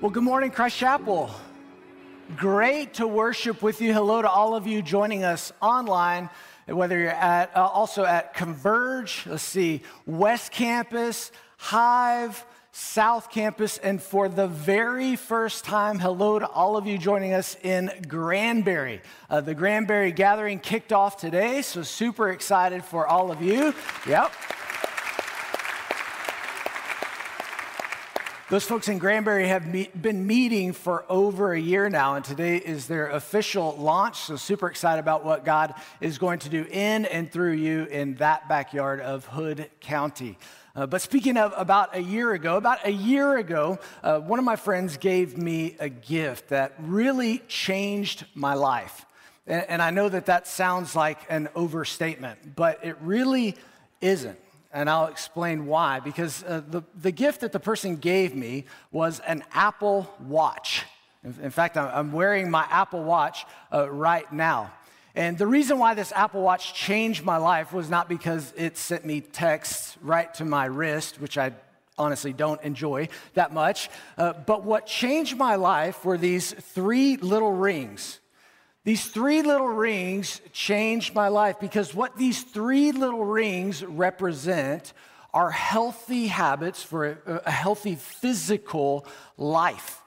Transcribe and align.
Well, 0.00 0.12
good 0.12 0.22
morning, 0.22 0.52
Christ 0.52 0.76
Chapel. 0.76 1.28
Great 2.36 2.94
to 2.94 3.08
worship 3.08 3.62
with 3.62 3.80
you. 3.80 3.92
Hello 3.92 4.22
to 4.22 4.30
all 4.30 4.54
of 4.54 4.64
you 4.64 4.80
joining 4.80 5.24
us 5.24 5.52
online, 5.60 6.30
whether 6.68 6.96
you're 6.96 7.10
at 7.10 7.50
uh, 7.56 7.66
also 7.66 8.04
at 8.04 8.32
Converge, 8.32 9.24
let's 9.26 9.42
see, 9.42 9.82
West 10.06 10.52
Campus, 10.52 11.32
Hive, 11.56 12.46
South 12.70 13.28
Campus, 13.28 13.78
and 13.78 14.00
for 14.00 14.28
the 14.28 14.46
very 14.46 15.16
first 15.16 15.64
time, 15.64 15.98
hello 15.98 16.38
to 16.38 16.46
all 16.46 16.76
of 16.76 16.86
you 16.86 16.96
joining 16.96 17.32
us 17.32 17.56
in 17.64 17.90
Granbury. 18.06 19.00
Uh, 19.28 19.40
the 19.40 19.52
Granbury 19.56 20.12
Gathering 20.12 20.60
kicked 20.60 20.92
off 20.92 21.16
today, 21.16 21.60
so 21.60 21.82
super 21.82 22.28
excited 22.28 22.84
for 22.84 23.08
all 23.08 23.32
of 23.32 23.42
you. 23.42 23.74
Yep. 24.06 24.32
Those 28.50 28.64
folks 28.64 28.88
in 28.88 28.96
Granbury 28.96 29.46
have 29.48 29.66
me- 29.66 29.90
been 30.00 30.26
meeting 30.26 30.72
for 30.72 31.04
over 31.10 31.52
a 31.52 31.60
year 31.60 31.90
now, 31.90 32.14
and 32.14 32.24
today 32.24 32.56
is 32.56 32.86
their 32.86 33.10
official 33.10 33.76
launch. 33.76 34.20
So, 34.20 34.36
super 34.36 34.68
excited 34.68 35.00
about 35.00 35.22
what 35.22 35.44
God 35.44 35.74
is 36.00 36.16
going 36.16 36.38
to 36.38 36.48
do 36.48 36.64
in 36.70 37.04
and 37.04 37.30
through 37.30 37.52
you 37.52 37.84
in 37.84 38.14
that 38.14 38.48
backyard 38.48 39.02
of 39.02 39.26
Hood 39.26 39.68
County. 39.80 40.38
Uh, 40.74 40.86
but 40.86 41.02
speaking 41.02 41.36
of 41.36 41.52
about 41.58 41.94
a 41.94 42.00
year 42.00 42.32
ago, 42.32 42.56
about 42.56 42.86
a 42.86 42.90
year 42.90 43.36
ago, 43.36 43.78
uh, 44.02 44.18
one 44.18 44.38
of 44.38 44.46
my 44.46 44.56
friends 44.56 44.96
gave 44.96 45.36
me 45.36 45.76
a 45.78 45.90
gift 45.90 46.48
that 46.48 46.72
really 46.78 47.42
changed 47.48 48.24
my 48.34 48.54
life. 48.54 49.04
And, 49.46 49.66
and 49.68 49.82
I 49.82 49.90
know 49.90 50.08
that 50.08 50.24
that 50.24 50.46
sounds 50.46 50.96
like 50.96 51.18
an 51.28 51.50
overstatement, 51.54 52.56
but 52.56 52.82
it 52.82 52.96
really 53.02 53.56
isn't 54.00 54.38
and 54.72 54.88
I'll 54.88 55.06
explain 55.06 55.66
why. 55.66 56.00
Because 56.00 56.42
uh, 56.44 56.62
the, 56.68 56.82
the 57.00 57.10
gift 57.10 57.40
that 57.40 57.52
the 57.52 57.60
person 57.60 57.96
gave 57.96 58.34
me 58.34 58.64
was 58.90 59.20
an 59.20 59.44
Apple 59.52 60.12
Watch. 60.20 60.84
In, 61.24 61.34
in 61.42 61.50
fact, 61.50 61.76
I'm 61.76 62.12
wearing 62.12 62.50
my 62.50 62.66
Apple 62.70 63.02
Watch 63.02 63.46
uh, 63.72 63.90
right 63.90 64.30
now. 64.32 64.72
And 65.14 65.36
the 65.36 65.46
reason 65.46 65.78
why 65.78 65.94
this 65.94 66.12
Apple 66.12 66.42
Watch 66.42 66.74
changed 66.74 67.24
my 67.24 67.38
life 67.38 67.72
was 67.72 67.90
not 67.90 68.08
because 68.08 68.52
it 68.56 68.76
sent 68.76 69.04
me 69.04 69.20
texts 69.20 69.96
right 70.02 70.32
to 70.34 70.44
my 70.44 70.66
wrist, 70.66 71.20
which 71.20 71.36
I 71.36 71.52
honestly 71.98 72.32
don't 72.32 72.62
enjoy 72.62 73.08
that 73.34 73.52
much, 73.52 73.90
uh, 74.16 74.32
but 74.32 74.62
what 74.62 74.86
changed 74.86 75.36
my 75.36 75.56
life 75.56 76.04
were 76.04 76.16
these 76.16 76.52
three 76.52 77.16
little 77.16 77.52
rings 77.52 78.20
these 78.88 79.06
three 79.06 79.42
little 79.42 79.68
rings 79.68 80.40
changed 80.50 81.14
my 81.14 81.28
life 81.28 81.60
because 81.60 81.94
what 81.94 82.16
these 82.16 82.42
three 82.42 82.90
little 82.90 83.26
rings 83.26 83.84
represent 83.84 84.94
are 85.34 85.50
healthy 85.50 86.28
habits 86.28 86.82
for 86.82 87.18
a, 87.26 87.42
a 87.44 87.50
healthy 87.50 87.96
physical 87.96 89.04
life. 89.36 90.00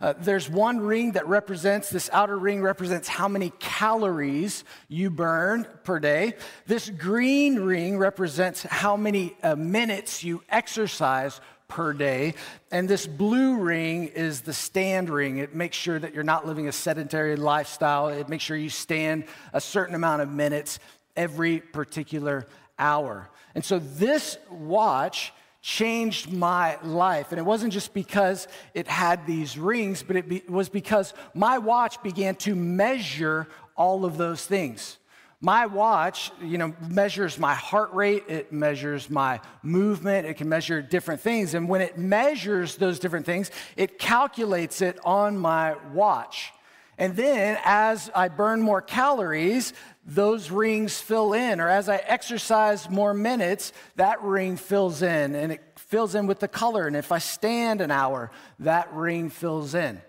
Uh, 0.00 0.14
there's 0.18 0.50
one 0.50 0.80
ring 0.80 1.12
that 1.12 1.28
represents, 1.28 1.90
this 1.90 2.10
outer 2.12 2.36
ring 2.36 2.60
represents 2.60 3.06
how 3.06 3.28
many 3.28 3.52
calories 3.60 4.64
you 4.88 5.10
burn 5.10 5.64
per 5.84 6.00
day. 6.00 6.34
This 6.66 6.90
green 6.90 7.60
ring 7.60 7.98
represents 7.98 8.64
how 8.64 8.96
many 8.96 9.36
uh, 9.44 9.54
minutes 9.54 10.24
you 10.24 10.42
exercise 10.48 11.40
per 11.74 11.92
day. 11.92 12.34
And 12.70 12.88
this 12.88 13.04
blue 13.04 13.56
ring 13.56 14.06
is 14.06 14.42
the 14.42 14.52
stand 14.52 15.10
ring. 15.10 15.38
It 15.38 15.56
makes 15.56 15.76
sure 15.76 15.98
that 15.98 16.14
you're 16.14 16.22
not 16.22 16.46
living 16.46 16.68
a 16.68 16.72
sedentary 16.72 17.34
lifestyle. 17.34 18.08
It 18.08 18.28
makes 18.28 18.44
sure 18.44 18.56
you 18.56 18.70
stand 18.70 19.24
a 19.52 19.60
certain 19.60 19.96
amount 19.96 20.22
of 20.22 20.30
minutes 20.30 20.78
every 21.16 21.58
particular 21.58 22.46
hour. 22.78 23.28
And 23.56 23.64
so 23.64 23.80
this 23.80 24.38
watch 24.48 25.32
changed 25.62 26.32
my 26.32 26.78
life. 26.84 27.32
And 27.32 27.40
it 27.40 27.44
wasn't 27.44 27.72
just 27.72 27.92
because 27.92 28.46
it 28.72 28.86
had 28.86 29.26
these 29.26 29.58
rings, 29.58 30.04
but 30.04 30.14
it 30.14 30.28
be, 30.28 30.44
was 30.48 30.68
because 30.68 31.12
my 31.34 31.58
watch 31.58 32.00
began 32.04 32.36
to 32.36 32.54
measure 32.54 33.48
all 33.76 34.04
of 34.04 34.16
those 34.16 34.46
things. 34.46 34.96
My 35.44 35.66
watch, 35.66 36.32
you 36.40 36.56
know, 36.56 36.72
measures 36.88 37.38
my 37.38 37.52
heart 37.52 37.92
rate, 37.92 38.24
it 38.28 38.50
measures 38.50 39.10
my 39.10 39.42
movement, 39.62 40.26
it 40.26 40.38
can 40.38 40.48
measure 40.48 40.80
different 40.80 41.20
things. 41.20 41.52
And 41.52 41.68
when 41.68 41.82
it 41.82 41.98
measures 41.98 42.76
those 42.76 42.98
different 42.98 43.26
things, 43.26 43.50
it 43.76 43.98
calculates 43.98 44.80
it 44.80 44.98
on 45.04 45.36
my 45.36 45.76
watch. 45.92 46.54
And 46.96 47.14
then 47.14 47.58
as 47.62 48.10
I 48.14 48.28
burn 48.28 48.62
more 48.62 48.80
calories, 48.80 49.74
those 50.06 50.50
rings 50.50 50.98
fill 50.98 51.34
in. 51.34 51.60
Or 51.60 51.68
as 51.68 51.90
I 51.90 51.96
exercise 51.96 52.88
more 52.88 53.12
minutes, 53.12 53.74
that 53.96 54.22
ring 54.22 54.56
fills 54.56 55.02
in 55.02 55.34
and 55.34 55.52
it 55.52 55.60
fills 55.76 56.14
in 56.14 56.26
with 56.26 56.40
the 56.40 56.48
color. 56.48 56.86
And 56.86 56.96
if 56.96 57.12
I 57.12 57.18
stand 57.18 57.82
an 57.82 57.90
hour, 57.90 58.30
that 58.60 58.90
ring 58.94 59.28
fills 59.28 59.74
in. 59.74 60.00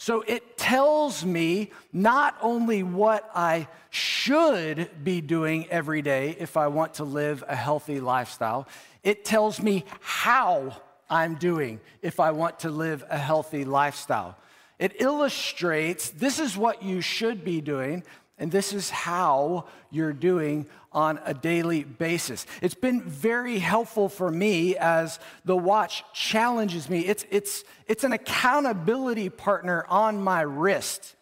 So 0.00 0.22
it 0.22 0.56
tells 0.56 1.24
me 1.24 1.72
not 1.92 2.38
only 2.40 2.84
what 2.84 3.28
I 3.34 3.66
should 3.90 4.88
be 5.02 5.20
doing 5.20 5.66
every 5.70 6.02
day 6.02 6.36
if 6.38 6.56
I 6.56 6.68
want 6.68 6.94
to 6.94 7.04
live 7.04 7.42
a 7.48 7.56
healthy 7.56 7.98
lifestyle, 7.98 8.68
it 9.02 9.24
tells 9.24 9.60
me 9.60 9.84
how 10.00 10.76
I'm 11.10 11.34
doing 11.34 11.80
if 12.00 12.20
I 12.20 12.30
want 12.30 12.60
to 12.60 12.70
live 12.70 13.04
a 13.10 13.18
healthy 13.18 13.64
lifestyle. 13.64 14.36
It 14.78 15.00
illustrates 15.00 16.10
this 16.10 16.38
is 16.38 16.56
what 16.56 16.84
you 16.84 17.00
should 17.00 17.44
be 17.44 17.60
doing, 17.60 18.04
and 18.38 18.52
this 18.52 18.72
is 18.72 18.90
how 18.90 19.64
you're 19.90 20.12
doing 20.12 20.66
on 20.92 21.20
a 21.24 21.34
daily 21.34 21.84
basis. 21.84 22.46
It's 22.62 22.74
been 22.74 23.02
very 23.02 23.58
helpful 23.58 24.08
for 24.08 24.30
me 24.30 24.76
as 24.76 25.18
the 25.44 25.56
watch 25.56 26.04
challenges 26.12 26.88
me. 26.88 27.00
It's, 27.00 27.26
it's, 27.30 27.64
it's 27.86 28.04
an 28.04 28.12
accountability 28.12 29.28
partner 29.28 29.84
on 29.88 30.22
my 30.22 30.40
wrist, 30.42 31.14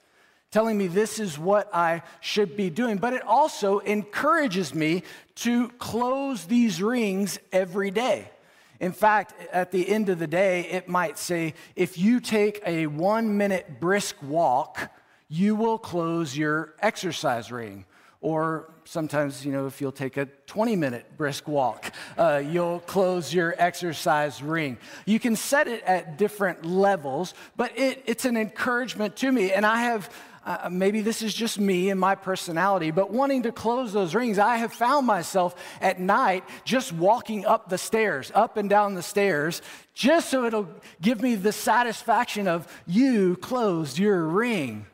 telling 0.51 0.79
me 0.79 0.87
this 0.87 1.19
is 1.19 1.39
what 1.39 1.69
I 1.75 2.03
should 2.21 2.57
be 2.57 2.71
doing. 2.71 2.99
But 2.99 3.13
it 3.13 3.23
also 3.23 3.81
encourages 3.81 4.75
me 4.75 5.03
to 5.37 5.69
close 5.71 6.45
these 6.45 6.81
rings 6.81 7.39
every 7.53 7.91
day. 7.91 8.31
In 8.79 8.93
fact, 8.93 9.35
at 9.53 9.73
the 9.73 9.89
end 9.89 10.09
of 10.09 10.19
the 10.19 10.27
day, 10.27 10.63
it 10.71 10.89
might 10.89 11.19
say 11.19 11.55
if 11.75 11.99
you 11.99 12.21
take 12.21 12.63
a 12.67 12.87
one 12.87 13.37
minute 13.37 13.81
brisk 13.81 14.17
walk, 14.23 14.93
you 15.29 15.57
will 15.57 15.79
close 15.79 16.37
your 16.37 16.75
exercise 16.81 17.51
ring. 17.51 17.87
Or 18.21 18.71
sometimes, 18.87 19.45
you 19.45 19.53
know, 19.53 19.67
if 19.67 19.81
you'll 19.81 19.93
take 19.93 20.17
a 20.17 20.27
20 20.47 20.77
minute 20.77 21.17
brisk 21.17 21.47
walk, 21.49 21.93
uh, 22.17 22.43
you'll 22.45 22.81
close 22.81 23.35
your 23.35 23.55
exercise 23.59 24.43
ring. 24.43 24.79
You 25.05 25.21
can 25.21 25.37
set 25.37 25.69
it 25.69 25.83
at 25.85 26.17
different 26.17 26.65
levels, 26.65 27.35
but 27.57 27.77
it, 27.77 28.03
it's 28.07 28.25
an 28.25 28.37
encouragement 28.37 29.17
to 29.17 29.31
me. 29.31 29.53
And 29.53 29.67
I 29.67 29.83
have, 29.83 30.11
uh, 30.45 30.69
maybe 30.71 31.01
this 31.01 31.21
is 31.21 31.35
just 31.35 31.59
me 31.59 31.91
and 31.91 31.99
my 31.99 32.15
personality, 32.15 32.93
but 32.93 33.11
wanting 33.11 33.43
to 33.43 33.53
close 33.53 33.93
those 33.93 34.15
rings, 34.15 34.39
I 34.39 34.57
have 34.57 34.73
found 34.73 35.07
myself 35.07 35.55
at 35.81 36.01
night 36.01 36.45
just 36.65 36.93
walking 36.93 37.45
up 37.45 37.69
the 37.69 37.79
stairs, 37.79 38.31
up 38.35 38.57
and 38.57 38.71
down 38.71 38.95
the 38.95 39.03
stairs, 39.03 39.63
just 39.95 40.31
so 40.31 40.45
it'll 40.45 40.69
give 41.03 41.21
me 41.21 41.35
the 41.35 41.53
satisfaction 41.53 42.47
of 42.47 42.73
you 42.87 43.37
closed 43.37 43.99
your 43.99 44.25
ring. 44.25 44.87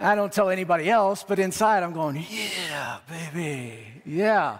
I 0.00 0.14
don't 0.14 0.32
tell 0.32 0.48
anybody 0.48 0.88
else, 0.88 1.24
but 1.26 1.38
inside 1.38 1.82
I'm 1.82 1.92
going, 1.92 2.24
yeah, 2.30 2.98
baby, 3.08 3.86
yeah. 4.06 4.58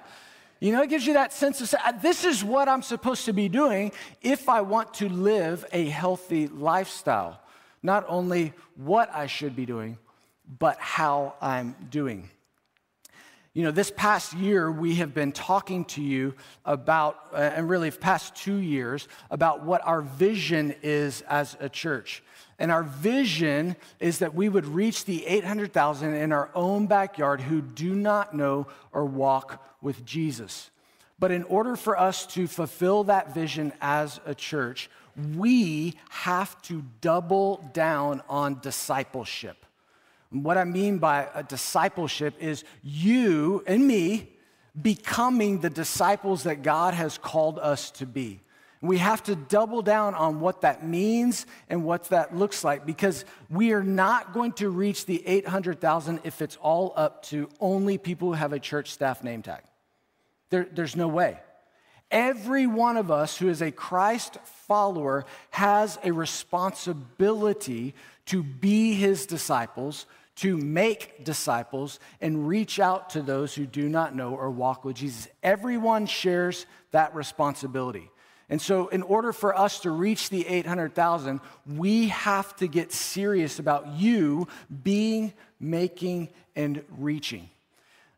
You 0.60 0.72
know, 0.72 0.82
it 0.82 0.90
gives 0.90 1.06
you 1.06 1.14
that 1.14 1.32
sense 1.32 1.62
of 1.62 1.74
this 2.02 2.24
is 2.24 2.44
what 2.44 2.68
I'm 2.68 2.82
supposed 2.82 3.24
to 3.24 3.32
be 3.32 3.48
doing 3.48 3.92
if 4.20 4.50
I 4.50 4.60
want 4.60 4.92
to 4.94 5.08
live 5.08 5.64
a 5.72 5.86
healthy 5.86 6.48
lifestyle. 6.48 7.40
Not 7.82 8.04
only 8.06 8.52
what 8.76 9.10
I 9.14 9.26
should 9.26 9.56
be 9.56 9.64
doing, 9.64 9.96
but 10.58 10.76
how 10.78 11.34
I'm 11.40 11.74
doing. 11.90 12.28
You 13.54 13.64
know, 13.64 13.70
this 13.70 13.90
past 13.90 14.34
year, 14.34 14.70
we 14.70 14.96
have 14.96 15.14
been 15.14 15.32
talking 15.32 15.86
to 15.86 16.02
you 16.02 16.34
about, 16.66 17.16
uh, 17.32 17.36
and 17.36 17.68
really, 17.68 17.90
past 17.90 18.36
two 18.36 18.56
years, 18.56 19.08
about 19.30 19.64
what 19.64 19.80
our 19.86 20.02
vision 20.02 20.74
is 20.82 21.22
as 21.22 21.56
a 21.58 21.68
church. 21.68 22.22
And 22.60 22.70
our 22.70 22.82
vision 22.82 23.75
is 24.00 24.19
that 24.19 24.34
we 24.34 24.50
would 24.50 24.67
reach 24.67 25.06
the 25.06 25.26
800,000 25.26 26.14
in 26.14 26.31
our 26.31 26.50
own 26.55 26.87
backyard 26.87 27.40
who 27.40 27.62
do 27.62 27.94
not 27.94 28.34
know 28.34 28.67
or 28.93 29.06
walk 29.06 29.64
with 29.81 30.05
Jesus. 30.05 30.70
But 31.19 31.31
in 31.31 31.43
order 31.44 31.75
for 31.75 31.99
us 31.99 32.26
to 32.26 32.46
fulfill 32.46 33.05
that 33.05 33.34
vision 33.34 33.73
as 33.81 34.20
a 34.26 34.34
church, 34.34 34.90
we 35.37 35.96
have 36.11 36.61
to 36.62 36.84
double 37.00 37.64
down 37.73 38.23
on 38.29 38.61
discipleship. 38.61 39.64
what 40.31 40.58
I 40.58 40.64
mean 40.64 40.99
by 40.99 41.29
a 41.34 41.43
discipleship 41.43 42.34
is 42.40 42.62
you 42.84 43.64
and 43.67 43.88
me 43.88 44.29
becoming 44.81 45.61
the 45.61 45.70
disciples 45.70 46.44
that 46.44 46.62
God 46.62 46.94
has 46.94 47.19
called 47.19 47.58
us 47.58 47.90
to 47.93 48.06
be. 48.06 48.40
We 48.82 48.97
have 48.99 49.23
to 49.25 49.37
double 49.37 49.82
down 49.82 50.15
on 50.15 50.41
what 50.41 50.62
that 50.62 50.87
means 50.87 51.44
and 51.69 51.85
what 51.85 52.05
that 52.05 52.35
looks 52.35 52.65
like 52.65 52.87
because 52.87 53.27
we 53.50 53.73
are 53.73 53.82
not 53.82 54.32
going 54.32 54.53
to 54.53 54.71
reach 54.71 55.05
the 55.05 55.27
800,000 55.27 56.21
if 56.25 56.41
it's 56.41 56.56
all 56.56 56.94
up 56.97 57.23
to 57.25 57.50
only 57.61 57.99
people 57.99 58.29
who 58.29 58.35
have 58.35 58.55
a 58.55 58.59
church 58.59 58.91
staff 58.91 59.23
name 59.23 59.43
tag. 59.43 59.62
There, 60.49 60.67
there's 60.73 60.97
no 60.97 61.09
way. 61.09 61.38
Every 62.11 62.67
one 62.67 62.97
of 62.97 63.11
us 63.11 63.37
who 63.37 63.49
is 63.49 63.61
a 63.61 63.71
Christ 63.71 64.38
follower 64.67 65.27
has 65.50 65.99
a 66.03 66.11
responsibility 66.11 67.94
to 68.27 68.43
be 68.43 68.94
his 68.94 69.27
disciples, 69.27 70.06
to 70.37 70.56
make 70.56 71.25
disciples, 71.25 72.00
and 72.21 72.49
reach 72.49 72.81
out 72.81 73.11
to 73.11 73.23
those 73.23 73.55
who 73.55 73.67
do 73.67 73.88
not 73.88 74.17
know 74.17 74.35
or 74.35 74.50
walk 74.50 74.85
with 74.85 74.97
Jesus. 74.97 75.29
Everyone 75.43 76.06
shares 76.06 76.65
that 76.93 77.15
responsibility. 77.15 78.11
And 78.50 78.61
so, 78.61 78.88
in 78.88 79.02
order 79.02 79.32
for 79.32 79.56
us 79.56 79.81
to 79.81 79.91
reach 79.93 80.29
the 80.29 80.47
800,000, 80.47 81.41
we 81.67 82.08
have 82.08 82.55
to 82.56 82.67
get 82.67 82.93
serious 82.93 83.61
about 83.61 83.87
you 83.94 84.49
being, 84.82 85.32
making, 85.61 86.31
and 86.56 86.82
reaching. 86.99 87.49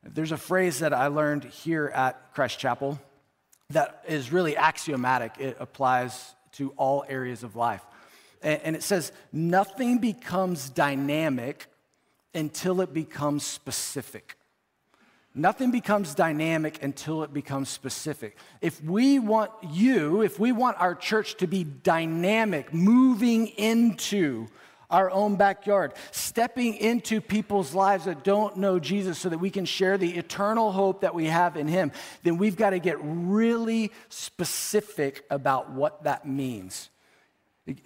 There's 0.03 0.33
a 0.33 0.39
phrase 0.39 0.79
that 0.79 0.95
I 0.95 1.09
learned 1.09 1.45
here 1.45 1.93
at 1.95 2.33
Christ 2.35 2.59
Chapel 2.59 2.99
that 3.71 4.03
is 4.09 4.33
really 4.33 4.57
axiomatic. 4.57 5.35
It 5.39 5.59
applies 5.61 6.35
to 6.53 6.73
all 6.79 7.05
areas 7.09 7.43
of 7.43 7.55
life. 7.55 7.83
And 8.43 8.75
it 8.75 8.83
says, 8.83 9.13
nothing 9.33 9.99
becomes 9.99 10.69
dynamic 10.69 11.67
until 12.35 12.81
it 12.81 12.93
becomes 12.93 13.45
specific. 13.47 14.37
Nothing 15.35 15.71
becomes 15.71 16.15
dynamic 16.15 16.83
until 16.83 17.23
it 17.23 17.33
becomes 17.33 17.71
specific. 17.71 18.37
If 18.61 18.83
we 18.85 19.19
want 19.19 19.51
you, 19.71 20.21
if 20.21 20.39
we 20.39 20.53
want 20.53 20.79
our 20.79 20.95
church 20.95 21.37
to 21.37 21.47
be 21.47 21.65
dynamic, 21.65 22.75
moving 22.75 23.47
into 23.47 24.49
our 24.91 25.11
own 25.11 25.37
backyard, 25.37 25.95
stepping 26.11 26.75
into 26.75 27.23
people's 27.23 27.73
lives 27.73 28.05
that 28.05 28.25
don't 28.25 28.59
know 28.59 28.79
Jesus 28.79 29.19
so 29.19 29.31
that 29.31 29.39
we 29.39 29.49
can 29.49 29.65
share 29.65 29.97
the 29.97 30.19
eternal 30.19 30.71
hope 30.71 31.01
that 31.01 31.15
we 31.15 31.25
have 31.27 31.57
in 31.57 31.67
Him, 31.67 31.93
then 32.23 32.37
we've 32.37 32.57
got 32.57 32.71
to 32.71 32.79
get 32.79 32.99
really 33.01 33.91
specific 34.11 35.25
about 35.31 35.71
what 35.71 36.05
that 36.05 36.27
means. 36.27 36.91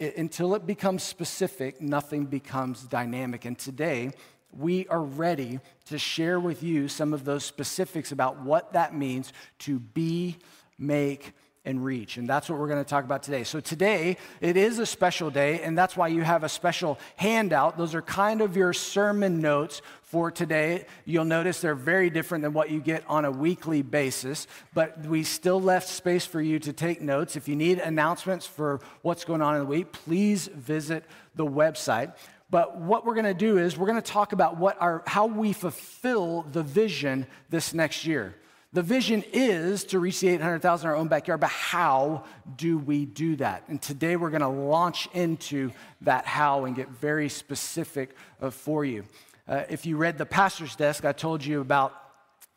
Until 0.01 0.57
it 0.57 0.67
becomes 0.67 1.05
specific, 1.05 1.81
nothing 1.81 2.27
becomes 2.27 2.83
dynamic. 2.83 3.45
And 3.45 3.57
today, 3.57 4.11
we 4.59 4.87
are 4.89 5.03
ready 5.03 5.61
to 5.87 5.99
share 5.99 6.41
with 6.41 6.63
you 6.63 6.89
some 6.89 7.13
of 7.13 7.25
those 7.25 7.45
specifics 7.45 8.13
about 8.13 8.41
what 8.43 8.73
that 8.73 8.95
means 8.95 9.33
to 9.61 9.79
be, 9.79 10.37
make, 10.79 11.33
and 11.67 11.85
reach. 11.85 12.17
And 12.17 12.29
that's 12.29 12.49
what 12.49 12.59
we're 12.59 12.69
going 12.69 12.83
to 12.83 12.89
talk 12.89 13.05
about 13.05 13.25
today. 13.25 13.43
So, 13.43 13.59
today, 13.59 14.17
it 14.41 14.57
is 14.57 14.79
a 14.79 14.87
special 14.87 15.31
day, 15.31 15.61
and 15.61 15.77
that's 15.77 15.97
why 15.97 16.09
you 16.09 16.23
have 16.23 16.45
a 16.45 16.49
special 16.49 16.99
handout. 17.17 17.77
Those 17.77 17.95
are 17.95 18.03
kind 18.03 18.41
of 18.41 18.57
your 18.57 18.73
sermon 18.73 19.41
notes 19.41 19.83
for 20.03 20.31
today. 20.31 20.87
You'll 21.05 21.25
notice 21.25 21.61
they're 21.61 21.75
very 21.75 22.09
different 22.09 22.43
than 22.43 22.53
what 22.53 22.71
you 22.71 22.81
get 22.81 23.03
on 23.09 23.25
a 23.25 23.31
weekly 23.33 23.83
basis, 23.83 24.47
but 24.73 25.05
we 25.07 25.25
still 25.25 25.61
left 25.61 25.89
space 25.89 26.25
for 26.25 26.41
you 26.41 26.61
to 26.61 26.73
take 26.73 27.03
notes. 27.03 27.35
If 27.35 27.49
you 27.49 27.57
need 27.57 27.81
announcements 27.81 28.47
for 28.47 28.81
what's 29.03 29.25
going 29.25 29.43
on 29.43 29.57
in 29.57 29.61
the 29.63 29.67
week, 29.67 29.93
please 29.93 30.47
visit 30.47 31.05
the 31.35 31.45
website. 31.45 32.15
But 32.49 32.81
what 32.81 33.05
we're 33.05 33.15
going 33.15 33.25
to 33.25 33.35
do 33.35 33.59
is 33.59 33.77
we're 33.77 33.89
going 33.89 34.01
to 34.01 34.13
talk 34.13 34.33
about 34.33 34.57
what 34.57 34.81
our, 34.81 35.03
how 35.07 35.27
we 35.27 35.53
fulfill 35.53 36.47
the 36.53 36.63
vision 36.63 37.27
this 37.51 37.75
next 37.75 38.07
year. 38.07 38.37
The 38.73 38.83
vision 38.83 39.25
is 39.33 39.85
to 39.85 39.99
reach 39.99 40.21
the 40.21 40.29
800,000 40.29 40.87
in 40.87 40.91
our 40.91 40.97
own 40.97 41.09
backyard, 41.09 41.41
but 41.41 41.51
how 41.51 42.25
do 42.57 42.79
we 42.79 43.07
do 43.07 43.37
that? 43.37 43.65
And 43.69 43.81
today 43.81 44.17
we're 44.17 44.31
going 44.31 44.43
to 44.43 44.49
launch 44.49 45.09
into 45.15 45.73
that 46.03 46.27
how 46.27 46.67
and 46.67 46.77
get 46.77 46.91
very 46.91 47.29
specific 47.29 48.15
uh, 48.41 48.51
for 48.51 48.85
you. 48.85 49.05
Uh, 49.49 49.63
if 49.71 49.87
you 49.87 49.97
read 49.97 50.19
the 50.19 50.27
pastor's 50.27 50.77
desk, 50.77 51.05
I 51.05 51.13
told 51.13 51.45
you 51.45 51.61
about 51.61 51.95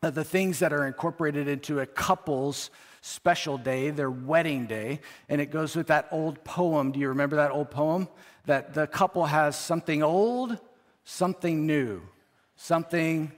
uh, 0.04 0.10
the 0.10 0.24
things 0.24 0.60
that 0.60 0.74
are 0.74 0.88
incorporated 0.88 1.48
into 1.48 1.80
a 1.80 1.86
couple's 1.86 2.70
special 3.02 3.58
day, 3.58 3.90
their 3.90 4.12
wedding 4.12 4.66
day, 4.66 5.00
and 5.30 5.40
it 5.40 5.52
goes 5.52 5.76
with 5.76 5.88
that 5.88 6.08
old 6.12 6.44
poem. 6.44 6.92
Do 6.92 7.00
you 7.00 7.10
remember 7.10 7.38
that 7.38 7.52
old 7.52 7.72
poem? 7.72 8.08
That 8.50 8.74
the 8.74 8.88
couple 8.88 9.28
has 9.28 9.56
something 9.56 10.02
old, 10.02 10.58
something 11.04 11.68
new, 11.68 12.02
something 12.56 13.32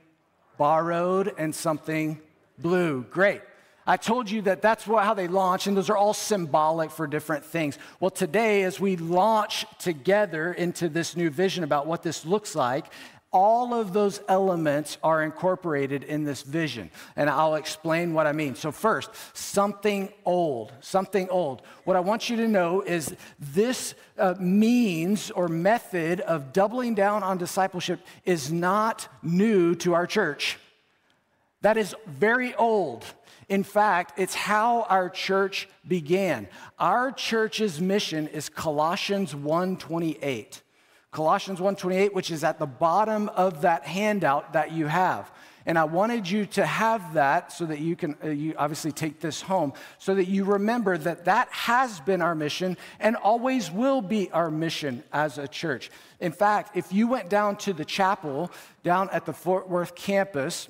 borrowed, 0.57 1.33
and 1.37 1.53
something 1.53 2.17
blue. 2.57 3.03
Great. 3.09 3.41
I 3.85 3.97
told 3.97 4.31
you 4.31 4.43
that 4.43 4.61
that's 4.61 4.87
what, 4.87 5.03
how 5.03 5.13
they 5.13 5.27
launch, 5.27 5.67
and 5.67 5.75
those 5.75 5.89
are 5.89 5.97
all 5.97 6.13
symbolic 6.13 6.91
for 6.91 7.07
different 7.07 7.43
things. 7.43 7.77
Well, 7.99 8.09
today, 8.09 8.63
as 8.63 8.79
we 8.79 8.95
launch 8.95 9.65
together 9.79 10.53
into 10.53 10.87
this 10.87 11.17
new 11.17 11.29
vision 11.29 11.65
about 11.65 11.87
what 11.87 12.03
this 12.03 12.25
looks 12.25 12.55
like, 12.55 12.85
all 13.31 13.73
of 13.73 13.93
those 13.93 14.19
elements 14.27 14.97
are 15.03 15.23
incorporated 15.23 16.03
in 16.03 16.25
this 16.25 16.41
vision. 16.41 16.91
And 17.15 17.29
I'll 17.29 17.55
explain 17.55 18.13
what 18.13 18.27
I 18.27 18.33
mean. 18.33 18.55
So, 18.55 18.71
first, 18.71 19.09
something 19.33 20.11
old. 20.25 20.73
Something 20.81 21.29
old. 21.29 21.61
What 21.85 21.95
I 21.95 22.01
want 22.01 22.29
you 22.29 22.35
to 22.37 22.47
know 22.47 22.81
is 22.81 23.15
this 23.39 23.95
uh, 24.17 24.35
means 24.39 25.31
or 25.31 25.47
method 25.47 26.19
of 26.21 26.51
doubling 26.51 26.93
down 26.93 27.23
on 27.23 27.37
discipleship 27.37 28.01
is 28.25 28.51
not 28.51 29.07
new 29.23 29.75
to 29.75 29.93
our 29.93 30.05
church. 30.05 30.57
That 31.61 31.77
is 31.77 31.95
very 32.05 32.53
old. 32.55 33.05
In 33.47 33.63
fact, 33.63 34.19
it's 34.19 34.33
how 34.33 34.83
our 34.83 35.09
church 35.09 35.69
began. 35.87 36.47
Our 36.79 37.11
church's 37.11 37.79
mission 37.79 38.27
is 38.27 38.49
Colossians 38.49 39.33
1:28. 39.35 40.61
Colossians 41.11 41.59
1:28, 41.59 42.13
which 42.13 42.31
is 42.31 42.41
at 42.43 42.57
the 42.57 42.65
bottom 42.65 43.27
of 43.29 43.61
that 43.61 43.85
handout 43.85 44.53
that 44.53 44.71
you 44.71 44.87
have. 44.87 45.29
And 45.65 45.77
I 45.77 45.83
wanted 45.83 46.27
you 46.27 46.45
to 46.47 46.65
have 46.65 47.13
that 47.13 47.51
so 47.51 47.65
that 47.65 47.79
you 47.79 47.97
can 47.97 48.15
uh, 48.23 48.29
you 48.29 48.55
obviously 48.57 48.93
take 48.93 49.19
this 49.19 49.41
home 49.41 49.73
so 49.99 50.15
that 50.15 50.25
you 50.25 50.45
remember 50.45 50.97
that 50.97 51.25
that 51.25 51.49
has 51.49 51.99
been 51.99 52.21
our 52.21 52.33
mission 52.33 52.77
and 52.99 53.17
always 53.17 53.69
will 53.69 54.01
be 54.01 54.31
our 54.31 54.49
mission 54.49 55.03
as 55.11 55.37
a 55.37 55.49
church. 55.49 55.91
In 56.21 56.31
fact, 56.31 56.77
if 56.77 56.93
you 56.93 57.09
went 57.09 57.29
down 57.29 57.57
to 57.57 57.73
the 57.73 57.85
chapel 57.85 58.49
down 58.83 59.09
at 59.11 59.25
the 59.25 59.33
Fort 59.33 59.69
Worth 59.69 59.93
campus, 59.95 60.69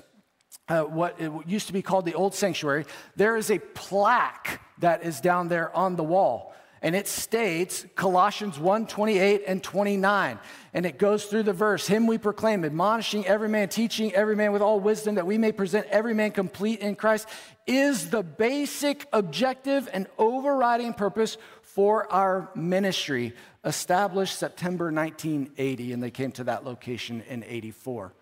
uh, 0.68 0.82
what 0.82 1.20
used 1.48 1.68
to 1.68 1.72
be 1.72 1.82
called 1.82 2.04
the 2.04 2.14
old 2.14 2.34
sanctuary, 2.34 2.84
there 3.14 3.36
is 3.36 3.48
a 3.50 3.60
plaque 3.60 4.60
that 4.78 5.04
is 5.04 5.20
down 5.20 5.46
there 5.46 5.74
on 5.76 5.94
the 5.94 6.04
wall 6.04 6.52
and 6.82 6.96
it 6.96 7.06
states 7.06 7.86
Colossians 7.94 8.58
1 8.58 8.88
28 8.88 9.44
and 9.46 9.62
29. 9.62 10.38
And 10.74 10.84
it 10.84 10.98
goes 10.98 11.26
through 11.26 11.44
the 11.44 11.52
verse 11.52 11.86
Him 11.86 12.06
we 12.06 12.18
proclaim, 12.18 12.64
admonishing 12.64 13.24
every 13.26 13.48
man, 13.48 13.68
teaching 13.68 14.12
every 14.12 14.34
man 14.34 14.52
with 14.52 14.62
all 14.62 14.80
wisdom, 14.80 15.14
that 15.14 15.26
we 15.26 15.38
may 15.38 15.52
present 15.52 15.86
every 15.86 16.12
man 16.12 16.32
complete 16.32 16.80
in 16.80 16.96
Christ, 16.96 17.28
is 17.66 18.10
the 18.10 18.24
basic 18.24 19.06
objective 19.12 19.88
and 19.92 20.08
overriding 20.18 20.92
purpose 20.92 21.38
for 21.62 22.12
our 22.12 22.50
ministry, 22.56 23.32
established 23.64 24.36
September 24.36 24.92
1980. 24.92 25.92
And 25.92 26.02
they 26.02 26.10
came 26.10 26.32
to 26.32 26.44
that 26.44 26.64
location 26.64 27.22
in 27.28 27.44
84. 27.44 28.12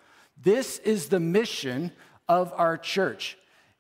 This 0.43 0.79
is 0.81 1.09
the 1.09 1.21
mission 1.21 1.93
of 2.29 2.53
our 2.55 2.77
church 2.77 3.39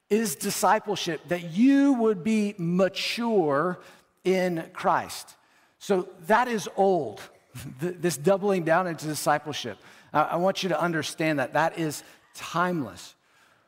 is 0.08 0.34
discipleship 0.34 1.20
that 1.28 1.52
you 1.52 1.92
would 1.92 2.24
be 2.24 2.54
mature 2.58 3.78
in 4.24 4.68
Christ. 4.72 5.36
So 5.78 6.08
that 6.26 6.48
is 6.48 6.68
old, 6.76 7.20
this 7.80 8.16
doubling 8.16 8.64
down 8.64 8.86
into 8.86 9.06
discipleship. 9.06 9.78
I 10.12 10.36
want 10.36 10.62
you 10.62 10.68
to 10.70 10.80
understand 10.80 11.38
that 11.38 11.52
that 11.52 11.78
is 11.78 12.02
timeless, 12.34 13.14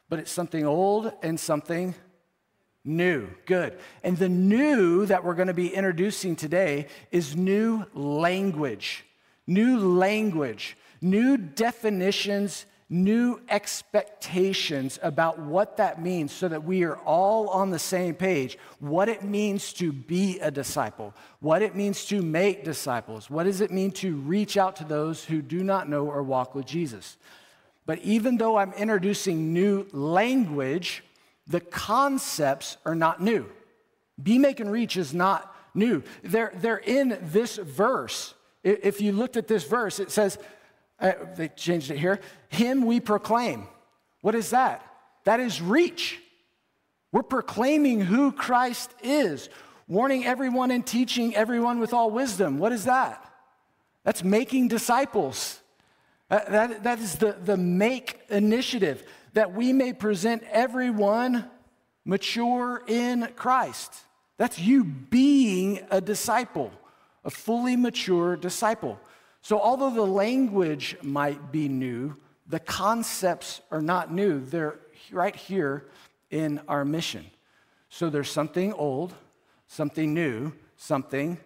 but 0.09 0.19
it's 0.19 0.31
something 0.31 0.67
old 0.67 1.13
and 1.23 1.39
something 1.39 1.95
new. 2.85 3.29
Good. 3.47 3.79
And 4.03 4.17
the 4.17 4.29
new 4.29 5.07
that 5.07 5.25
we're 5.25 5.35
going 5.35 5.49
to 5.49 5.55
be 5.55 5.73
introducing 5.73 6.35
today 6.35 6.89
is 7.13 7.37
new 7.37 7.85
language, 7.95 9.05
new 9.47 9.79
language, 9.79 10.77
new 11.01 11.37
definitions 11.37 12.67
new 12.93 13.41
expectations 13.49 14.99
about 15.03 15.39
what 15.39 15.79
that 15.79 16.01
means 16.01 16.31
so 16.31 16.47
that 16.47 16.63
we 16.63 16.85
are 16.85 16.99
all 16.99 17.49
on 17.49 17.71
the 17.71 17.79
same 17.79 18.15
page. 18.15 18.59
What 18.81 19.09
it 19.09 19.25
means 19.25 19.73
to 19.75 19.93
be 19.93 20.39
a 20.41 20.51
disciple, 20.51 21.15
what 21.41 21.63
it 21.63 21.75
means 21.75 22.05
to 22.07 22.21
make 22.21 22.65
disciples, 22.65 23.31
what 23.31 23.45
does 23.45 23.63
it 23.63 23.71
mean 23.71 23.93
to 23.93 24.17
reach 24.17 24.59
out 24.59 24.77
to 24.77 24.85
those 24.85 25.25
who 25.25 25.41
do 25.41 25.65
not 25.65 25.89
know 25.89 26.07
or 26.07 26.23
walk 26.23 26.55
with 26.55 26.67
Jesus. 26.67 27.17
But 27.87 27.99
even 28.01 28.37
though 28.37 28.57
I'm 28.57 28.75
introducing 28.75 29.55
new 29.55 29.89
language, 29.93 31.03
the 31.47 31.61
concepts 31.61 32.77
are 32.85 32.95
not 32.95 33.23
new. 33.23 33.47
Be, 34.23 34.39
make, 34.39 34.61
and 34.61 34.71
reach 34.71 34.99
is 34.99 35.15
not 35.15 35.57
new. 35.75 36.03
They're, 36.23 36.53
they're 36.57 36.77
in 36.77 37.19
this 37.23 37.57
verse. 37.57 38.35
If 38.63 39.01
you 39.01 39.13
looked 39.13 39.39
at 39.39 39.49
this 39.49 39.65
verse, 39.65 39.99
it 39.99 40.11
says, 40.11 40.39
uh, 41.03 41.13
they 41.37 41.49
changed 41.49 41.91
it 41.91 41.99
here. 41.99 42.21
Him 42.49 42.87
we 42.87 43.01
proclaim. 43.01 43.67
What 44.23 44.35
is 44.35 44.51
that? 44.51 44.87
That 45.25 45.41
is 45.41 45.61
reach. 45.61 46.19
We're 47.11 47.23
proclaiming 47.23 48.01
who 48.01 48.33
Christ 48.33 48.91
is, 49.03 49.51
warning 49.87 50.25
everyone 50.25 50.71
and 50.71 50.87
teaching 50.87 51.37
everyone 51.37 51.79
with 51.79 51.93
all 51.93 52.11
wisdom. 52.11 52.59
What 52.59 52.73
is 52.73 52.85
that? 52.85 53.31
That's 54.05 54.25
making 54.25 54.69
disciples. 54.69 55.61
Uh, 56.31 56.41
that, 56.49 56.85
that 56.85 56.99
is 56.99 57.17
the, 57.17 57.37
the 57.45 57.57
make 57.57 58.21
initiative, 58.31 59.05
that 59.35 59.53
we 59.53 59.73
may 59.73 59.93
present 59.93 60.43
everyone 60.51 61.51
mature 62.05 62.83
in 62.87 63.29
Christ. 63.37 63.95
That's 64.39 64.59
you 64.59 64.85
being 64.85 65.81
a 65.91 66.01
disciple, 66.01 66.73
a 67.25 67.31
fully 67.31 67.77
mature 67.77 68.37
disciple. 68.37 68.99
So, 69.43 69.61
although 69.61 69.91
the 69.91 70.07
language 70.07 70.97
might 71.03 71.51
be 71.51 71.69
new, 71.69 72.17
the 72.47 72.61
concepts 72.61 73.61
are 73.71 73.83
not 73.83 74.13
new. 74.13 74.41
They're 74.41 74.79
right 75.11 75.35
here 75.35 75.85
in 76.31 76.61
our 76.69 76.85
mission. 76.85 77.27
So, 77.89 78.09
there's 78.09 78.31
something 78.31 78.73
old, 78.73 79.13
something 79.67 80.15
new, 80.15 80.53
something 80.77 81.39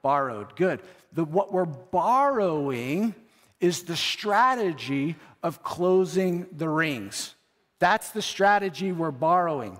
borrowed. 0.00 0.56
Good. 0.56 0.80
The, 1.12 1.24
what 1.24 1.52
we're 1.52 1.66
borrowing 1.66 3.14
is 3.60 3.82
the 3.84 3.96
strategy 3.96 5.16
of 5.42 5.62
closing 5.62 6.46
the 6.50 6.68
rings. 6.68 7.34
That's 7.78 8.10
the 8.10 8.22
strategy 8.22 8.90
we're 8.90 9.10
borrowing. 9.10 9.78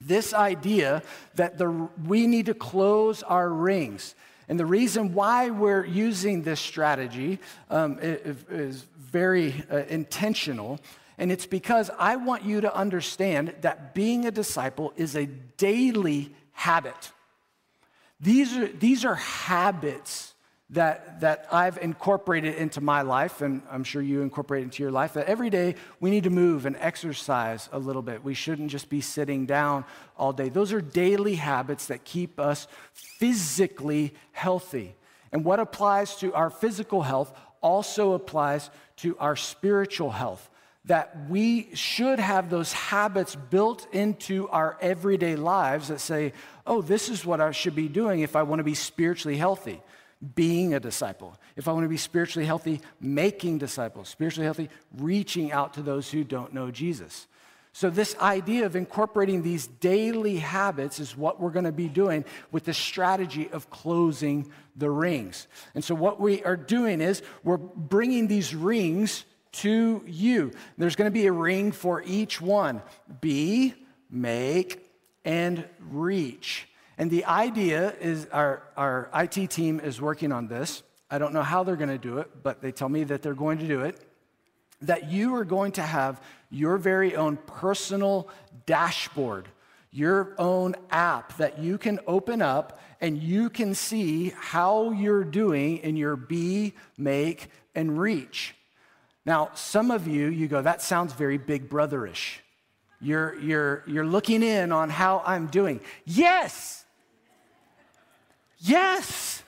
This 0.00 0.32
idea 0.32 1.02
that 1.34 1.58
the, 1.58 1.88
we 2.06 2.26
need 2.26 2.46
to 2.46 2.54
close 2.54 3.22
our 3.22 3.48
rings. 3.48 4.14
And 4.48 4.60
the 4.60 4.66
reason 4.66 5.14
why 5.14 5.50
we're 5.50 5.84
using 5.86 6.42
this 6.42 6.60
strategy 6.60 7.38
um, 7.70 7.98
is, 8.00 8.86
very 9.14 9.62
uh, 9.70 9.84
intentional. 9.88 10.80
And 11.18 11.30
it's 11.30 11.46
because 11.46 11.88
I 12.00 12.16
want 12.16 12.42
you 12.42 12.60
to 12.62 12.76
understand 12.76 13.54
that 13.60 13.94
being 13.94 14.26
a 14.26 14.32
disciple 14.32 14.92
is 14.96 15.14
a 15.14 15.26
daily 15.26 16.34
habit. 16.50 17.12
These 18.18 18.56
are, 18.56 18.66
these 18.66 19.04
are 19.04 19.14
habits 19.14 20.33
that, 20.74 21.20
that 21.20 21.46
I've 21.50 21.78
incorporated 21.78 22.56
into 22.56 22.80
my 22.80 23.02
life, 23.02 23.40
and 23.40 23.62
I'm 23.70 23.84
sure 23.84 24.02
you 24.02 24.22
incorporate 24.22 24.64
into 24.64 24.82
your 24.82 24.92
life, 24.92 25.14
that 25.14 25.26
every 25.26 25.50
day 25.50 25.76
we 26.00 26.10
need 26.10 26.24
to 26.24 26.30
move 26.30 26.66
and 26.66 26.76
exercise 26.78 27.68
a 27.72 27.78
little 27.78 28.02
bit. 28.02 28.22
We 28.22 28.34
shouldn't 28.34 28.70
just 28.70 28.88
be 28.88 29.00
sitting 29.00 29.46
down 29.46 29.84
all 30.16 30.32
day. 30.32 30.48
Those 30.48 30.72
are 30.72 30.80
daily 30.80 31.36
habits 31.36 31.86
that 31.86 32.04
keep 32.04 32.38
us 32.38 32.68
physically 32.92 34.14
healthy. 34.32 34.94
And 35.32 35.44
what 35.44 35.60
applies 35.60 36.16
to 36.16 36.34
our 36.34 36.50
physical 36.50 37.02
health 37.02 37.32
also 37.60 38.12
applies 38.12 38.70
to 38.96 39.16
our 39.18 39.36
spiritual 39.36 40.10
health 40.10 40.50
that 40.86 41.30
we 41.30 41.74
should 41.74 42.18
have 42.18 42.50
those 42.50 42.72
habits 42.72 43.34
built 43.34 43.86
into 43.94 44.48
our 44.48 44.76
everyday 44.82 45.34
lives 45.34 45.88
that 45.88 45.98
say, 45.98 46.32
oh, 46.66 46.82
this 46.82 47.08
is 47.08 47.24
what 47.24 47.40
I 47.40 47.52
should 47.52 47.74
be 47.74 47.88
doing 47.88 48.20
if 48.20 48.36
I 48.36 48.42
want 48.42 48.60
to 48.60 48.64
be 48.64 48.74
spiritually 48.74 49.38
healthy. 49.38 49.80
Being 50.34 50.74
a 50.74 50.80
disciple. 50.80 51.36
If 51.56 51.68
I 51.68 51.72
want 51.72 51.84
to 51.84 51.88
be 51.88 51.96
spiritually 51.96 52.46
healthy, 52.46 52.80
making 53.00 53.58
disciples. 53.58 54.08
Spiritually 54.08 54.44
healthy, 54.44 54.70
reaching 54.96 55.52
out 55.52 55.74
to 55.74 55.82
those 55.82 56.10
who 56.10 56.24
don't 56.24 56.54
know 56.54 56.70
Jesus. 56.70 57.26
So, 57.76 57.90
this 57.90 58.16
idea 58.20 58.66
of 58.66 58.76
incorporating 58.76 59.42
these 59.42 59.66
daily 59.66 60.36
habits 60.36 61.00
is 61.00 61.16
what 61.16 61.40
we're 61.40 61.50
going 61.50 61.64
to 61.64 61.72
be 61.72 61.88
doing 61.88 62.24
with 62.52 62.64
the 62.64 62.72
strategy 62.72 63.50
of 63.50 63.68
closing 63.68 64.48
the 64.76 64.88
rings. 64.88 65.48
And 65.74 65.82
so, 65.82 65.96
what 65.96 66.20
we 66.20 66.44
are 66.44 66.56
doing 66.56 67.00
is 67.00 67.20
we're 67.42 67.56
bringing 67.56 68.28
these 68.28 68.54
rings 68.54 69.24
to 69.54 70.04
you. 70.06 70.52
There's 70.78 70.94
going 70.94 71.10
to 71.10 71.14
be 71.14 71.26
a 71.26 71.32
ring 71.32 71.72
for 71.72 72.00
each 72.06 72.40
one 72.40 72.80
be, 73.20 73.74
make, 74.08 74.88
and 75.24 75.64
reach. 75.80 76.68
And 76.98 77.10
the 77.10 77.24
idea 77.24 77.94
is 78.00 78.26
our, 78.32 78.62
our 78.76 79.10
IT 79.14 79.50
team 79.50 79.80
is 79.80 80.00
working 80.00 80.32
on 80.32 80.46
this. 80.46 80.82
I 81.10 81.18
don't 81.18 81.32
know 81.32 81.42
how 81.42 81.64
they're 81.64 81.76
going 81.76 81.90
to 81.90 81.98
do 81.98 82.18
it, 82.18 82.42
but 82.42 82.60
they 82.60 82.72
tell 82.72 82.88
me 82.88 83.04
that 83.04 83.22
they're 83.22 83.34
going 83.34 83.58
to 83.58 83.68
do 83.68 83.82
it. 83.82 84.00
That 84.82 85.10
you 85.10 85.34
are 85.36 85.44
going 85.44 85.72
to 85.72 85.82
have 85.82 86.20
your 86.50 86.76
very 86.78 87.16
own 87.16 87.36
personal 87.36 88.28
dashboard, 88.66 89.48
your 89.90 90.34
own 90.38 90.74
app 90.90 91.36
that 91.38 91.58
you 91.58 91.78
can 91.78 92.00
open 92.06 92.42
up 92.42 92.80
and 93.00 93.22
you 93.22 93.50
can 93.50 93.74
see 93.74 94.32
how 94.36 94.90
you're 94.90 95.24
doing 95.24 95.78
in 95.78 95.96
your 95.96 96.16
be, 96.16 96.74
make, 96.96 97.48
and 97.74 97.98
reach. 97.98 98.54
Now, 99.26 99.50
some 99.54 99.90
of 99.90 100.06
you, 100.06 100.28
you 100.28 100.48
go, 100.48 100.62
that 100.62 100.82
sounds 100.82 101.12
very 101.12 101.38
big 101.38 101.68
brotherish. 101.68 102.38
You're, 103.00 103.38
you're, 103.40 103.84
you're 103.86 104.06
looking 104.06 104.42
in 104.42 104.72
on 104.72 104.90
how 104.90 105.22
I'm 105.24 105.46
doing. 105.46 105.80
Yes! 106.04 106.83
Yes! 108.64 109.42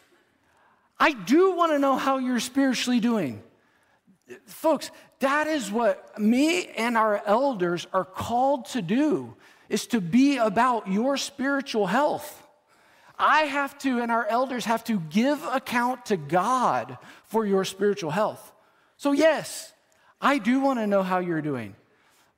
I 0.98 1.12
do 1.12 1.52
want 1.52 1.72
to 1.72 1.78
know 1.78 1.96
how 1.96 2.18
you're 2.18 2.40
spiritually 2.40 3.00
doing. 3.00 3.42
Folks, 4.44 4.90
that 5.20 5.46
is 5.46 5.70
what 5.70 6.18
me 6.18 6.66
and 6.66 6.98
our 6.98 7.22
elders 7.24 7.86
are 7.94 8.04
called 8.04 8.66
to 8.66 8.82
do 8.82 9.34
is 9.70 9.86
to 9.88 10.02
be 10.02 10.36
about 10.36 10.88
your 10.88 11.16
spiritual 11.16 11.86
health. 11.86 12.46
I 13.18 13.42
have 13.42 13.78
to 13.78 14.02
and 14.02 14.12
our 14.12 14.26
elders 14.26 14.66
have 14.66 14.84
to 14.84 15.00
give 15.00 15.42
account 15.44 16.06
to 16.06 16.18
God 16.18 16.98
for 17.24 17.46
your 17.46 17.64
spiritual 17.64 18.10
health. 18.10 18.52
So, 18.98 19.12
yes, 19.12 19.72
I 20.20 20.36
do 20.36 20.60
want 20.60 20.78
to 20.78 20.86
know 20.86 21.02
how 21.02 21.20
you're 21.20 21.40
doing, 21.40 21.74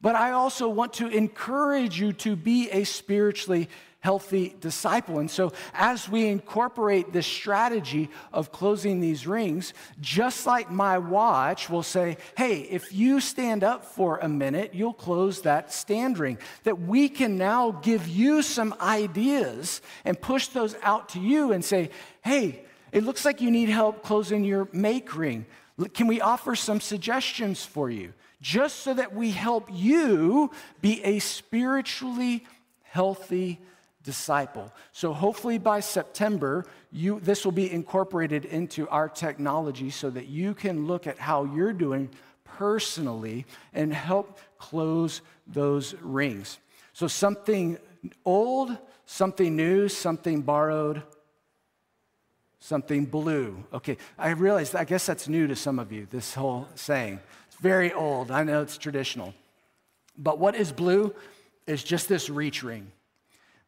but 0.01 0.15
I 0.15 0.31
also 0.31 0.69
want 0.69 0.95
to 0.95 1.09
encourage 1.09 1.99
you 1.99 2.13
to 2.15 2.37
be 2.37 2.71
a 2.71 2.85
spiritually 2.85 3.69
healthy 4.09 4.55
disciple. 4.59 5.19
And 5.19 5.31
so, 5.31 5.53
as 5.75 6.09
we 6.09 6.29
incorporate 6.29 7.13
this 7.13 7.27
strategy 7.27 8.09
of 8.33 8.51
closing 8.51 9.01
these 9.01 9.27
rings, 9.27 9.75
just 10.01 10.47
like 10.47 10.71
my 10.71 10.97
watch 10.97 11.69
will 11.69 11.83
say, 11.83 12.17
hey, 12.35 12.61
if 12.61 12.91
you 12.91 13.21
stand 13.21 13.63
up 13.63 13.85
for 13.85 14.17
a 14.17 14.27
minute, 14.27 14.73
you'll 14.73 14.95
close 14.95 15.43
that 15.43 15.75
stand 15.75 16.19
ring. 16.19 16.39
That 16.63 16.81
we 16.81 17.11
can 17.11 17.37
now 17.37 17.71
give 17.71 18.09
you 18.09 18.41
some 18.41 18.75
ideas 18.81 19.83
and 20.07 20.19
push 20.19 20.47
those 20.49 20.75
out 20.83 21.11
to 21.11 21.21
you 21.21 21.53
and 21.53 21.63
say, 21.63 21.91
hey, 22.25 22.65
it 22.93 23.05
looks 23.05 23.27
like 23.27 23.43
you 23.43 23.51
need 23.51 23.69
help 23.69 24.03
closing 24.03 24.43
your 24.43 24.69
make 24.73 25.15
ring. 25.15 25.45
Can 25.93 26.07
we 26.07 26.23
offer 26.23 26.57
some 26.57 26.81
suggestions 26.81 27.63
for 27.63 27.91
you? 27.91 28.15
Just 28.41 28.77
so 28.77 28.95
that 28.95 29.15
we 29.15 29.33
help 29.33 29.69
you 29.71 30.51
be 30.81 31.05
a 31.05 31.19
spiritually 31.19 32.47
healthy 32.85 33.61
disciple. 34.09 34.73
So 34.93 35.13
hopefully 35.13 35.59
by 35.59 35.81
September, 35.81 36.65
you, 36.91 37.21
this 37.21 37.45
will 37.45 37.53
be 37.53 37.71
incorporated 37.71 38.47
into 38.47 38.89
our 38.89 39.07
technology 39.07 39.91
so 39.91 40.09
that 40.09 40.29
you 40.29 40.55
can 40.55 40.87
look 40.87 41.07
at 41.07 41.19
how 41.19 41.45
you're 41.45 41.75
doing 41.75 42.09
personally 42.43 43.45
and 43.75 43.93
help 43.93 44.39
close 44.57 45.21
those 45.47 45.93
rings. 46.01 46.59
So 46.95 47.07
something 47.07 47.77
old, 48.25 48.79
something 49.05 49.55
new, 49.55 49.91
something 49.91 50.41
borrowed, 50.41 51.03
something 52.59 53.05
blue. 53.05 53.63
Okay, 53.75 53.99
I 54.19 54.31
realize, 54.31 54.75
I 54.75 54.85
guess 54.85 55.05
that's 55.05 55.29
new 55.29 55.47
to 55.49 55.55
some 55.55 55.79
of 55.79 55.93
you, 55.93 56.09
this 56.11 56.33
whole 56.33 56.67
saying. 56.77 57.21
It's 57.49 57.61
very 57.61 57.93
old. 57.93 58.31
I 58.31 58.43
know 58.43 58.63
it's 58.63 58.79
traditional. 58.79 59.35
But 60.17 60.39
what 60.39 60.55
is 60.55 60.73
blue 60.73 61.15
is 61.67 61.85
just 61.85 62.09
this 62.09 62.31
reach 62.31 62.63
ring. 62.63 62.91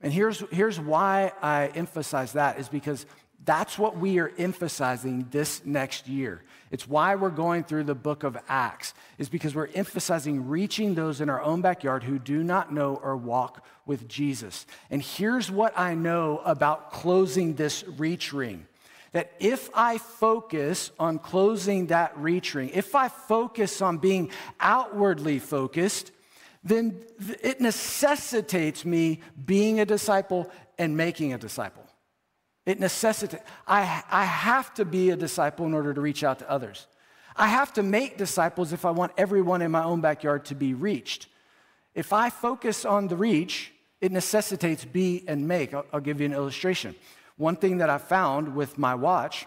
And 0.03 0.13
here's, 0.13 0.43
here's 0.51 0.81
why 0.81 1.33
I 1.43 1.69
emphasize 1.69 2.33
that 2.33 2.59
is 2.59 2.69
because 2.69 3.07
that's 3.45 3.79
what 3.79 3.97
we 3.97 4.19
are 4.19 4.33
emphasizing 4.39 5.27
this 5.31 5.63
next 5.65 6.09
year. 6.09 6.43
It's 6.71 6.87
why 6.87 7.15
we're 7.15 7.31
going 7.31 7.65
through 7.65 7.85
the 7.85 7.95
book 7.95 8.23
of 8.23 8.39
Acts, 8.49 8.95
is 9.19 9.29
because 9.29 9.55
we're 9.55 9.71
emphasizing 9.75 10.49
reaching 10.49 10.95
those 10.95 11.21
in 11.21 11.29
our 11.29 11.43
own 11.43 11.63
backyard 11.63 12.05
who 12.05 12.19
do 12.19 12.43
not 12.45 12.73
know 12.73 13.01
or 13.03 13.17
walk 13.17 13.65
with 13.87 14.07
Jesus. 14.09 14.67
And 14.91 15.03
here's 15.03 15.51
what 15.51 15.77
I 15.79 15.95
know 15.95 16.43
about 16.45 16.93
closing 16.93 17.55
this 17.55 17.85
reach 17.87 18.33
ring 18.33 18.67
that 19.13 19.33
if 19.41 19.69
I 19.75 19.99
focus 19.99 20.93
on 20.99 21.19
closing 21.19 21.89
that 21.89 22.17
reach 22.17 22.55
ring, 22.55 22.71
if 22.73 22.95
I 22.95 23.09
focus 23.09 23.83
on 23.83 23.99
being 23.99 24.31
outwardly 24.61 25.41
focused, 25.41 26.13
then 26.63 27.01
it 27.43 27.61
necessitates 27.61 28.85
me 28.85 29.21
being 29.47 29.81
a 29.81 29.87
disciple 29.87 30.51
and 30.79 30.97
making 30.97 31.33
a 31.33 31.39
disciple. 31.39 31.85
It 32.67 32.79
necessitates, 32.79 33.43
I, 33.67 34.03
I 34.11 34.25
have 34.25 34.75
to 34.75 34.85
be 34.85 35.11
a 35.11 35.17
disciple 35.17 35.67
in 35.67 35.75
order 35.75 35.95
to 35.95 36.01
reach 36.01 36.23
out 36.23 36.39
to 36.41 36.51
others. 36.51 36.87
I 37.35 37.47
have 37.47 37.73
to 37.75 37.83
make 37.83 38.19
disciples 38.19 38.73
if 38.73 38.85
I 38.85 38.91
want 38.91 39.13
everyone 39.17 39.63
in 39.63 39.71
my 39.71 39.83
own 39.83 40.01
backyard 40.01 40.45
to 40.47 40.55
be 40.55 40.75
reached. 40.75 41.29
If 41.95 42.13
I 42.13 42.29
focus 42.29 42.85
on 42.85 43.09
the 43.09 43.17
reach, 43.17 43.73
it 44.01 44.13
necessitates 44.13 44.85
be 44.85 45.25
and 45.27 45.49
make. 45.49 45.73
I'll, 45.73 45.87
I'll 45.93 46.01
give 46.01 46.21
you 46.21 46.27
an 46.27 46.35
illustration. 46.35 46.95
One 47.37 47.57
thing 47.57 47.79
that 47.79 47.89
I 47.89 47.97
found 47.97 48.55
with 48.55 48.77
my 48.77 48.95
watch 48.95 49.47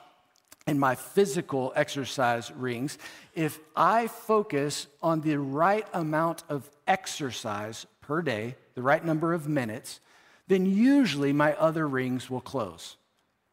and 0.65 0.79
my 0.79 0.96
physical 0.96 1.74
exercise 1.75 2.51
rings, 2.51 2.98
if 3.34 3.60
I 3.75 4.08
focus 4.08 4.88
on 5.01 5.22
the 5.22 5.38
right 5.38 5.86
amount 5.93 6.43
of 6.50 6.70
exercise 6.88 7.86
per 8.01 8.22
day, 8.22 8.55
the 8.75 8.82
right 8.82 9.03
number 9.03 9.34
of 9.34 9.48
minutes, 9.48 10.00
then 10.48 10.65
usually 10.65 11.34
my 11.34 11.53
other 11.55 11.88
rings 11.88 12.29
will 12.29 12.41
close. 12.41 12.98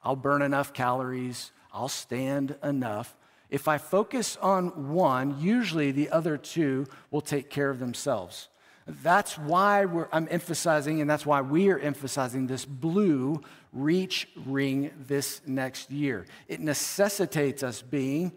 I'll 0.03 0.17
burn 0.17 0.43
enough 0.43 0.73
calories, 0.73 1.51
I'll 1.73 1.89
stand 1.89 2.57
enough. 2.63 3.17
If 3.49 3.67
I 3.67 3.79
focus 3.79 4.37
on 4.37 4.93
one, 4.93 5.41
usually 5.41 5.91
the 5.91 6.11
other 6.11 6.37
two 6.37 6.87
will 7.11 7.21
take 7.21 7.51
care 7.51 7.71
of 7.71 7.81
themselves. 7.81 8.49
That's 8.87 9.39
why 9.39 9.87
I'm 10.13 10.27
emphasizing, 10.31 11.01
and 11.01 11.09
that's 11.09 11.25
why 11.25 11.43
we 11.43 11.71
are 11.71 11.79
emphasizing 11.79 12.47
this 12.47 12.65
blue 12.65 13.43
reach 13.73 14.29
ring 14.47 14.91
this 15.07 15.43
next 15.47 15.91
year. 15.91 16.27
It 16.49 16.61
necessitates 16.61 17.63
us 17.63 17.83
being 17.83 18.33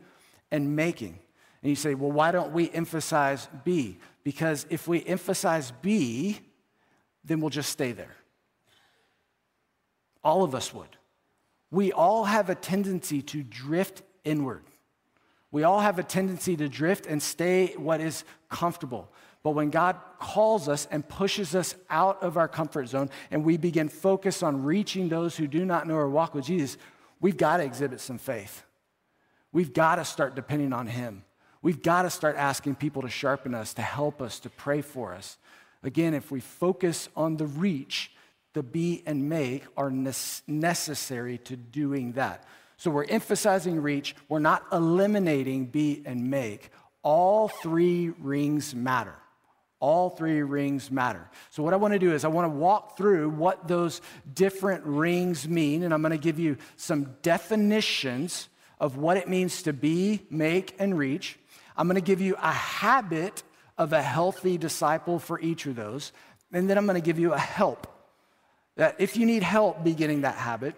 and 0.51 0.75
making. 0.75 1.17
And 1.62 1.69
you 1.69 1.75
say, 1.75 1.95
well, 1.95 2.12
why 2.12 2.31
don't 2.31 2.51
we 2.51 2.69
emphasize 2.69 3.47
B? 3.63 3.97
Because 4.23 4.65
if 4.69 4.88
we 4.88 5.03
emphasize 5.03 5.71
B, 5.81 6.39
then 7.23 7.39
we'll 7.39 7.50
just 7.50 7.71
stay 7.71 7.93
there. 7.93 8.15
All 10.23 10.43
of 10.43 10.53
us 10.53 10.73
would. 10.73 10.97
We 11.71 11.91
all 11.91 12.25
have 12.25 12.50
a 12.50 12.55
tendency 12.55 13.21
to 13.23 13.43
drift 13.43 14.03
inward. 14.23 14.63
We 15.51 15.63
all 15.63 15.79
have 15.79 16.00
a 16.00 16.03
tendency 16.03 16.55
to 16.57 16.69
drift 16.69 17.05
and 17.05 17.21
stay 17.21 17.73
what 17.77 18.01
is 18.01 18.23
comfortable. 18.50 19.12
But 19.43 19.51
when 19.51 19.69
God 19.69 19.97
calls 20.19 20.69
us 20.69 20.88
and 20.89 21.07
pushes 21.07 21.53
us 21.53 21.75
out 21.89 22.23
of 22.23 22.38
our 22.38 22.47
comfort 22.47 22.88
zone 22.88 23.09
and 23.29 23.43
we 23.43 23.57
begin 23.57 23.89
focus 23.89 24.41
on 24.41 24.63
reaching 24.63 25.09
those 25.09 25.35
who 25.35 25.47
do 25.47 25.65
not 25.65 25.85
know 25.85 25.95
or 25.95 26.09
walk 26.09 26.33
with 26.33 26.45
Jesus, 26.45 26.77
we've 27.19 27.38
got 27.38 27.57
to 27.57 27.63
exhibit 27.63 28.00
some 28.00 28.17
faith. 28.17 28.63
We've 29.51 29.73
got 29.73 29.95
to 29.95 30.05
start 30.05 30.35
depending 30.35 30.71
on 30.71 30.88
Him. 30.88 31.25
We've 31.62 31.81
got 31.81 32.03
to 32.03 32.09
start 32.09 32.38
asking 32.38 32.75
people 32.75 33.01
to 33.03 33.09
sharpen 33.09 33.53
us, 33.53 33.73
to 33.75 33.81
help 33.81 34.21
us, 34.21 34.39
to 34.39 34.50
pray 34.50 34.81
for 34.81 35.13
us. 35.13 35.38
Again, 35.83 36.13
if 36.13 36.31
we 36.31 36.39
focus 36.39 37.09
on 37.15 37.35
the 37.35 37.45
reach, 37.45 38.12
the 38.53 38.63
be 38.63 39.03
and 39.05 39.27
make 39.27 39.65
are 39.75 39.91
necessary 39.91 41.38
to 41.39 41.57
doing 41.57 42.13
that. 42.13 42.45
So 42.77 42.91
we're 42.91 43.05
emphasizing 43.05 43.81
reach, 43.81 44.15
we're 44.29 44.39
not 44.39 44.65
eliminating 44.71 45.65
be 45.65 46.01
and 46.05 46.29
make. 46.29 46.69
All 47.01 47.47
three 47.47 48.09
rings 48.19 48.73
matter. 48.73 49.15
All 49.84 50.10
three 50.10 50.42
rings 50.42 50.90
matter. 50.90 51.30
So, 51.50 51.62
what 51.62 51.74
I 51.74 51.75
want 51.75 51.92
to 51.92 52.00
do 52.00 52.13
is, 52.13 52.24
I 52.24 52.30
want 52.30 52.46
to 52.46 52.58
walk 52.58 52.96
through 52.96 53.32
what 53.32 53.68
those 53.68 54.00
different 54.34 54.86
rings 54.86 55.46
mean, 55.46 55.84
and 55.84 55.94
I'm 55.94 56.02
going 56.02 56.13
to 56.13 56.18
give 56.18 56.40
you 56.40 56.56
some 56.78 57.18
definitions 57.22 58.48
of 58.80 58.96
what 58.96 59.18
it 59.18 59.28
means 59.28 59.63
to 59.63 59.74
be, 59.74 60.22
make, 60.30 60.74
and 60.80 60.98
reach. 60.98 61.38
I'm 61.75 61.90
going 61.90 61.96
to 61.96 62.02
give 62.02 62.22
you 62.22 62.38
a 62.42 62.52
habit 62.54 63.44
of 63.78 63.92
a 63.92 64.02
healthy 64.02 64.58
disciple 64.58 65.20
for 65.20 65.38
each 65.42 65.66
of 65.66 65.75
those, 65.75 66.13
and 66.54 66.70
then 66.70 66.78
I'm 66.78 66.86
going 66.86 66.96
to 66.96 67.06
give 67.06 67.20
you 67.20 67.34
a 67.34 67.38
help. 67.38 67.86
That 68.78 68.96
if 69.00 69.18
you 69.18 69.25
need 69.25 69.44
help 69.44 69.84
beginning 69.84 70.22
that 70.22 70.36
habit, 70.36 70.75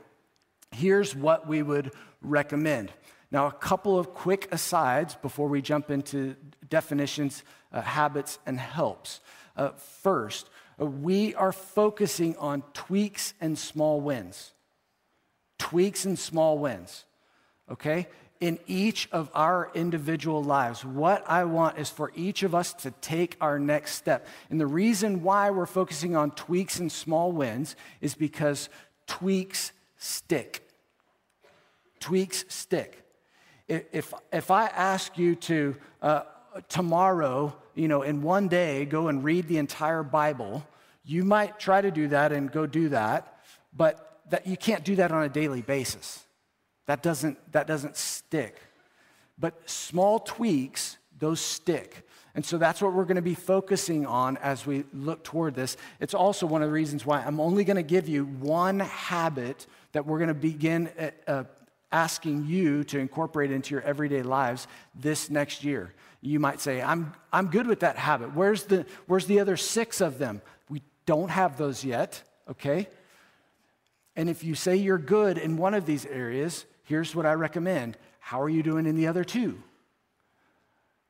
here's 0.71 1.15
what 1.15 1.47
we 1.47 1.61
would 1.61 1.91
recommend. 2.23 2.91
Now, 3.29 3.45
a 3.45 3.51
couple 3.51 3.99
of 3.99 4.15
quick 4.15 4.47
asides 4.51 5.13
before 5.13 5.47
we 5.47 5.61
jump 5.61 5.91
into 5.91 6.35
definitions, 6.75 7.41
uh, 7.71 7.81
habits, 7.81 8.37
and 8.45 8.59
helps. 8.59 9.21
Uh, 9.55 9.69
first, 10.03 10.49
uh, 10.81 10.85
we 10.85 11.33
are 11.35 11.53
focusing 11.53 12.35
on 12.35 12.63
tweaks 12.73 13.33
and 13.39 13.57
small 13.57 14.01
wins. 14.01 14.51
Tweaks 15.57 16.03
and 16.03 16.19
small 16.19 16.57
wins, 16.57 17.05
okay? 17.71 18.09
In 18.41 18.59
each 18.67 19.07
of 19.13 19.31
our 19.33 19.71
individual 19.73 20.43
lives, 20.43 20.83
what 20.83 21.23
I 21.29 21.45
want 21.45 21.77
is 21.77 21.89
for 21.89 22.11
each 22.13 22.43
of 22.43 22.53
us 22.53 22.73
to 22.83 22.91
take 22.99 23.37
our 23.39 23.57
next 23.57 23.95
step. 23.95 24.27
And 24.49 24.59
the 24.59 24.67
reason 24.67 25.23
why 25.23 25.51
we're 25.51 25.65
focusing 25.65 26.13
on 26.17 26.31
tweaks 26.31 26.77
and 26.77 26.91
small 26.91 27.31
wins 27.31 27.77
is 28.01 28.15
because 28.15 28.67
tweaks 29.07 29.71
stick. 29.97 30.69
Tweaks 32.01 32.43
stick 32.49 33.05
if, 33.67 34.13
if 34.31 34.51
I 34.51 34.65
ask 34.67 35.17
you 35.17 35.35
to 35.35 35.75
uh, 36.01 36.21
tomorrow, 36.69 37.55
you 37.73 37.87
know, 37.87 38.01
in 38.01 38.21
one 38.21 38.47
day, 38.47 38.85
go 38.85 39.07
and 39.07 39.23
read 39.23 39.47
the 39.47 39.57
entire 39.57 40.03
Bible, 40.03 40.65
you 41.03 41.23
might 41.23 41.59
try 41.59 41.81
to 41.81 41.91
do 41.91 42.07
that 42.09 42.31
and 42.31 42.51
go 42.51 42.65
do 42.65 42.89
that, 42.89 43.39
but 43.75 44.21
that 44.29 44.47
you 44.47 44.57
can't 44.57 44.83
do 44.83 44.95
that 44.95 45.11
on 45.11 45.23
a 45.23 45.29
daily 45.29 45.61
basis. 45.61 46.23
That 46.87 47.03
doesn't, 47.03 47.51
that 47.51 47.67
doesn't 47.67 47.97
stick. 47.97 48.57
But 49.37 49.69
small 49.69 50.19
tweaks, 50.19 50.97
those 51.19 51.39
stick. 51.39 52.07
And 52.35 52.45
so 52.45 52.57
that's 52.57 52.81
what 52.81 52.93
we're 52.93 53.05
going 53.05 53.15
to 53.15 53.21
be 53.21 53.35
focusing 53.35 54.05
on 54.05 54.37
as 54.37 54.65
we 54.65 54.83
look 54.93 55.23
toward 55.23 55.55
this. 55.55 55.77
It's 55.99 56.13
also 56.13 56.45
one 56.45 56.61
of 56.61 56.69
the 56.69 56.73
reasons 56.73 57.05
why 57.05 57.21
I'm 57.21 57.39
only 57.39 57.63
going 57.63 57.77
to 57.77 57.83
give 57.83 58.09
you 58.09 58.25
one 58.25 58.79
habit 58.79 59.67
that 59.93 60.05
we're 60.05 60.17
going 60.19 60.27
to 60.29 60.33
begin 60.33 60.89
uh, 61.27 61.45
asking 61.91 62.45
you 62.45 62.83
to 62.85 62.99
incorporate 62.99 63.51
into 63.51 63.73
your 63.73 63.81
everyday 63.83 64.21
lives 64.21 64.67
this 64.93 65.29
next 65.29 65.63
year. 65.63 65.93
You 66.25 66.39
might 66.39 66.59
say, 66.59 66.81
I'm, 66.81 67.13
I'm 67.31 67.47
good 67.47 67.67
with 67.67 67.81
that 67.81 67.97
habit. 67.97 68.33
Where's 68.33 68.63
the, 68.63 68.87
where's 69.05 69.27
the 69.27 69.39
other 69.39 69.57
six 69.57 70.01
of 70.01 70.17
them? 70.17 70.41
We 70.69 70.81
don't 71.05 71.29
have 71.29 71.57
those 71.57 71.83
yet, 71.83 72.23
okay? 72.49 72.87
And 74.15 74.27
if 74.27 74.43
you 74.43 74.55
say 74.55 74.75
you're 74.75 74.97
good 74.97 75.37
in 75.37 75.55
one 75.55 75.75
of 75.75 75.85
these 75.85 76.03
areas, 76.07 76.65
here's 76.83 77.15
what 77.15 77.27
I 77.27 77.33
recommend. 77.33 77.95
How 78.19 78.41
are 78.41 78.49
you 78.49 78.63
doing 78.63 78.87
in 78.87 78.95
the 78.95 79.05
other 79.05 79.23
two? 79.23 79.61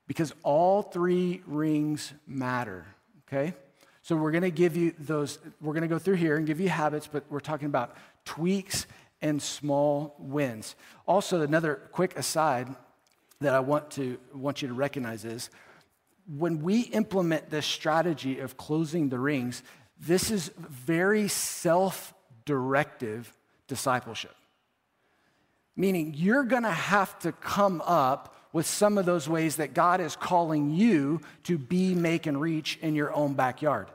Because 0.05 0.33
all 0.43 0.81
three 0.81 1.41
rings 1.47 2.13
matter, 2.27 2.85
okay? 3.25 3.53
So 4.01 4.17
we're 4.17 4.31
gonna 4.31 4.49
give 4.49 4.75
you 4.75 4.93
those, 4.99 5.39
we're 5.61 5.73
gonna 5.73 5.87
go 5.87 5.97
through 5.97 6.15
here 6.15 6.35
and 6.35 6.45
give 6.45 6.59
you 6.59 6.67
habits, 6.67 7.07
but 7.07 7.23
we're 7.29 7.39
talking 7.39 7.67
about 7.67 7.95
tweaks 8.25 8.85
and 9.21 9.41
small 9.41 10.15
wins. 10.19 10.75
Also, 11.07 11.41
another 11.41 11.75
quick 11.93 12.17
aside 12.17 12.75
that 13.45 13.53
I 13.53 13.61
want 13.61 13.91
to 13.91 14.17
want 14.33 14.61
you 14.61 14.67
to 14.67 14.73
recognize 14.73 15.23
is 15.23 15.49
when 16.27 16.61
we 16.61 16.81
implement 16.81 17.49
this 17.49 17.65
strategy 17.65 18.39
of 18.39 18.57
closing 18.57 19.09
the 19.09 19.19
rings, 19.19 19.63
this 19.99 20.31
is 20.31 20.51
very 20.57 21.27
self-directive 21.27 23.31
discipleship. 23.67 24.35
Meaning 25.75 26.13
you're 26.15 26.43
to 26.63 26.69
have 26.69 27.17
to 27.19 27.31
come 27.31 27.81
up 27.85 28.35
with 28.53 28.65
some 28.65 28.97
of 28.97 29.05
those 29.05 29.27
ways 29.27 29.57
that 29.57 29.73
God 29.73 29.99
is 29.99 30.15
calling 30.15 30.71
you 30.71 31.19
to 31.43 31.57
be, 31.57 31.93
make, 31.93 32.25
and 32.25 32.39
reach 32.39 32.79
in 32.81 32.95
your 32.95 33.13
own 33.13 33.33
backyard. 33.33 33.87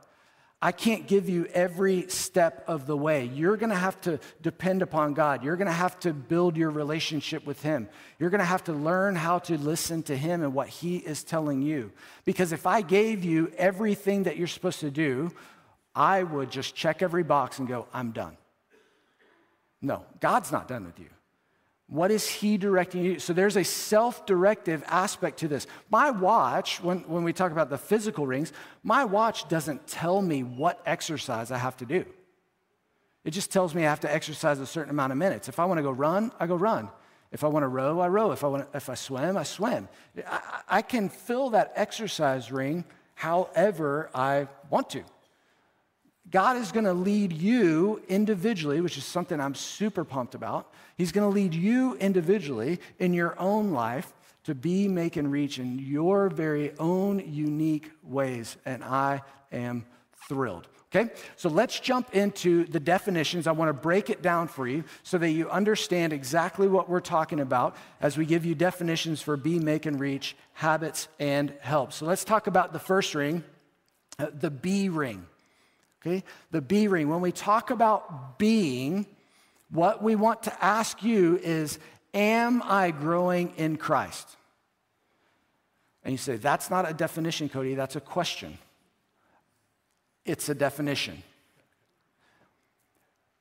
I 0.63 0.73
can't 0.73 1.07
give 1.07 1.29
you 1.29 1.47
every 1.47 2.09
step 2.09 2.65
of 2.67 2.87
the 2.87 2.97
way. 2.97 3.25
You're 3.25 3.57
going 3.57 3.71
to 3.71 3.77
have 3.77 3.99
to 4.03 4.21
depend 4.43 4.83
upon 4.83 5.15
God. 5.15 5.43
You're 5.43 5.57
going 5.57 5.69
to 5.69 5.73
have 5.73 5.99
to 6.01 6.13
build 6.13 6.57
your 6.57 6.71
relationship 6.71 7.47
with 7.47 7.63
Him. 7.63 7.89
You're 8.19 8.29
going 8.29 8.41
to 8.41 8.45
have 8.45 8.65
to 8.65 8.75
learn 8.75 9.17
how 9.17 9.39
to 9.41 9.57
listen 9.57 10.03
to 10.05 10.17
Him 10.17 10.43
and 10.43 10.53
what 10.53 10.69
He 10.69 10.99
is 10.99 11.25
telling 11.25 11.63
you. 11.63 11.93
Because 12.27 12.53
if 12.53 12.67
I 12.67 12.83
gave 12.83 13.25
you 13.25 13.51
everything 13.57 14.25
that 14.25 14.37
you're 14.37 14.47
supposed 14.47 14.81
to 14.81 14.91
do, 14.91 15.33
I 15.95 16.23
would 16.23 16.51
just 16.51 16.75
check 16.75 17.01
every 17.01 17.23
box 17.23 17.59
and 17.59 17.67
go, 17.67 17.87
I'm 17.95 18.11
done. 18.11 18.37
No, 19.81 20.05
God's 20.21 20.53
not 20.53 20.69
done 20.69 20.85
with 20.85 20.99
you. 20.99 21.09
What 21.91 22.13
is 22.13 22.29
he 22.29 22.57
directing 22.57 23.05
you? 23.05 23.19
So 23.19 23.33
there's 23.33 23.57
a 23.57 23.65
self 23.65 24.25
directive 24.25 24.85
aspect 24.87 25.41
to 25.41 25.49
this. 25.49 25.67
My 25.91 26.11
watch, 26.11 26.81
when, 26.81 27.01
when 27.01 27.25
we 27.25 27.33
talk 27.33 27.51
about 27.51 27.69
the 27.69 27.79
physical 27.79 28.29
rings, 28.29 28.53
my 28.85 29.05
watch 29.05 29.49
doesn't 29.49 29.89
tell 29.89 30.23
me 30.23 30.45
what 30.45 30.81
exercise 30.87 31.51
I 31.51 31.59
have 31.59 31.77
to 31.79 31.87
do. 31.87 32.05
It 33.25 33.33
just 33.33 33.51
tells 33.51 33.75
me 33.75 33.85
I 33.85 33.91
have 33.91 34.01
to 34.01 34.15
exercise 34.15 34.61
a 34.61 34.67
certain 34.67 34.91
amount 34.91 35.11
of 35.11 35.19
minutes. 35.19 35.49
If 35.49 35.59
I 35.59 35.65
want 35.65 35.79
to 35.79 35.83
go 35.83 35.91
run, 35.91 36.31
I 36.39 36.47
go 36.47 36.55
run. 36.55 36.89
If 37.33 37.43
I 37.43 37.49
want 37.49 37.65
to 37.65 37.69
row, 37.69 37.99
I 37.99 38.07
row. 38.07 38.31
If 38.31 38.45
I, 38.45 38.47
want 38.47 38.71
to, 38.71 38.77
if 38.77 38.89
I 38.89 38.95
swim, 38.95 39.37
I 39.37 39.43
swim. 39.43 39.89
I, 40.29 40.61
I 40.69 40.83
can 40.83 41.09
fill 41.09 41.51
that 41.51 41.73
exercise 41.75 42.53
ring 42.53 42.85
however 43.15 44.11
I 44.15 44.47
want 44.71 44.91
to. 44.91 45.03
God 46.31 46.57
is 46.57 46.71
going 46.71 46.85
to 46.85 46.93
lead 46.93 47.33
you 47.33 48.03
individually, 48.09 48.81
which 48.81 48.97
is 48.97 49.05
something 49.05 49.41
I'm 49.41 49.55
super 49.55 50.05
pumped 50.05 50.35
about. 50.35 50.73
He's 50.97 51.13
going 51.13 51.29
to 51.29 51.35
lead 51.35 51.55
you 51.55 51.97
individually 51.97 52.79
in 52.99 53.13
your 53.15 53.39
own 53.39 53.73
life 53.73 54.13
to 54.45 54.55
be, 54.55 54.89
make, 54.89 55.17
and 55.17 55.31
reach 55.31 55.59
in 55.59 55.79
your 55.79 56.29
very 56.29 56.73
own 56.79 57.19
unique 57.33 57.91
ways. 58.03 58.57
And 58.65 58.85
I 58.85 59.23
am 59.51 59.85
thrilled. 60.29 60.69
Okay, 60.93 61.13
so 61.37 61.49
let's 61.49 61.79
jump 61.79 62.17
into 62.17 62.65
the 62.65 62.81
definitions. 62.81 63.47
I 63.47 63.53
want 63.53 63.69
to 63.69 63.73
break 63.73 64.11
it 64.11 64.23
down 64.23 64.49
for 64.49 64.67
you 64.67 64.83
so 65.05 65.19
that 65.19 65.31
you 65.31 65.49
understand 65.49 66.13
exactly 66.13 66.67
what 66.67 66.89
we're 66.89 66.99
talking 66.99 67.39
about 67.39 67.77
as 68.01 68.19
we 68.19 68.27
give 68.27 68.45
you 68.45 68.57
definitions 68.57 69.23
for 69.23 69.37
be, 69.37 69.61
make, 69.61 69.87
and 69.87 70.01
reach, 70.01 70.35
habits, 70.53 71.07
and 71.21 71.53
help. 71.61 71.93
So 71.93 72.07
let's 72.07 72.25
talk 72.25 72.49
about 72.49 72.73
the 72.73 72.81
first 72.81 73.15
ring, 73.15 73.45
uh, 74.19 74.27
the 74.35 74.51
B 74.51 74.89
ring. 74.89 75.27
Okay? 76.01 76.25
The 76.51 76.61
B 76.61 76.89
ring. 76.89 77.09
When 77.09 77.21
we 77.21 77.33
talk 77.33 77.71
about 77.71 78.39
being, 78.39 79.07
what 79.71 80.03
we 80.03 80.17
want 80.17 80.45
to 80.45 80.65
ask 80.65 81.03
you 81.03 81.39
is 81.43 81.79
Am 82.13 82.63
I 82.65 82.91
growing 82.91 83.53
in 83.57 83.77
Christ? 83.77 84.29
And 86.03 86.13
you 86.13 86.19
say, 86.19 86.37
That's 86.37 86.71
not 86.71 86.89
a 86.89 86.95
definition, 86.95 87.49
Cody, 87.49 87.75
that's 87.75 87.97
a 87.97 88.01
question. 88.01 88.59
It's 90.25 90.49
a 90.49 90.55
definition. 90.55 91.23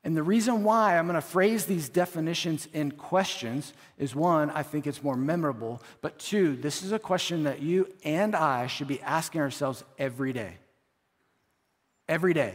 And 0.03 0.15
the 0.15 0.23
reason 0.23 0.63
why 0.63 0.97
I'm 0.97 1.07
going 1.07 1.15
to 1.15 1.21
phrase 1.21 1.65
these 1.65 1.89
definitions 1.89 2.67
in 2.73 2.91
questions 2.91 3.73
is 3.97 4.15
one, 4.15 4.49
I 4.49 4.63
think 4.63 4.87
it's 4.87 5.03
more 5.03 5.17
memorable, 5.17 5.81
but 6.01 6.17
two, 6.17 6.55
this 6.55 6.83
is 6.83 6.93
a 6.93 6.99
question 6.99 7.43
that 7.43 7.61
you 7.61 7.91
and 8.05 8.33
I 8.33 8.67
should 8.67 8.87
be 8.87 9.01
asking 9.01 9.41
ourselves 9.41 9.83
every 9.97 10.31
day. 10.31 10.55
Every 12.09 12.33
day. 12.33 12.53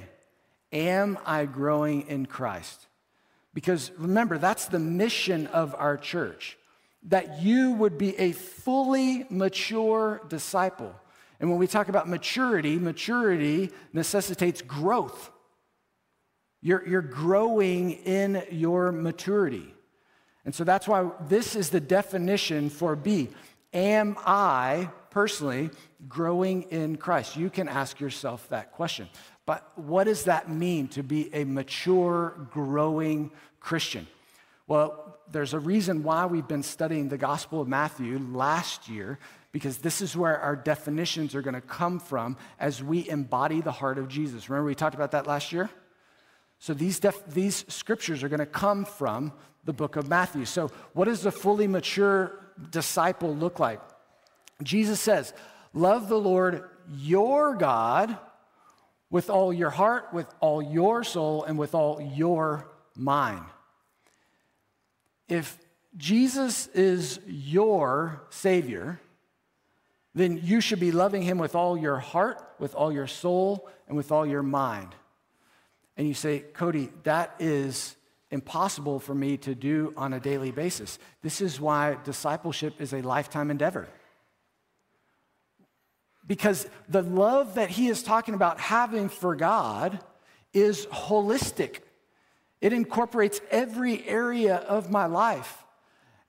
Am 0.73 1.17
I 1.25 1.47
growing 1.47 2.03
in 2.09 2.27
Christ? 2.27 2.87
Because 3.55 3.93
remember, 3.97 4.37
that's 4.37 4.67
the 4.67 4.81
mission 4.81 5.47
of 5.47 5.75
our 5.79 5.97
church 5.97 6.59
that 7.05 7.43
you 7.43 7.73
would 7.73 7.99
be 7.99 8.19
a 8.19 8.33
fully 8.33 9.27
mature 9.31 10.23
disciple. 10.29 10.95
And 11.39 11.51
when 11.51 11.59
we 11.59 11.67
talk 11.67 11.89
about 11.89 12.09
maturity, 12.09 12.79
maturity 12.79 13.71
necessitates 13.93 14.63
growth. 14.63 15.31
You're, 16.63 16.87
you're 16.89 17.03
growing 17.03 17.93
in 17.93 18.43
your 18.51 18.91
maturity. 18.91 19.75
And 20.47 20.55
so 20.55 20.65
that's 20.65 20.89
why 20.89 21.11
this 21.29 21.55
is 21.55 21.71
the 21.71 21.81
definition 21.81 22.71
for 22.71 22.97
B. 22.97 23.29
Am 23.75 24.17
I 24.25 24.89
personally 25.11 25.71
growing 26.09 26.63
in 26.65 26.97
Christ? 26.97 27.37
You 27.37 27.51
can 27.51 27.69
ask 27.69 28.01
yourself 28.01 28.49
that 28.49 28.73
question. 28.73 29.09
But 29.47 29.71
what 29.77 30.05
does 30.05 30.25
that 30.25 30.49
mean 30.51 30.89
to 30.89 31.03
be 31.03 31.33
a 31.35 31.45
mature, 31.45 32.35
growing 32.51 33.31
Christian? 33.61 34.07
Well, 34.67 35.19
there's 35.31 35.53
a 35.53 35.59
reason 35.59 36.03
why 36.03 36.27
we've 36.27 36.49
been 36.49 36.63
studying 36.63 37.09
the 37.09 37.19
Gospel 37.19 37.61
of 37.61 37.69
Matthew 37.69 38.19
last 38.33 38.89
year, 38.89 39.19
because 39.53 39.79
this 39.79 40.01
is 40.01 40.17
where 40.17 40.39
our 40.39 40.57
definitions 40.57 41.35
are 41.35 41.43
going 41.43 41.55
to 41.55 41.61
come 41.61 41.99
from 41.99 42.37
as 42.59 42.83
we 42.83 43.09
embody 43.09 43.61
the 43.61 43.73
heart 43.73 43.99
of 43.99 44.09
Jesus. 44.09 44.49
Remember, 44.49 44.67
we 44.67 44.75
talked 44.75 44.95
about 44.95 45.11
that 45.13 45.27
last 45.27 45.53
year? 45.53 45.69
So 46.59 46.73
these, 46.73 46.99
def- 46.99 47.27
these 47.27 47.65
scriptures 47.69 48.23
are 48.23 48.29
going 48.29 48.41
to 48.41 48.47
come 48.47 48.85
from 48.85 49.33
the 49.65 49.73
book 49.73 49.97
of 49.97 50.09
Matthew. 50.09 50.45
So, 50.45 50.71
what 50.93 51.07
does 51.07 51.27
a 51.27 51.31
fully 51.31 51.67
mature 51.67 52.39
disciple 52.71 53.35
look 53.35 53.59
like? 53.59 53.81
Jesus 54.63 55.01
says, 55.01 55.35
Love 55.73 56.09
the 56.09 56.19
Lord 56.19 56.65
your 56.97 57.55
God 57.55 58.17
with 59.15 59.31
all 59.31 59.53
your 59.53 59.71
heart, 59.71 60.13
with 60.13 60.27
all 60.41 60.61
your 60.61 61.05
soul, 61.05 61.45
and 61.45 61.57
with 61.57 61.73
all 61.73 62.01
your 62.01 62.67
mind. 62.97 63.45
If 65.29 65.57
Jesus 65.97 66.67
is 66.75 67.21
your 67.25 68.25
Savior, 68.31 69.01
then 70.17 70.41
you 70.43 70.61
should 70.61 70.81
be 70.81 70.91
loving 70.91 71.23
Him 71.23 71.39
with 71.39 71.55
all 71.55 71.79
your 71.79 72.01
heart, 72.01 72.43
with 72.59 72.75
all 72.75 72.91
your 72.91 73.07
soul, 73.07 73.71
and 73.87 73.97
with 73.97 74.11
all 74.11 74.27
your 74.27 74.43
mind. 74.43 74.97
And 75.97 76.09
you 76.09 76.15
say, 76.15 76.41
Cody, 76.41 76.91
that 77.05 77.37
is 77.39 77.95
impossible 78.33 78.99
for 78.99 79.15
me 79.15 79.37
to 79.37 79.55
do 79.55 79.95
on 79.97 80.13
a 80.13 80.19
daily 80.19 80.51
basis. 80.51 80.99
This 81.23 81.41
is 81.41 81.61
why 81.61 81.99
discipleship 82.03 82.81
is 82.81 82.93
a 82.93 83.01
lifetime 83.01 83.53
endeavor. 83.53 83.87
Because 86.27 86.67
the 86.89 87.03
love 87.03 87.55
that 87.55 87.71
he 87.71 87.89
is 87.89 88.03
talking 88.03 88.35
about 88.35 88.59
having 88.59 89.09
for 89.09 89.37
God 89.37 90.01
is 90.53 90.87
holistic. 90.87 91.81
It 92.61 92.73
incorporates 92.73 93.41
every 93.51 94.07
area 94.09 94.57
of 94.57 94.91
my 94.91 95.07
life. 95.07 95.65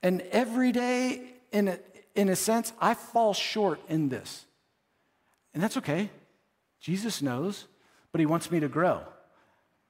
And 0.03 0.21
every 0.31 0.71
day, 0.71 1.21
in 1.51 1.69
a, 1.69 1.79
in 2.13 2.29
a 2.29 2.35
sense, 2.35 2.73
I 2.79 2.93
fall 2.93 3.33
short 3.33 3.79
in 3.87 4.09
this. 4.09 4.45
And 5.53 5.63
that's 5.63 5.77
okay. 5.77 6.09
Jesus 6.81 7.21
knows, 7.21 7.65
but 8.11 8.19
he 8.19 8.25
wants 8.25 8.51
me 8.51 8.59
to 8.59 8.67
grow. 8.67 9.01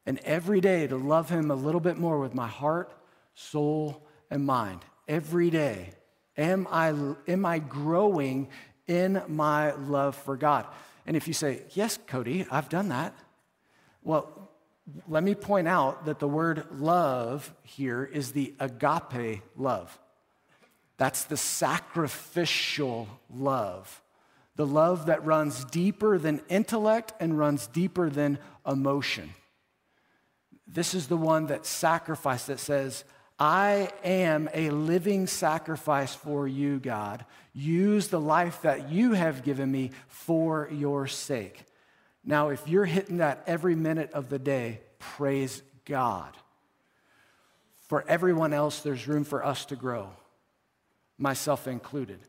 And 0.05 0.19
every 0.19 0.61
day 0.61 0.85
to 0.85 0.97
love 0.97 1.29
him 1.29 1.49
a 1.49 1.55
little 1.55 1.81
bit 1.81 1.97
more 1.97 2.19
with 2.19 2.35
my 2.35 2.47
heart, 2.47 2.91
soul, 3.33 4.05
and 4.29 4.45
mind. 4.45 4.81
Every 5.07 5.49
day. 5.49 5.93
Am 6.37 6.67
I, 6.69 6.93
am 7.27 7.45
I 7.45 7.59
growing 7.59 8.49
in 8.87 9.21
my 9.27 9.73
love 9.73 10.15
for 10.15 10.37
God? 10.37 10.65
And 11.05 11.15
if 11.15 11.27
you 11.27 11.33
say, 11.33 11.63
Yes, 11.73 11.99
Cody, 12.07 12.45
I've 12.49 12.69
done 12.69 12.89
that. 12.89 13.13
Well, 14.03 14.51
let 15.07 15.23
me 15.23 15.33
point 15.33 15.67
out 15.67 16.05
that 16.05 16.19
the 16.19 16.27
word 16.27 16.65
love 16.71 17.53
here 17.63 18.03
is 18.03 18.31
the 18.31 18.53
agape 18.59 19.41
love. 19.55 19.97
That's 20.97 21.25
the 21.25 21.37
sacrificial 21.37 23.07
love, 23.29 24.01
the 24.55 24.65
love 24.65 25.07
that 25.07 25.25
runs 25.25 25.65
deeper 25.65 26.17
than 26.17 26.41
intellect 26.49 27.13
and 27.19 27.37
runs 27.37 27.67
deeper 27.67 28.09
than 28.09 28.39
emotion. 28.65 29.33
This 30.67 30.93
is 30.93 31.07
the 31.07 31.17
one 31.17 31.47
that 31.47 31.65
sacrifice 31.65 32.45
that 32.45 32.59
says, 32.59 33.03
I 33.37 33.89
am 34.03 34.49
a 34.53 34.69
living 34.69 35.27
sacrifice 35.27 36.15
for 36.15 36.47
you, 36.47 36.79
God. 36.79 37.25
Use 37.53 38.07
the 38.07 38.19
life 38.19 38.61
that 38.61 38.89
you 38.89 39.13
have 39.13 39.43
given 39.43 39.69
me 39.69 39.91
for 40.07 40.69
your 40.71 41.07
sake. 41.07 41.65
Now, 42.23 42.49
if 42.49 42.67
you're 42.67 42.85
hitting 42.85 43.17
that 43.17 43.43
every 43.45 43.75
minute 43.75 44.11
of 44.13 44.29
the 44.29 44.39
day, 44.39 44.79
praise 44.99 45.61
God. 45.83 46.35
For 47.87 48.03
everyone 48.07 48.53
else, 48.53 48.79
there's 48.79 49.07
room 49.07 49.25
for 49.25 49.45
us 49.45 49.65
to 49.65 49.75
grow, 49.75 50.09
myself 51.17 51.67
included. 51.67 52.19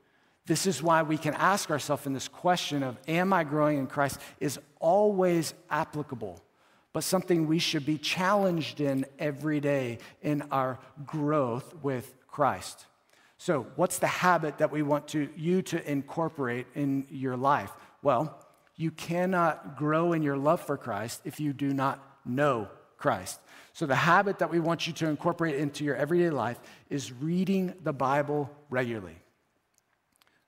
This 0.45 0.67
is 0.67 0.83
why 0.83 1.03
we 1.03 1.19
can 1.19 1.35
ask 1.35 1.71
ourselves 1.71 2.07
in 2.07 2.13
this 2.13 2.29
question 2.29 2.83
of, 2.83 2.99
Am 3.09 3.33
I 3.33 3.45
growing 3.45 3.79
in 3.79 3.87
Christ? 3.87 4.21
is 4.39 4.59
always 4.81 5.55
applicable 5.71 6.41
but 6.97 7.05
something 7.05 7.47
we 7.47 7.59
should 7.59 7.85
be 7.85 7.99
challenged 7.99 8.81
in 8.81 9.05
every 9.19 9.61
day 9.61 9.99
in 10.23 10.41
our 10.51 10.79
growth 11.05 11.75
with 11.83 12.15
Christ. 12.27 12.87
So, 13.37 13.67
what's 13.77 13.99
the 13.99 14.07
habit 14.07 14.57
that 14.57 14.73
we 14.73 14.81
want 14.81 15.09
to, 15.09 15.29
you 15.37 15.61
to 15.61 15.91
incorporate 15.91 16.67
in 16.75 17.07
your 17.11 17.37
life? 17.37 17.71
Well, 18.03 18.43
you 18.77 18.91
cannot 18.91 19.77
grow 19.77 20.15
in 20.15 20.23
your 20.23 20.39
love 20.39 20.63
for 20.63 20.79
Christ 20.79 21.21
if 21.27 21.39
you 21.39 21.53
do 21.53 21.75
not 21.75 22.03
know 22.25 22.67
Christ. 22.97 23.41
So, 23.75 23.85
the 23.85 23.95
habit 23.95 24.39
that 24.39 24.51
we 24.51 24.59
want 24.59 24.87
you 24.87 24.95
to 24.95 25.07
incorporate 25.07 25.57
into 25.57 25.85
your 25.85 25.97
everyday 25.97 26.31
life 26.31 26.59
is 26.89 27.13
reading 27.13 27.75
the 27.85 27.93
Bible 27.93 28.51
regularly. 28.71 29.19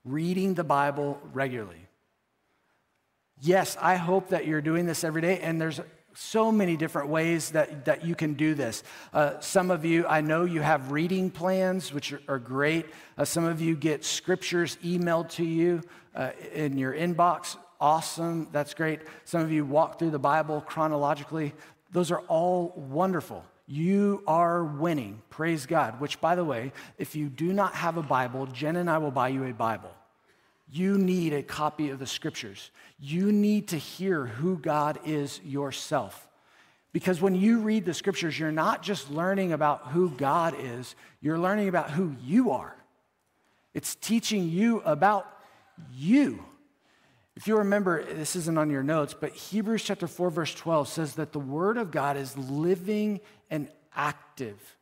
Reading 0.03 0.55
the 0.55 0.65
Bible 0.65 1.21
regularly. 1.35 1.89
Yes, 3.39 3.77
I 3.83 3.97
hope 3.97 4.31
that 4.31 4.47
you're 4.47 4.63
doing 4.63 4.87
this 4.87 5.05
every 5.05 5.21
day, 5.21 5.41
and 5.41 5.61
there's 5.61 5.81
so 6.21 6.51
many 6.51 6.77
different 6.77 7.09
ways 7.09 7.51
that, 7.53 7.85
that 7.85 8.05
you 8.05 8.17
can 8.17 8.35
do 8.35 8.53
this. 8.55 8.83
Uh, 9.13 9.39
some 9.39 9.71
of 9.71 9.85
you, 9.85 10.05
I 10.07 10.21
know 10.21 10.45
you 10.45 10.61
have 10.61 10.91
reading 10.91 11.31
plans, 11.31 11.93
which 11.93 12.13
are, 12.13 12.21
are 12.27 12.39
great. 12.41 12.87
Uh, 13.17 13.25
some 13.25 13.45
of 13.45 13.61
you 13.61 13.77
get 13.77 14.05
scriptures 14.05 14.77
emailed 14.85 15.31
to 15.31 15.45
you 15.45 15.81
uh, 16.17 16.31
in 16.53 16.77
your 16.77 16.93
inbox. 16.93 17.57
Awesome, 17.81 18.49
that's 18.51 18.75
great. 18.75 19.01
Some 19.25 19.43
of 19.43 19.53
you 19.53 19.65
walk 19.65 20.01
through 20.01 20.11
the 20.11 20.19
Bible 20.19 20.61
chronologically. 20.61 21.55
Those 21.93 22.11
are 22.11 22.21
all 22.23 22.73
wonderful. 22.75 23.45
You 23.69 24.25
are 24.27 24.65
winning. 24.65 25.23
Praise 25.31 25.67
God. 25.67 26.01
Which, 26.01 26.21
by 26.21 26.35
the 26.35 26.45
way, 26.45 26.73
if 26.99 27.15
you 27.15 27.29
do 27.29 27.53
not 27.53 27.75
have 27.75 27.97
a 27.97 28.03
Bible, 28.03 28.47
Jen 28.47 28.75
and 28.75 28.91
I 28.91 28.99
will 28.99 29.13
buy 29.13 29.29
you 29.29 29.45
a 29.45 29.53
Bible. 29.53 29.93
You 30.71 30.99
need 30.99 31.33
a 31.33 31.43
copy 31.43 31.91
of 31.91 31.99
the 31.99 32.07
scriptures. 32.07 32.71
You 32.99 33.33
need 33.33 33.69
to 33.69 33.77
hear 33.77 34.27
who 34.27 34.59
God 34.59 34.99
is 35.05 35.41
yourself. 35.45 36.29
Because 36.93 37.21
when 37.21 37.35
you 37.35 37.61
read 37.61 37.85
the 37.85 37.95
scriptures, 37.95 38.39
you're 38.39 38.53
not 38.53 38.83
just 38.83 39.11
learning 39.11 39.53
about 39.53 39.89
who 39.89 40.11
God 40.11 40.55
is, 40.59 40.95
you're 41.21 41.39
learning 41.39 41.69
about 41.69 41.91
who 41.91 42.17
you 42.23 42.51
are. 42.51 42.75
It's 43.75 43.95
teaching 43.95 44.49
you 44.49 44.81
about 44.81 45.27
you. 45.95 46.45
If 47.37 47.47
you 47.47 47.59
remember, 47.59 48.03
this 48.03 48.35
isn't 48.35 48.59
on 48.59 48.69
your 48.69 48.83
notes, 48.83 49.15
but 49.15 49.33
Hebrews 49.33 49.85
chapter 49.85 50.09
4, 50.09 50.31
verse 50.31 50.55
12 50.55 50.89
says 50.89 51.15
that 51.15 51.33
the 51.33 51.39
word 51.39 51.77
of 51.77 51.91
God 51.91 52.17
is 52.17 52.37
living 52.37 53.21
and 53.49 53.69
active. 53.95 54.78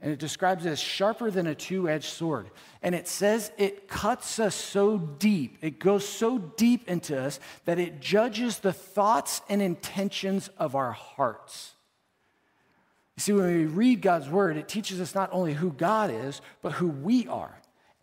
And 0.00 0.12
it 0.12 0.18
describes 0.18 0.66
it 0.66 0.70
as 0.70 0.80
sharper 0.80 1.30
than 1.30 1.46
a 1.46 1.54
two 1.54 1.88
edged 1.88 2.10
sword. 2.10 2.50
And 2.82 2.94
it 2.94 3.08
says 3.08 3.50
it 3.56 3.88
cuts 3.88 4.38
us 4.38 4.54
so 4.54 4.98
deep, 4.98 5.58
it 5.62 5.78
goes 5.78 6.06
so 6.06 6.38
deep 6.38 6.88
into 6.88 7.20
us 7.20 7.40
that 7.64 7.78
it 7.78 8.00
judges 8.00 8.58
the 8.58 8.72
thoughts 8.72 9.40
and 9.48 9.62
intentions 9.62 10.48
of 10.58 10.74
our 10.74 10.92
hearts. 10.92 11.72
You 13.16 13.22
see, 13.22 13.32
when 13.32 13.46
we 13.46 13.64
read 13.64 14.02
God's 14.02 14.28
word, 14.28 14.58
it 14.58 14.68
teaches 14.68 15.00
us 15.00 15.14
not 15.14 15.30
only 15.32 15.54
who 15.54 15.72
God 15.72 16.10
is, 16.10 16.42
but 16.60 16.72
who 16.72 16.88
we 16.88 17.26
are 17.28 17.58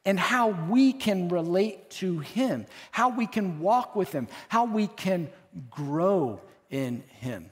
and 0.06 0.19
how 0.19 0.49
we 0.49 0.91
can 0.91 1.29
relate 1.29 1.89
to 1.91 2.19
Him, 2.19 2.65
how 2.91 3.10
we 3.10 3.27
can 3.27 3.60
walk 3.60 3.95
with 3.95 4.12
Him, 4.12 4.27
how 4.49 4.65
we 4.65 4.88
can 4.88 5.29
grow 5.69 6.41
in 6.69 7.03
Him. 7.19 7.51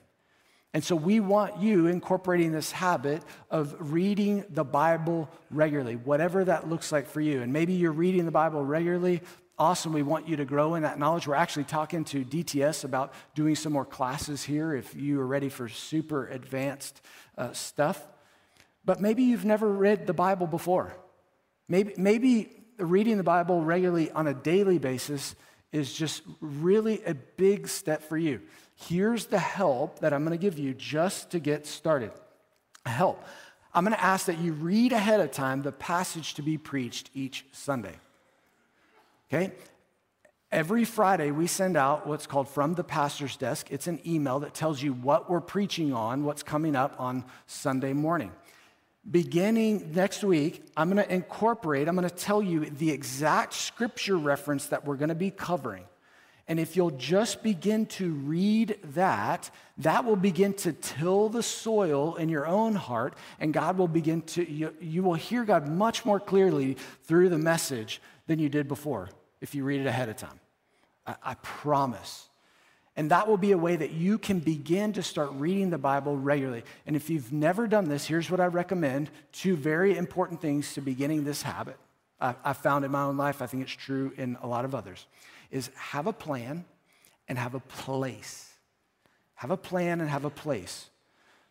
And 0.74 0.84
so 0.84 0.96
we 0.96 1.20
want 1.20 1.62
you 1.62 1.88
incorporating 1.88 2.54
this 2.54 2.72
habit 2.72 3.24
of 3.50 3.76
reading 3.80 4.46
the 4.50 4.64
Bible 4.64 5.30
regularly, 5.50 5.98
whatever 5.98 6.46
that 6.46 6.70
looks 6.70 6.92
like 6.92 7.08
for 7.08 7.20
you. 7.20 7.42
And 7.42 7.52
maybe 7.52 7.74
you're 7.74 7.92
reading 7.92 8.26
the 8.26 8.32
Bible 8.32 8.64
regularly. 8.64 9.22
Awesome. 9.60 9.92
We 9.92 10.02
want 10.02 10.30
you 10.30 10.38
to 10.38 10.46
grow 10.46 10.76
in 10.76 10.84
that 10.84 10.98
knowledge. 10.98 11.28
We're 11.28 11.36
actually 11.36 11.66
talking 11.66 12.06
to 12.06 12.24
DTS 12.24 12.86
about 12.86 13.14
doing 13.36 13.56
some 13.56 13.74
more 13.74 13.86
classes 13.86 14.44
here 14.44 14.74
if 14.74 14.96
you 14.96 15.20
are 15.20 15.28
ready 15.28 15.50
for 15.50 15.68
super 15.68 16.28
advanced 16.28 17.02
uh, 17.38 17.52
stuff. 17.52 18.02
But 18.86 19.02
maybe 19.02 19.24
you've 19.24 19.46
never 19.46 19.70
read 19.70 20.08
the 20.08 20.14
Bible 20.14 20.48
before. 20.48 20.96
Maybe, 21.68 21.94
maybe 21.98 22.50
reading 22.78 23.18
the 23.18 23.24
Bible 23.24 23.62
regularly 23.62 24.10
on 24.10 24.26
a 24.26 24.34
daily 24.34 24.80
basis 24.80 25.36
is 25.72 25.94
just 25.94 26.24
really 26.40 27.02
a 27.06 27.14
big 27.14 27.68
step 27.68 28.04
for 28.04 28.18
you. 28.18 28.42
Here's 28.88 29.26
the 29.26 29.40
help 29.40 30.00
that 30.00 30.14
I'm 30.14 30.26
going 30.26 30.38
to 30.38 30.42
give 30.42 30.58
you 30.58 30.74
just 30.74 31.32
to 31.32 31.40
get 31.40 31.68
started. 31.68 32.12
Help. 32.86 33.24
I'm 33.74 33.86
going 33.86 33.96
to 33.96 34.04
ask 34.04 34.26
that 34.26 34.40
you 34.40 34.54
read 34.54 34.92
ahead 34.92 35.20
of 35.20 35.32
time 35.32 35.62
the 35.62 35.72
passage 35.72 36.34
to 36.36 36.42
be 36.42 36.58
preached 36.58 37.10
each 37.14 37.46
Sunday. 37.52 37.96
Okay? 39.32 39.52
Every 40.52 40.84
Friday, 40.84 41.32
we 41.32 41.48
send 41.48 41.78
out 41.78 42.06
what's 42.06 42.28
called 42.28 42.50
From 42.50 42.74
the 42.74 42.84
Pastor's 42.84 43.38
Desk. 43.38 43.68
It's 43.72 43.88
an 43.88 44.02
email 44.06 44.40
that 44.40 44.54
tells 44.54 44.82
you 44.82 44.92
what 44.94 45.30
we're 45.30 45.40
preaching 45.40 45.94
on, 45.94 46.26
what's 46.26 46.44
coming 46.44 46.76
up 46.76 47.00
on 47.00 47.24
Sunday 47.48 47.94
morning. 47.94 48.32
Beginning 49.10 49.92
next 49.94 50.24
week, 50.24 50.66
I'm 50.76 50.92
going 50.92 51.04
to 51.04 51.14
incorporate, 51.14 51.88
I'm 51.88 51.96
going 51.96 52.10
to 52.10 52.14
tell 52.14 52.42
you 52.42 52.66
the 52.66 52.92
exact 52.92 53.54
scripture 53.54 54.18
reference 54.18 54.66
that 54.68 54.86
we're 54.86 54.98
going 54.98 55.10
to 55.10 55.16
be 55.16 55.32
covering. 55.32 55.86
And 56.48 56.60
if 56.60 56.76
you'll 56.76 56.92
just 56.92 57.44
begin 57.44 57.86
to 57.88 58.12
read 58.12 58.78
that, 58.96 59.50
that 59.78 60.06
will 60.06 60.16
begin 60.16 60.54
to 60.56 60.74
till 60.74 61.30
the 61.30 61.44
soil 61.44 62.16
in 62.16 62.30
your 62.30 62.46
own 62.46 62.76
heart, 62.76 63.16
and 63.40 63.54
God 63.54 63.78
will 63.78 63.88
begin 63.88 64.22
to, 64.24 64.50
you, 64.50 64.74
you 64.82 65.04
will 65.04 65.14
hear 65.14 65.46
God 65.46 65.68
much 65.68 66.04
more 66.04 66.20
clearly 66.20 66.78
through 67.04 67.30
the 67.30 67.38
message 67.38 68.02
than 68.28 68.40
you 68.40 68.50
did 68.50 68.68
before 68.68 69.10
if 69.40 69.56
you 69.56 69.64
read 69.64 69.82
it 69.82 69.88
ahead 69.88 70.10
of 70.10 70.18
time. 70.18 70.40
I, 71.08 71.16
I 71.24 71.34
promise. 71.36 72.28
And 72.98 73.12
that 73.12 73.28
will 73.28 73.38
be 73.38 73.54
a 73.54 73.58
way 73.58 73.76
that 73.76 73.92
you 73.92 74.18
can 74.18 74.40
begin 74.40 74.94
to 74.94 75.04
start 75.04 75.32
reading 75.34 75.70
the 75.70 75.78
Bible 75.78 76.18
regularly. 76.18 76.64
And 76.86 76.96
if 76.96 77.10
you've 77.10 77.32
never 77.32 77.66
done 77.66 77.88
this, 77.88 78.06
here's 78.06 78.30
what 78.30 78.42
I 78.42 78.48
recommend 78.48 79.10
two 79.32 79.56
very 79.56 79.98
important 79.98 80.42
things 80.42 80.74
to 80.74 80.82
beginning 80.82 81.24
this 81.24 81.42
habit. 81.42 81.78
I, 82.20 82.36
I 82.44 82.54
found 82.54 82.84
in 82.84 82.92
my 82.92 83.04
own 83.04 83.18
life, 83.18 83.42
I 83.42 83.48
think 83.48 83.64
it's 83.64 83.72
true 83.72 84.12
in 84.18 84.38
a 84.42 84.48
lot 84.48 84.66
of 84.66 84.76
others, 84.76 85.06
is 85.52 85.70
have 85.76 86.08
a 86.08 86.14
plan 86.14 86.66
and 87.28 87.38
have 87.38 87.54
a 87.54 87.60
place. 87.60 88.52
Have 89.36 89.52
a 89.52 89.58
plan 89.58 90.02
and 90.02 90.10
have 90.10 90.26
a 90.26 90.30
place. 90.30 90.90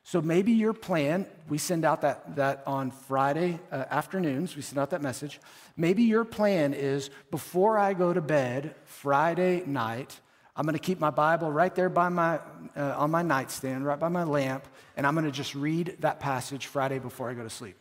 So 0.02 0.20
maybe 0.20 0.52
your 0.52 0.72
plan, 0.72 1.26
we 1.48 1.58
send 1.58 1.84
out 1.84 2.00
that, 2.00 2.36
that 2.36 2.62
on 2.66 2.90
Friday 2.90 3.60
uh, 3.70 3.84
afternoons, 3.90 4.56
we 4.56 4.62
send 4.62 4.78
out 4.78 4.90
that 4.90 5.02
message. 5.02 5.40
Maybe 5.76 6.02
your 6.02 6.24
plan 6.24 6.74
is 6.74 7.10
before 7.30 7.78
I 7.78 7.94
go 7.94 8.12
to 8.12 8.20
bed 8.20 8.74
Friday 8.84 9.62
night, 9.66 10.18
I'm 10.56 10.64
going 10.66 10.74
to 10.74 10.78
keep 10.78 10.98
my 10.98 11.10
Bible 11.10 11.50
right 11.50 11.74
there 11.74 11.88
by 11.88 12.08
my, 12.08 12.40
uh, 12.76 12.94
on 12.96 13.10
my 13.10 13.22
nightstand, 13.22 13.86
right 13.86 13.98
by 13.98 14.08
my 14.08 14.24
lamp, 14.24 14.66
and 14.96 15.06
I'm 15.06 15.14
going 15.14 15.26
to 15.26 15.30
just 15.30 15.54
read 15.54 15.96
that 16.00 16.20
passage 16.20 16.66
Friday 16.66 16.98
before 16.98 17.30
I 17.30 17.34
go 17.34 17.42
to 17.42 17.50
sleep. 17.50 17.76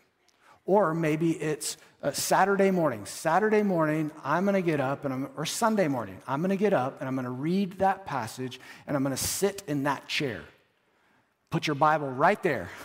Or 0.65 0.93
maybe 0.93 1.32
it's 1.32 1.78
Saturday 2.13 2.72
morning. 2.72 3.06
Saturday 3.06 3.62
morning, 3.62 4.12
I'm 4.24 4.45
going 4.45 4.56
to 4.56 4.62
get 4.62 4.80
up, 4.80 5.04
and 5.04 5.13
I'm, 5.13 5.30
or 5.36 5.45
Sunday 5.45 5.88
morning, 5.88 6.22
I'm 6.28 6.41
going 6.41 6.50
to 6.50 6.56
get 6.56 6.74
up 6.74 7.00
and 7.00 7.08
I'm 7.08 7.15
going 7.15 7.26
to 7.26 7.32
read 7.32 7.80
that 7.80 8.06
passage 8.06 8.60
and 8.88 8.95
I'm 8.95 9.04
going 9.04 9.15
to 9.15 9.22
sit 9.22 9.63
in 9.67 9.84
that 9.84 10.08
chair. 10.08 10.41
Put 11.50 11.67
your 11.67 11.76
Bible 11.76 12.10
right 12.10 12.41
there. 12.41 12.69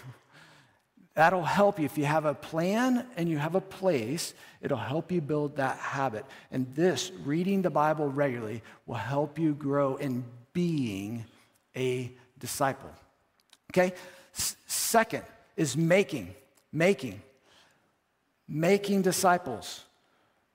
That'll 1.15 1.45
help 1.45 1.79
you. 1.79 1.85
If 1.85 1.97
you 1.97 2.07
have 2.07 2.25
a 2.25 2.35
plan 2.35 3.07
and 3.17 3.29
you 3.29 3.39
have 3.39 3.55
a 3.55 3.61
place, 3.61 4.35
it'll 4.61 4.77
help 4.77 5.13
you 5.13 5.21
build 5.21 5.57
that 5.57 5.79
habit. 5.79 6.27
And 6.51 6.75
this, 6.75 7.13
reading 7.25 7.63
the 7.63 7.71
Bible 7.71 8.09
regularly, 8.09 8.63
will 8.87 8.97
help 8.97 9.39
you 9.39 9.55
grow 9.55 9.95
in 9.95 10.25
being 10.53 11.25
a 11.77 12.11
disciple. 12.41 12.91
Okay? 13.71 13.95
S- 14.35 14.57
second 14.67 15.23
is 15.57 15.77
making. 15.77 16.35
Making. 16.73 17.23
Making 18.49 19.03
disciples. 19.03 19.85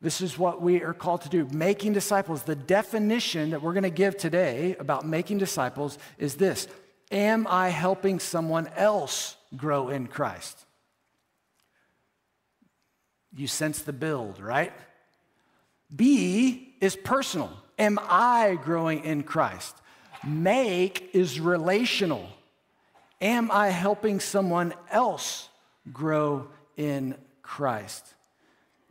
This 0.02 0.22
is 0.22 0.38
what 0.38 0.62
we 0.62 0.82
are 0.82 0.94
called 0.94 1.22
to 1.22 1.30
do 1.30 1.46
making 1.52 1.94
disciples. 1.94 2.44
The 2.44 2.56
definition 2.56 3.50
that 3.50 3.62
we're 3.62 3.74
going 3.74 3.84
to 3.84 3.90
give 3.90 4.18
today 4.18 4.76
about 4.80 5.06
making 5.06 5.40
disciples 5.40 5.98
is 6.18 6.36
this 6.36 6.68
Am 7.12 7.48
I 7.48 7.70
helping 7.70 8.20
someone 8.20 8.70
else 8.76 9.36
grow 9.56 9.90
in 9.90 10.08
Christ? 10.08 10.66
You 13.36 13.48
sense 13.48 13.82
the 13.82 13.94
build, 13.94 14.40
right? 14.40 14.74
B 15.94 16.76
is 16.82 16.96
personal. 16.96 17.52
Am 17.78 18.00
I 18.02 18.58
growing 18.64 19.04
in 19.04 19.24
Christ? 19.24 19.76
Make 20.26 21.10
is 21.14 21.40
relational. 21.40 22.28
Am 23.22 23.52
I 23.52 23.70
helping 23.70 24.20
someone 24.20 24.74
else 24.92 25.50
grow 25.92 26.48
in 26.78 27.16
Christ? 27.50 28.06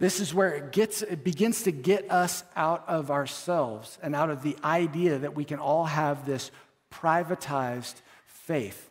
This 0.01 0.19
is 0.19 0.35
where 0.35 0.53
it 0.53 0.73
gets 0.73 1.03
it 1.03 1.23
begins 1.23 1.63
to 1.63 1.71
get 1.71 2.11
us 2.11 2.43
out 2.57 2.83
of 2.89 3.09
ourselves 3.09 3.99
and 4.03 4.17
out 4.17 4.31
of 4.31 4.43
the 4.43 4.57
idea 4.65 5.17
that 5.19 5.37
we 5.37 5.45
can 5.45 5.61
all 5.61 5.85
have 5.85 6.27
this 6.27 6.51
privatized 6.93 7.95
faith. 8.27 8.91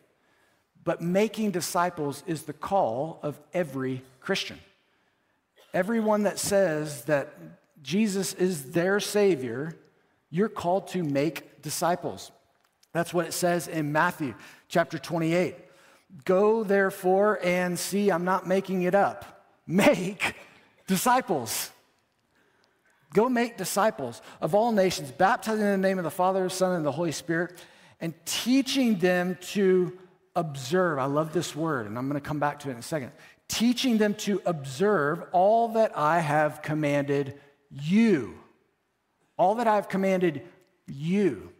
But 0.84 1.02
making 1.02 1.50
disciples 1.50 2.22
is 2.26 2.44
the 2.44 2.54
call 2.54 3.20
of 3.22 3.38
every 3.52 4.02
Christian. 4.20 4.58
Everyone 5.74 6.22
that 6.22 6.38
says 6.38 7.04
that 7.04 7.34
Jesus 7.82 8.32
is 8.32 8.72
their 8.72 9.00
Savior, 9.00 9.76
you're 10.30 10.48
called 10.48 10.88
to 10.88 11.04
make 11.04 11.60
disciples. 11.60 12.32
That's 12.94 13.12
what 13.12 13.26
it 13.26 13.34
says 13.34 13.68
in 13.68 13.92
Matthew 13.92 14.34
chapter 14.68 14.98
28. 14.98 15.56
Go 16.24 16.64
therefore 16.64 17.38
and 17.44 17.78
see, 17.78 18.10
I'm 18.10 18.24
not 18.24 18.46
making 18.46 18.82
it 18.82 18.94
up, 18.94 19.37
make 19.68 20.34
disciples. 20.88 21.70
Go 23.14 23.28
make 23.28 23.56
disciples 23.56 24.20
of 24.40 24.54
all 24.54 24.72
nations, 24.72 25.12
baptizing 25.12 25.64
in 25.64 25.80
the 25.80 25.88
name 25.88 25.98
of 25.98 26.04
the 26.04 26.10
Father, 26.10 26.48
Son, 26.48 26.74
and 26.74 26.84
the 26.84 26.92
Holy 26.92 27.12
Spirit 27.12 27.56
and 28.00 28.14
teaching 28.24 28.98
them 28.98 29.38
to 29.40 29.96
observe. 30.36 30.98
I 30.98 31.06
love 31.06 31.32
this 31.32 31.54
word, 31.54 31.86
and 31.86 31.98
I'm 31.98 32.08
going 32.08 32.20
to 32.20 32.26
come 32.26 32.38
back 32.38 32.60
to 32.60 32.68
it 32.68 32.72
in 32.72 32.78
a 32.78 32.82
second. 32.82 33.12
Teaching 33.48 33.98
them 33.98 34.14
to 34.14 34.40
observe 34.44 35.24
all 35.32 35.68
that 35.68 35.96
I 35.96 36.20
have 36.20 36.62
commanded 36.62 37.40
you. 37.70 38.38
All 39.36 39.56
that 39.56 39.66
I've 39.66 39.88
commanded 39.88 40.42
you. 40.86 41.52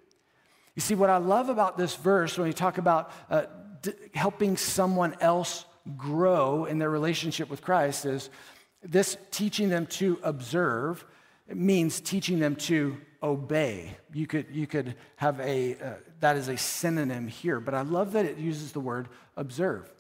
You 0.75 0.81
see, 0.81 0.95
what 0.95 1.11
I 1.11 1.17
love 1.17 1.49
about 1.49 1.77
this 1.77 1.97
verse 1.97 2.39
when 2.39 2.47
we 2.47 2.53
talk 2.53 2.79
about 2.79 3.11
uh, 3.31 3.47
d- 3.83 3.93
helping 4.15 4.57
someone 4.57 5.17
else 5.21 5.65
grow 5.97 6.65
in 6.65 6.79
their 6.79 6.91
relationship 6.91 7.49
with 7.49 7.63
Christ 7.63 8.05
is 8.05 8.31
this 8.83 9.17
teaching 9.31 9.69
them 9.69 9.87
to 9.87 10.19
observe 10.23 11.05
means 11.53 12.01
teaching 12.01 12.39
them 12.39 12.57
to 12.57 12.99
obey. 13.23 13.97
You 14.13 14.27
could, 14.27 14.47
you 14.53 14.67
could 14.67 14.95
have 15.17 15.41
a, 15.41 15.75
uh, 15.75 15.95
that 16.21 16.37
is 16.37 16.49
a 16.49 16.57
synonym 16.57 17.27
here, 17.27 17.61
but 17.61 17.75
I 17.75 17.83
love 17.83 18.13
that 18.13 18.25
it 18.25 18.39
uses 18.39 18.73
the 18.73 18.81
word 18.81 19.09
observe. 19.37 19.93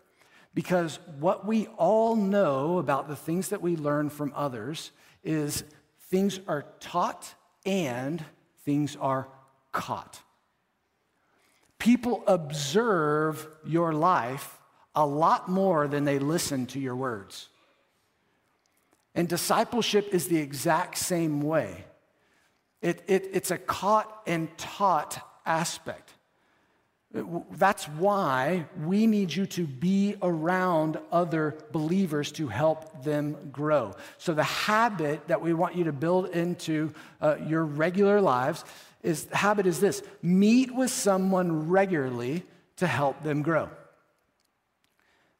Because 0.54 0.98
what 1.18 1.46
we 1.46 1.66
all 1.76 2.16
know 2.16 2.78
about 2.78 3.08
the 3.08 3.16
things 3.16 3.48
that 3.48 3.62
we 3.62 3.76
learn 3.76 4.10
from 4.10 4.32
others 4.34 4.92
is 5.22 5.64
things 6.10 6.40
are 6.46 6.64
taught 6.80 7.34
and 7.64 8.24
things 8.64 8.96
are 8.96 9.28
caught. 9.72 10.20
People 11.78 12.24
observe 12.26 13.46
your 13.64 13.92
life 13.92 14.57
a 14.98 15.06
lot 15.06 15.48
more 15.48 15.86
than 15.86 16.04
they 16.04 16.18
listen 16.18 16.66
to 16.66 16.80
your 16.80 16.96
words. 16.96 17.48
And 19.14 19.28
discipleship 19.28 20.08
is 20.12 20.26
the 20.26 20.38
exact 20.38 20.98
same 20.98 21.40
way. 21.40 21.84
It, 22.82 23.02
it, 23.06 23.30
it's 23.32 23.52
a 23.52 23.58
caught 23.58 24.22
and 24.26 24.48
taught 24.58 25.24
aspect. 25.46 26.14
That's 27.52 27.84
why 27.84 28.66
we 28.84 29.06
need 29.06 29.32
you 29.32 29.46
to 29.46 29.66
be 29.66 30.16
around 30.20 30.98
other 31.12 31.56
believers 31.70 32.32
to 32.32 32.48
help 32.48 33.04
them 33.04 33.50
grow. 33.52 33.94
So, 34.18 34.34
the 34.34 34.42
habit 34.42 35.26
that 35.28 35.40
we 35.40 35.54
want 35.54 35.74
you 35.74 35.84
to 35.84 35.92
build 35.92 36.30
into 36.30 36.92
uh, 37.22 37.36
your 37.46 37.64
regular 37.64 38.20
lives 38.20 38.64
is 39.02 39.26
habit 39.32 39.66
is 39.66 39.80
this 39.80 40.02
meet 40.22 40.74
with 40.74 40.90
someone 40.90 41.68
regularly 41.68 42.44
to 42.76 42.86
help 42.86 43.22
them 43.22 43.42
grow. 43.42 43.70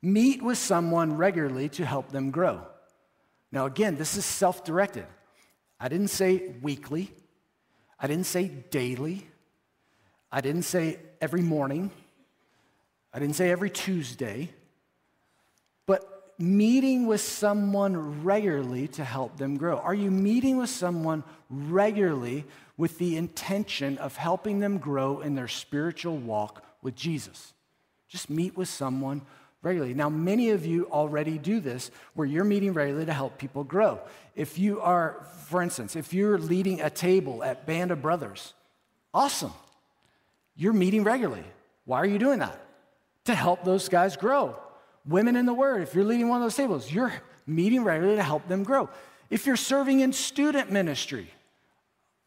Meet 0.03 0.43
with 0.43 0.59
someone 0.59 1.17
regularly 1.17 1.69
to 1.71 1.85
help 1.85 2.11
them 2.11 2.31
grow. 2.31 2.63
Now, 3.51 3.67
again, 3.67 3.97
this 3.97 4.17
is 4.17 4.25
self 4.25 4.65
directed. 4.65 5.07
I 5.81 5.89
didn't 5.89 6.09
say 6.09 6.55
weekly, 6.61 7.13
I 7.99 8.07
didn't 8.07 8.27
say 8.27 8.49
daily. 8.49 9.27
I 10.31 10.41
didn't 10.41 10.63
say 10.63 10.99
every 11.21 11.41
morning. 11.41 11.91
I 13.13 13.19
didn't 13.19 13.37
say 13.37 13.51
every 13.51 13.71
Tuesday. 13.71 14.51
But 15.87 16.35
meeting 16.39 17.07
with 17.07 17.21
someone 17.21 18.23
regularly 18.23 18.89
to 18.89 19.05
help 19.05 19.39
them 19.39 19.57
grow. 19.57 19.79
Are 19.79 19.95
you 19.95 20.11
meeting 20.11 20.59
with 20.59 20.71
someone 20.71 21.25
regularly 21.49 22.45
with 22.77 22.99
the 22.99 23.17
intention 23.17 23.99
of 23.99 24.17
helping 24.17 24.61
them 24.61 24.79
grow 24.79 25.21
in 25.21 25.35
their 25.35 25.49
spiritual 25.49 26.19
walk 26.19 26.63
with 26.83 26.95
Jesus? 26.95 27.55
Just 28.07 28.31
meet 28.31 28.57
with 28.57 28.69
someone 28.69 29.23
regularly. 29.69 29.95
Now, 29.95 30.09
many 30.09 30.51
of 30.51 30.65
you 30.65 30.87
already 30.91 31.37
do 31.37 31.61
this 31.61 31.91
where 32.15 32.27
you're 32.27 32.45
meeting 32.45 32.73
regularly 32.73 33.07
to 33.07 33.13
help 33.13 33.37
people 33.37 33.65
grow. 33.65 34.01
If 34.35 34.59
you 34.59 34.81
are, 34.81 35.27
for 35.47 35.61
instance, 35.63 35.95
if 35.95 36.15
you're 36.15 36.39
leading 36.39 36.81
a 36.81 36.89
table 36.89 37.45
at 37.45 37.67
Band 37.67 37.91
of 37.91 38.01
Brothers, 38.01 38.55
awesome. 39.13 39.53
You're 40.57 40.73
meeting 40.73 41.05
regularly. 41.05 41.45
Why 41.85 41.99
are 41.99 42.07
you 42.07 42.19
doing 42.19 42.39
that? 42.39 42.59
To 43.27 43.35
help 43.35 43.65
those 43.65 43.89
guys 43.89 44.17
grow. 44.17 44.57
Women 45.07 45.37
in 45.37 45.45
the 45.45 45.55
Word, 45.55 45.83
if 45.83 45.95
you're 45.95 46.05
leading 46.05 46.29
one 46.29 46.41
of 46.41 46.45
those 46.45 46.57
tables, 46.57 46.91
you're 46.91 47.13
meeting 47.47 47.85
regularly 47.85 48.17
to 48.17 48.23
help 48.23 48.49
them 48.49 48.65
grow. 48.65 48.89
If 49.29 49.47
you're 49.47 49.57
serving 49.57 50.01
in 50.01 50.13
student 50.15 50.73
ministry, 50.73 51.31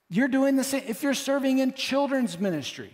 you're 0.10 0.28
doing 0.28 0.56
the 0.58 0.64
same. 0.64 0.84
If 0.88 1.02
you're 1.02 1.16
serving 1.16 1.58
in 1.58 1.74
children's 1.74 2.40
ministry, 2.40 2.92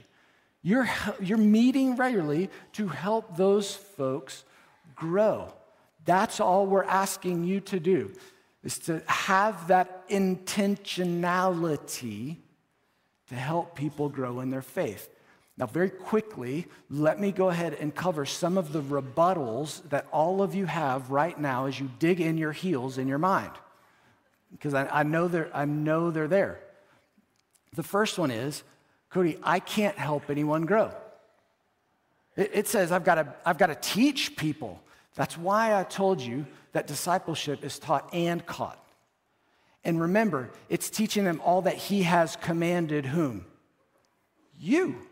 you're, 0.68 0.90
you're 1.22 1.38
meeting 1.38 1.96
regularly 1.96 2.50
to 2.74 2.90
help 2.90 3.38
those 3.38 3.74
folks 3.74 4.44
grow. 4.96 5.54
That's 6.04 6.42
all 6.42 6.66
we're 6.66 6.84
asking 6.84 7.46
you 7.46 7.62
to 7.62 7.80
do, 7.80 8.12
is 8.66 8.78
to 8.80 9.02
have 9.08 9.70
that 9.70 10.10
intentionality 10.10 12.36
to 13.30 13.36
help 13.36 13.78
people 13.78 14.10
grow 14.10 14.42
in 14.42 14.50
their 14.50 14.62
faith. 14.62 15.10
Now, 15.58 15.68
very 15.68 15.90
quickly, 15.90 16.68
let 16.90 17.18
me 17.18 17.32
go 17.32 17.48
ahead 17.48 17.74
and 17.76 17.96
cover 17.96 18.26
some 18.26 18.58
of 18.58 18.74
the 18.74 18.82
rebuttals 18.82 19.88
that 19.90 20.06
all 20.12 20.42
of 20.42 20.54
you 20.54 20.66
have 20.66 21.12
right 21.12 21.40
now 21.40 21.68
as 21.68 21.80
you 21.80 21.90
dig 21.98 22.20
in 22.20 22.38
your 22.38 22.52
heels 22.52 22.98
in 22.98 23.08
your 23.08 23.20
mind. 23.20 23.54
Because 24.52 24.74
I, 24.74 24.86
I, 24.88 25.04
know, 25.04 25.30
they're, 25.30 25.50
I 25.54 25.64
know 25.64 26.12
they're 26.12 26.28
there. 26.28 26.60
The 27.74 27.84
first 27.84 28.20
one 28.20 28.32
is 28.32 28.64
Cody, 29.10 29.38
I 29.44 29.60
can't 29.60 29.98
help 29.98 30.30
anyone 30.30 30.66
grow. 30.66 30.92
It, 32.36 32.52
it 32.54 32.68
says 32.68 32.92
I've 32.92 33.04
got, 33.04 33.16
to, 33.16 33.34
I've 33.46 33.58
got 33.58 33.68
to 33.68 33.76
teach 33.76 34.36
people. 34.36 34.82
That's 35.16 35.38
why 35.38 35.80
I 35.80 35.84
told 35.84 36.22
you 36.22 36.46
that 36.74 36.88
discipleship 36.88 37.64
is 37.64 37.80
taught 37.80 38.10
and 38.14 38.46
caught. 38.46 38.84
And 39.84 40.02
remember, 40.02 40.52
it's 40.70 40.90
teaching 40.90 41.24
them 41.24 41.42
all 41.44 41.62
that 41.64 41.76
He 41.76 42.04
has 42.04 42.36
commanded 42.36 43.06
whom? 43.06 43.46
You 44.60 45.08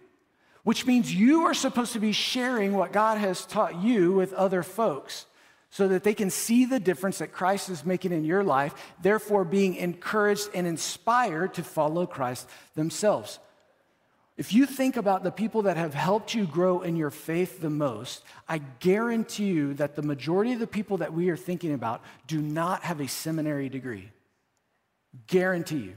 which 0.65 0.88
means 0.88 1.13
you 1.13 1.45
are 1.45 1.53
supposed 1.53 1.93
to 1.93 1.99
be 1.99 2.12
sharing 2.12 2.73
what 2.73 2.91
God 2.91 3.19
has 3.19 3.45
taught 3.45 3.84
you 3.84 4.12
with 4.13 4.34
other 4.34 4.63
folks 4.63 5.27
so 5.69 5.88
that 5.88 6.03
they 6.03 6.15
can 6.15 6.31
see 6.31 6.65
the 6.65 6.79
difference 6.79 7.19
that 7.19 7.31
Christ 7.31 7.69
is 7.69 7.86
making 7.86 8.12
in 8.12 8.25
your 8.25 8.43
life, 8.43 8.73
therefore 8.99 9.45
being 9.45 9.75
encouraged 9.75 10.49
and 10.55 10.65
inspired 10.65 11.53
to 11.53 11.63
follow 11.63 12.08
Christ 12.08 12.49
themselves. 12.73 13.38
If 14.38 14.54
you 14.54 14.65
think 14.65 14.98
about 14.98 15.24
the 15.24 15.32
people 15.32 15.62
that 15.63 15.78
have 15.78 15.93
helped 15.93 16.34
you 16.34 16.45
grow 16.45 16.82
in 16.82 16.98
your 16.98 17.10
faith 17.10 17.62
the 17.62 17.69
most, 17.69 18.24
I 18.50 18.58
guarantee 18.58 19.45
you 19.45 19.74
that 19.76 19.95
the 19.95 20.02
majority 20.02 20.52
of 20.52 20.60
the 20.60 20.67
people 20.67 20.98
that 20.98 21.13
we 21.13 21.30
are 21.30 21.38
thinking 21.38 21.74
about 21.74 22.02
do 22.28 22.41
not 22.41 22.84
have 22.84 23.00
a 23.00 23.08
seminary 23.08 23.69
degree. 23.69 24.10
Guarantee 25.28 25.78
you. 25.78 25.95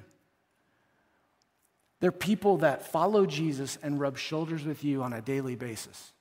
They're 2.01 2.13
people 2.13 2.59
that 2.59 2.87
follow 2.87 3.27
Jesus 3.27 3.77
and 3.83 3.99
rub 3.99 4.17
shoulders 4.17 4.65
with 4.65 4.85
you 4.85 5.03
on 5.03 5.13
a 5.13 5.21
daily 5.21 5.57
basis. 5.57 6.13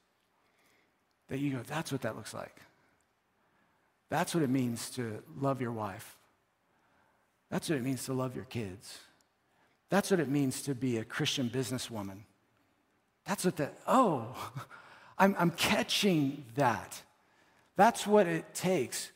That 1.27 1.37
you 1.37 1.51
go, 1.51 1.59
that's 1.67 1.91
what 1.91 2.01
that 2.01 2.15
looks 2.15 2.33
like. 2.33 2.61
That's 4.09 4.33
what 4.33 4.43
it 4.43 4.49
means 4.49 4.89
to 4.91 5.21
love 5.39 5.61
your 5.61 5.71
wife. 5.71 6.17
That's 7.51 7.69
what 7.69 7.77
it 7.77 7.83
means 7.83 8.05
to 8.05 8.13
love 8.13 8.35
your 8.35 8.45
kids. 8.45 8.97
That's 9.89 10.11
what 10.11 10.19
it 10.19 10.29
means 10.29 10.61
to 10.63 10.75
be 10.75 10.97
a 10.97 11.05
Christian 11.05 11.49
businesswoman. 11.49 12.19
That's 13.25 13.45
what 13.45 13.57
the, 13.57 13.69
oh, 13.87 14.35
I'm, 15.17 15.35
I'm 15.37 15.51
catching 15.51 16.45
that. 16.55 17.01
That's 17.75 18.05
what 18.05 18.27
it 18.27 18.53
takes. 18.53 19.11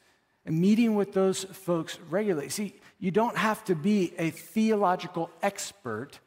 And 0.45 0.59
meeting 0.59 0.95
with 0.95 1.13
those 1.13 1.43
folks 1.43 1.99
regularly. 2.09 2.49
See, 2.49 2.75
you 2.99 3.11
don't 3.11 3.37
have 3.37 3.63
to 3.65 3.75
be 3.75 4.13
a 4.17 4.29
theological 4.29 5.29
expert 5.41 6.19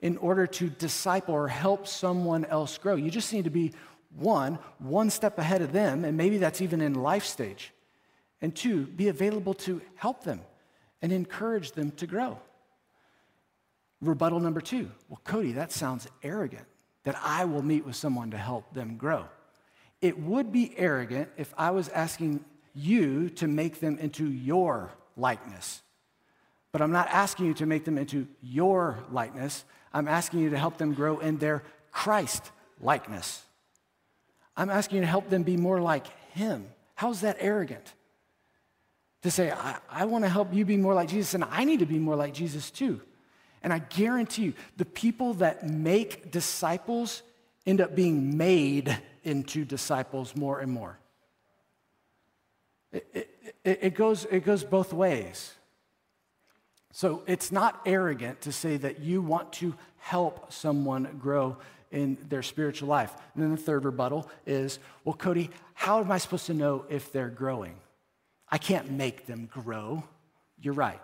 in 0.00 0.16
order 0.18 0.46
to 0.46 0.68
disciple 0.68 1.34
or 1.34 1.48
help 1.48 1.86
someone 1.86 2.44
else 2.46 2.78
grow. 2.78 2.96
You 2.96 3.10
just 3.10 3.32
need 3.32 3.44
to 3.44 3.50
be 3.50 3.72
one, 4.16 4.58
one 4.78 5.10
step 5.10 5.38
ahead 5.38 5.62
of 5.62 5.72
them, 5.72 6.04
and 6.04 6.16
maybe 6.16 6.38
that's 6.38 6.60
even 6.60 6.80
in 6.80 6.94
life 6.94 7.24
stage. 7.24 7.72
And 8.40 8.54
two, 8.54 8.86
be 8.86 9.08
available 9.08 9.54
to 9.54 9.80
help 9.96 10.24
them 10.24 10.40
and 11.00 11.12
encourage 11.12 11.72
them 11.72 11.90
to 11.92 12.06
grow. 12.06 12.38
Rebuttal 14.06 14.40
number 14.40 14.60
two 14.60 14.90
well, 15.08 15.20
Cody, 15.24 15.52
that 15.52 15.72
sounds 15.72 16.06
arrogant 16.22 16.66
that 17.04 17.16
I 17.22 17.44
will 17.44 17.62
meet 17.62 17.84
with 17.84 17.96
someone 17.96 18.30
to 18.30 18.38
help 18.38 18.72
them 18.74 18.96
grow. 18.96 19.26
It 20.00 20.18
would 20.18 20.52
be 20.52 20.74
arrogant 20.76 21.30
if 21.36 21.54
I 21.56 21.70
was 21.70 21.88
asking 21.90 22.44
you 22.74 23.30
to 23.30 23.46
make 23.46 23.80
them 23.80 23.98
into 23.98 24.26
your 24.26 24.90
likeness. 25.16 25.82
But 26.72 26.82
I'm 26.82 26.90
not 26.90 27.08
asking 27.08 27.46
you 27.46 27.54
to 27.54 27.66
make 27.66 27.84
them 27.84 27.98
into 27.98 28.26
your 28.42 28.98
likeness. 29.10 29.64
I'm 29.92 30.08
asking 30.08 30.40
you 30.40 30.50
to 30.50 30.58
help 30.58 30.76
them 30.76 30.92
grow 30.92 31.18
in 31.20 31.38
their 31.38 31.62
Christ 31.92 32.50
likeness. 32.80 33.44
I'm 34.56 34.70
asking 34.70 34.96
you 34.96 35.02
to 35.02 35.08
help 35.08 35.28
them 35.30 35.42
be 35.42 35.56
more 35.56 35.80
like 35.80 36.06
Him. 36.32 36.66
How's 36.96 37.20
that 37.20 37.36
arrogant? 37.38 37.92
To 39.22 39.30
say, 39.30 39.52
I, 39.52 39.78
I 39.88 40.04
want 40.04 40.24
to 40.24 40.28
help 40.28 40.52
you 40.52 40.64
be 40.64 40.76
more 40.76 40.94
like 40.94 41.08
Jesus, 41.08 41.34
and 41.34 41.44
I 41.44 41.64
need 41.64 41.78
to 41.78 41.86
be 41.86 41.98
more 41.98 42.16
like 42.16 42.34
Jesus 42.34 42.70
too. 42.70 43.00
And 43.64 43.72
I 43.72 43.78
guarantee 43.80 44.42
you, 44.42 44.54
the 44.76 44.84
people 44.84 45.34
that 45.34 45.68
make 45.68 46.30
disciples 46.30 47.22
end 47.66 47.80
up 47.80 47.96
being 47.96 48.36
made 48.36 48.96
into 49.24 49.64
disciples 49.64 50.36
more 50.36 50.60
and 50.60 50.70
more. 50.70 50.98
It, 52.92 53.28
it, 53.64 53.78
it, 53.82 53.94
goes, 53.94 54.26
it 54.30 54.44
goes 54.44 54.62
both 54.62 54.92
ways. 54.92 55.54
So 56.92 57.24
it's 57.26 57.50
not 57.50 57.80
arrogant 57.86 58.42
to 58.42 58.52
say 58.52 58.76
that 58.76 59.00
you 59.00 59.22
want 59.22 59.52
to 59.54 59.74
help 59.96 60.52
someone 60.52 61.16
grow 61.18 61.56
in 61.90 62.18
their 62.28 62.42
spiritual 62.42 62.88
life. 62.88 63.14
And 63.34 63.42
then 63.42 63.50
the 63.50 63.56
third 63.56 63.86
rebuttal 63.86 64.28
is, 64.46 64.78
well, 65.04 65.14
Cody, 65.14 65.48
how 65.72 66.00
am 66.00 66.12
I 66.12 66.18
supposed 66.18 66.46
to 66.46 66.54
know 66.54 66.84
if 66.90 67.10
they're 67.12 67.30
growing? 67.30 67.76
I 68.50 68.58
can't 68.58 68.90
make 68.90 69.26
them 69.26 69.48
grow. 69.50 70.04
You're 70.60 70.74
right. 70.74 71.00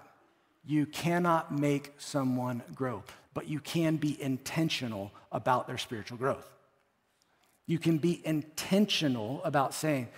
You 0.65 0.87
cannot 0.87 1.57
make 1.57 1.93
someone 1.99 2.63
grow, 2.75 3.03
but 3.35 3.49
you 3.49 3.61
can 3.61 3.97
be 3.97 4.21
intentional 4.21 5.13
about 5.33 5.67
their 5.67 5.79
spiritual 5.79 6.19
growth. 6.19 6.49
You 7.67 7.79
can 7.79 7.99
be 7.99 8.21
intentional 8.27 9.43
about 9.45 9.75
saying, 9.75 10.09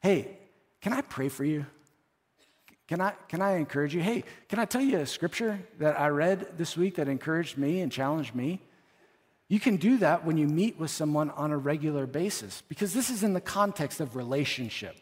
hey, 0.00 0.38
can 0.80 0.92
I 0.92 1.00
pray 1.00 1.28
for 1.28 1.44
you? 1.44 1.66
Can 2.88 3.00
I, 3.00 3.14
can 3.28 3.42
I 3.42 3.56
encourage 3.56 3.94
you? 3.94 4.00
Hey, 4.00 4.24
can 4.48 4.58
I 4.58 4.64
tell 4.64 4.80
you 4.80 4.98
a 4.98 5.06
scripture 5.06 5.58
that 5.78 5.98
I 5.98 6.08
read 6.08 6.56
this 6.56 6.76
week 6.76 6.96
that 6.96 7.08
encouraged 7.08 7.58
me 7.58 7.80
and 7.80 7.90
challenged 7.90 8.34
me? 8.34 8.60
You 9.48 9.60
can 9.60 9.76
do 9.76 9.98
that 9.98 10.24
when 10.24 10.38
you 10.38 10.46
meet 10.46 10.78
with 10.78 10.90
someone 10.90 11.30
on 11.30 11.52
a 11.52 11.58
regular 11.58 12.06
basis 12.06 12.62
because 12.68 12.92
this 12.92 13.10
is 13.10 13.22
in 13.22 13.32
the 13.32 13.40
context 13.40 14.00
of 14.00 14.16
relationship. 14.16 14.96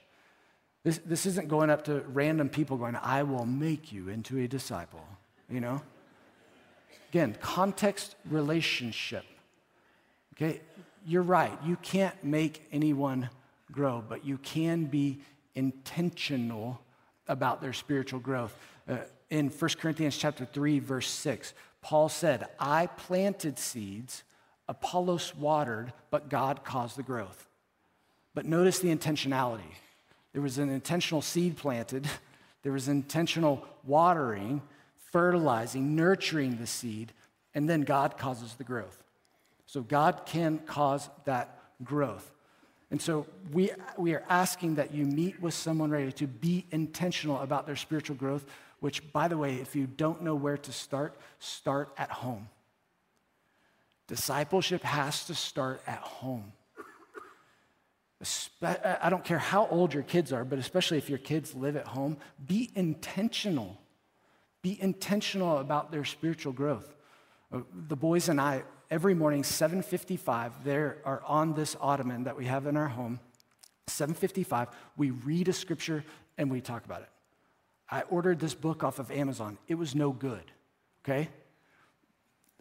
This, 0.84 0.98
this 0.98 1.26
isn't 1.26 1.48
going 1.48 1.70
up 1.70 1.84
to 1.84 2.00
random 2.12 2.50
people 2.50 2.76
going, 2.76 2.96
I 2.96 3.22
will 3.22 3.46
make 3.46 3.90
you 3.90 4.10
into 4.10 4.38
a 4.38 4.46
disciple, 4.46 5.04
you 5.50 5.60
know? 5.60 5.80
Again, 7.08 7.36
context 7.40 8.16
relationship. 8.28 9.24
Okay, 10.34 10.60
you're 11.06 11.22
right. 11.22 11.52
You 11.64 11.76
can't 11.76 12.22
make 12.22 12.66
anyone 12.70 13.30
grow, 13.72 14.04
but 14.06 14.26
you 14.26 14.36
can 14.38 14.84
be 14.84 15.20
intentional 15.54 16.80
about 17.28 17.62
their 17.62 17.72
spiritual 17.72 18.20
growth. 18.20 18.54
Uh, 18.88 18.98
in 19.30 19.48
1 19.48 19.70
Corinthians 19.80 20.18
chapter 20.18 20.44
3 20.44 20.80
verse 20.80 21.08
6, 21.08 21.54
Paul 21.80 22.08
said, 22.08 22.48
"I 22.58 22.86
planted 22.86 23.58
seeds, 23.58 24.22
Apollos 24.68 25.34
watered, 25.34 25.92
but 26.10 26.28
God 26.28 26.64
caused 26.64 26.96
the 26.96 27.02
growth." 27.02 27.48
But 28.34 28.44
notice 28.44 28.80
the 28.80 28.94
intentionality. 28.94 29.72
There 30.34 30.42
was 30.42 30.58
an 30.58 30.68
intentional 30.68 31.22
seed 31.22 31.56
planted, 31.56 32.06
there 32.62 32.72
was 32.72 32.88
intentional 32.88 33.64
watering, 33.84 34.60
fertilizing, 35.12 35.94
nurturing 35.94 36.56
the 36.56 36.66
seed, 36.66 37.12
and 37.54 37.70
then 37.70 37.82
God 37.82 38.18
causes 38.18 38.54
the 38.54 38.64
growth. 38.64 39.02
So 39.66 39.80
God 39.80 40.22
can 40.26 40.58
cause 40.58 41.08
that 41.24 41.58
growth. 41.82 42.32
And 42.90 43.00
so 43.00 43.26
we, 43.52 43.70
we 43.96 44.14
are 44.14 44.24
asking 44.28 44.74
that 44.74 44.92
you 44.92 45.04
meet 45.04 45.40
with 45.40 45.54
someone 45.54 45.90
ready 45.90 46.12
to 46.12 46.26
be 46.26 46.66
intentional 46.70 47.40
about 47.40 47.66
their 47.66 47.76
spiritual 47.76 48.16
growth, 48.16 48.44
which, 48.80 49.12
by 49.12 49.28
the 49.28 49.38
way, 49.38 49.54
if 49.54 49.74
you 49.74 49.86
don't 49.86 50.22
know 50.22 50.34
where 50.34 50.58
to 50.58 50.72
start, 50.72 51.16
start 51.38 51.92
at 51.96 52.10
home. 52.10 52.48
Discipleship 54.06 54.82
has 54.82 55.24
to 55.26 55.34
start 55.34 55.80
at 55.86 56.00
home. 56.00 56.52
I 58.62 59.08
don't 59.10 59.24
care 59.24 59.38
how 59.38 59.66
old 59.68 59.94
your 59.94 60.02
kids 60.02 60.32
are, 60.32 60.44
but 60.44 60.58
especially 60.58 60.98
if 60.98 61.08
your 61.08 61.18
kids 61.18 61.54
live 61.54 61.76
at 61.76 61.86
home, 61.86 62.16
be 62.46 62.70
intentional. 62.74 63.78
Be 64.62 64.80
intentional 64.80 65.58
about 65.58 65.92
their 65.92 66.04
spiritual 66.04 66.52
growth. 66.52 66.94
Uh, 67.52 67.60
the 67.88 67.96
boys 67.96 68.28
and 68.28 68.40
I, 68.40 68.62
every 68.90 69.14
morning 69.14 69.42
7.55 69.42 70.52
there 70.64 70.98
are 71.04 71.22
on 71.26 71.54
this 71.54 71.76
ottoman 71.80 72.24
that 72.24 72.36
we 72.36 72.46
have 72.46 72.66
in 72.66 72.76
our 72.76 72.88
home 72.88 73.18
7.55 73.86 74.68
we 74.96 75.10
read 75.10 75.48
a 75.48 75.52
scripture 75.52 76.04
and 76.36 76.50
we 76.50 76.60
talk 76.60 76.84
about 76.84 77.00
it 77.00 77.08
i 77.90 78.02
ordered 78.02 78.38
this 78.38 78.54
book 78.54 78.84
off 78.84 78.98
of 78.98 79.10
amazon 79.10 79.56
it 79.68 79.74
was 79.74 79.94
no 79.94 80.12
good 80.12 80.52
okay 81.02 81.28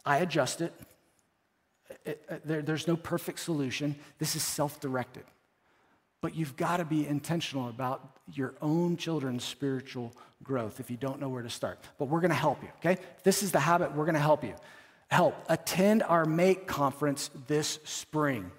i 0.05 0.19
adjust 0.19 0.61
it 0.61 0.73
it, 2.05 2.25
uh, 2.29 2.35
there, 2.45 2.61
there's 2.61 2.87
no 2.87 2.95
perfect 2.95 3.39
solution. 3.39 3.95
This 4.17 4.35
is 4.35 4.43
self 4.43 4.79
directed. 4.79 5.23
But 6.23 6.37
you've 6.37 6.55
got 6.55 6.77
to 6.77 6.85
be 6.85 7.05
intentional 7.05 7.67
about 7.67 8.15
your 8.33 8.53
own 8.61 8.95
children's 8.95 9.43
spiritual 9.43 10.13
growth 10.41 10.79
if 10.79 10.89
you 10.89 10.95
don't 10.95 11.19
know 11.19 11.27
where 11.27 11.43
to 11.43 11.49
start. 11.49 11.79
But 11.99 12.05
we're 12.05 12.21
going 12.21 12.29
to 12.29 12.35
help 12.35 12.63
you, 12.63 12.69
okay? 12.77 12.97
This 13.23 13.43
is 13.43 13.51
the 13.51 13.59
habit, 13.59 13.93
we're 13.93 14.05
going 14.05 14.15
to 14.15 14.21
help 14.21 14.41
you. 14.41 14.55
Help. 15.09 15.35
Attend 15.49 16.01
our 16.01 16.23
Make 16.23 16.65
conference 16.65 17.29
this 17.47 17.77
spring. 17.83 18.51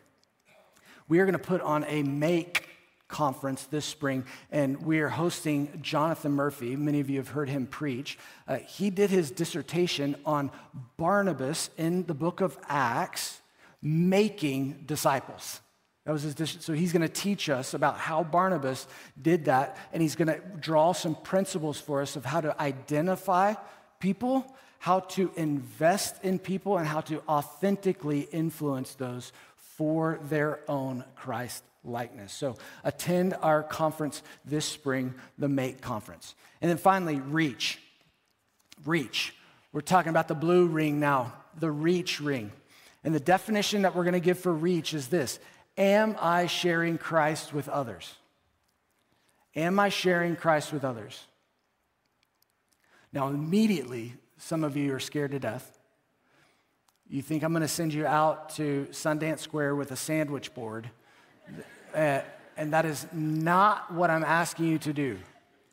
We 1.08 1.20
are 1.20 1.24
going 1.24 1.32
to 1.32 1.38
put 1.38 1.62
on 1.62 1.84
a 1.88 2.02
Make 2.02 2.68
conference 3.08 3.64
this 3.64 3.86
spring, 3.86 4.26
and 4.52 4.84
we 4.84 5.00
are 5.00 5.08
hosting 5.08 5.78
Jonathan 5.80 6.32
Murphy. 6.32 6.76
Many 6.76 7.00
of 7.00 7.08
you 7.08 7.16
have 7.16 7.28
heard 7.28 7.48
him 7.48 7.66
preach. 7.66 8.18
Uh, 8.46 8.56
he 8.56 8.90
did 8.90 9.08
his 9.08 9.30
dissertation 9.30 10.16
on 10.26 10.50
Barnabas 10.98 11.70
in 11.78 12.04
the 12.04 12.14
book 12.14 12.42
of 12.42 12.58
Acts 12.68 13.40
making 13.80 14.82
disciples. 14.84 15.60
That 16.04 16.12
was 16.12 16.22
his 16.22 16.56
so 16.60 16.74
he's 16.74 16.92
going 16.92 17.02
to 17.02 17.08
teach 17.08 17.48
us 17.48 17.72
about 17.72 17.98
how 17.98 18.22
Barnabas 18.22 18.86
did 19.20 19.46
that, 19.46 19.78
and 19.92 20.02
he's 20.02 20.16
going 20.16 20.28
to 20.28 20.40
draw 20.60 20.92
some 20.92 21.14
principles 21.14 21.80
for 21.80 22.02
us 22.02 22.16
of 22.16 22.24
how 22.26 22.42
to 22.42 22.60
identify 22.60 23.54
people, 24.00 24.44
how 24.78 25.00
to 25.00 25.30
invest 25.36 26.22
in 26.22 26.38
people, 26.38 26.76
and 26.76 26.86
how 26.86 27.00
to 27.02 27.22
authentically 27.26 28.20
influence 28.32 28.94
those 28.94 29.32
for 29.56 30.20
their 30.28 30.60
own 30.68 31.04
Christ 31.16 31.64
likeness. 31.84 32.32
So 32.32 32.56
attend 32.84 33.34
our 33.40 33.62
conference 33.62 34.22
this 34.44 34.66
spring, 34.66 35.14
the 35.38 35.48
Make 35.48 35.80
Conference. 35.80 36.34
And 36.60 36.70
then 36.70 36.78
finally, 36.78 37.16
reach. 37.18 37.78
Reach. 38.84 39.34
We're 39.72 39.80
talking 39.80 40.10
about 40.10 40.28
the 40.28 40.34
blue 40.34 40.66
ring 40.66 41.00
now, 41.00 41.32
the 41.58 41.70
reach 41.70 42.20
ring. 42.20 42.52
And 43.02 43.14
the 43.14 43.20
definition 43.20 43.82
that 43.82 43.94
we're 43.94 44.04
going 44.04 44.14
to 44.14 44.20
give 44.20 44.38
for 44.38 44.52
reach 44.52 44.94
is 44.94 45.08
this 45.08 45.38
Am 45.76 46.16
I 46.20 46.46
sharing 46.46 46.98
Christ 46.98 47.52
with 47.52 47.68
others? 47.68 48.14
Am 49.56 49.78
I 49.78 49.88
sharing 49.88 50.36
Christ 50.36 50.72
with 50.72 50.84
others? 50.84 51.24
Now, 53.12 53.28
immediately, 53.28 54.14
some 54.36 54.64
of 54.64 54.76
you 54.76 54.92
are 54.94 55.00
scared 55.00 55.30
to 55.32 55.38
death. 55.38 55.78
You 57.08 57.22
think 57.22 57.42
I'm 57.42 57.52
going 57.52 57.62
to 57.62 57.68
send 57.68 57.94
you 57.94 58.06
out 58.06 58.50
to 58.50 58.88
Sundance 58.90 59.40
Square 59.40 59.76
with 59.76 59.92
a 59.92 59.96
sandwich 59.96 60.54
board 60.54 60.90
uh, 61.94 62.20
and 62.56 62.72
that 62.72 62.84
is 62.84 63.06
not 63.12 63.92
what 63.92 64.10
I'm 64.10 64.24
asking 64.24 64.66
you 64.66 64.78
to 64.78 64.92
do 64.92 65.18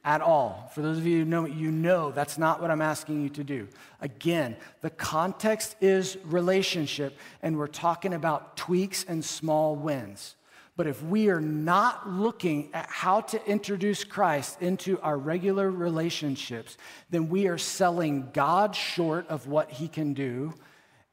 at 0.03 0.21
all. 0.21 0.71
For 0.73 0.81
those 0.81 0.97
of 0.97 1.05
you 1.05 1.19
who 1.19 1.25
know, 1.25 1.45
you 1.45 1.71
know 1.71 2.11
that's 2.11 2.37
not 2.37 2.61
what 2.61 2.71
I'm 2.71 2.81
asking 2.81 3.21
you 3.21 3.29
to 3.29 3.43
do. 3.43 3.67
Again, 3.99 4.55
the 4.81 4.89
context 4.89 5.75
is 5.79 6.17
relationship, 6.23 7.17
and 7.41 7.57
we're 7.57 7.67
talking 7.67 8.13
about 8.13 8.57
tweaks 8.57 9.05
and 9.07 9.23
small 9.23 9.75
wins. 9.75 10.35
But 10.77 10.87
if 10.87 11.03
we 11.03 11.29
are 11.29 11.41
not 11.41 12.09
looking 12.09 12.69
at 12.73 12.87
how 12.89 13.21
to 13.21 13.45
introduce 13.45 14.03
Christ 14.03 14.61
into 14.61 14.99
our 15.01 15.17
regular 15.17 15.69
relationships, 15.69 16.77
then 17.09 17.29
we 17.29 17.47
are 17.47 17.57
selling 17.57 18.29
God 18.33 18.75
short 18.75 19.27
of 19.27 19.47
what 19.47 19.69
he 19.69 19.87
can 19.87 20.13
do, 20.13 20.53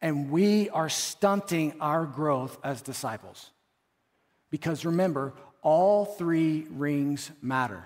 and 0.00 0.30
we 0.30 0.70
are 0.70 0.88
stunting 0.88 1.74
our 1.80 2.06
growth 2.06 2.56
as 2.64 2.80
disciples. 2.80 3.50
Because 4.50 4.86
remember, 4.86 5.34
all 5.60 6.04
three 6.06 6.66
rings 6.70 7.30
matter. 7.42 7.84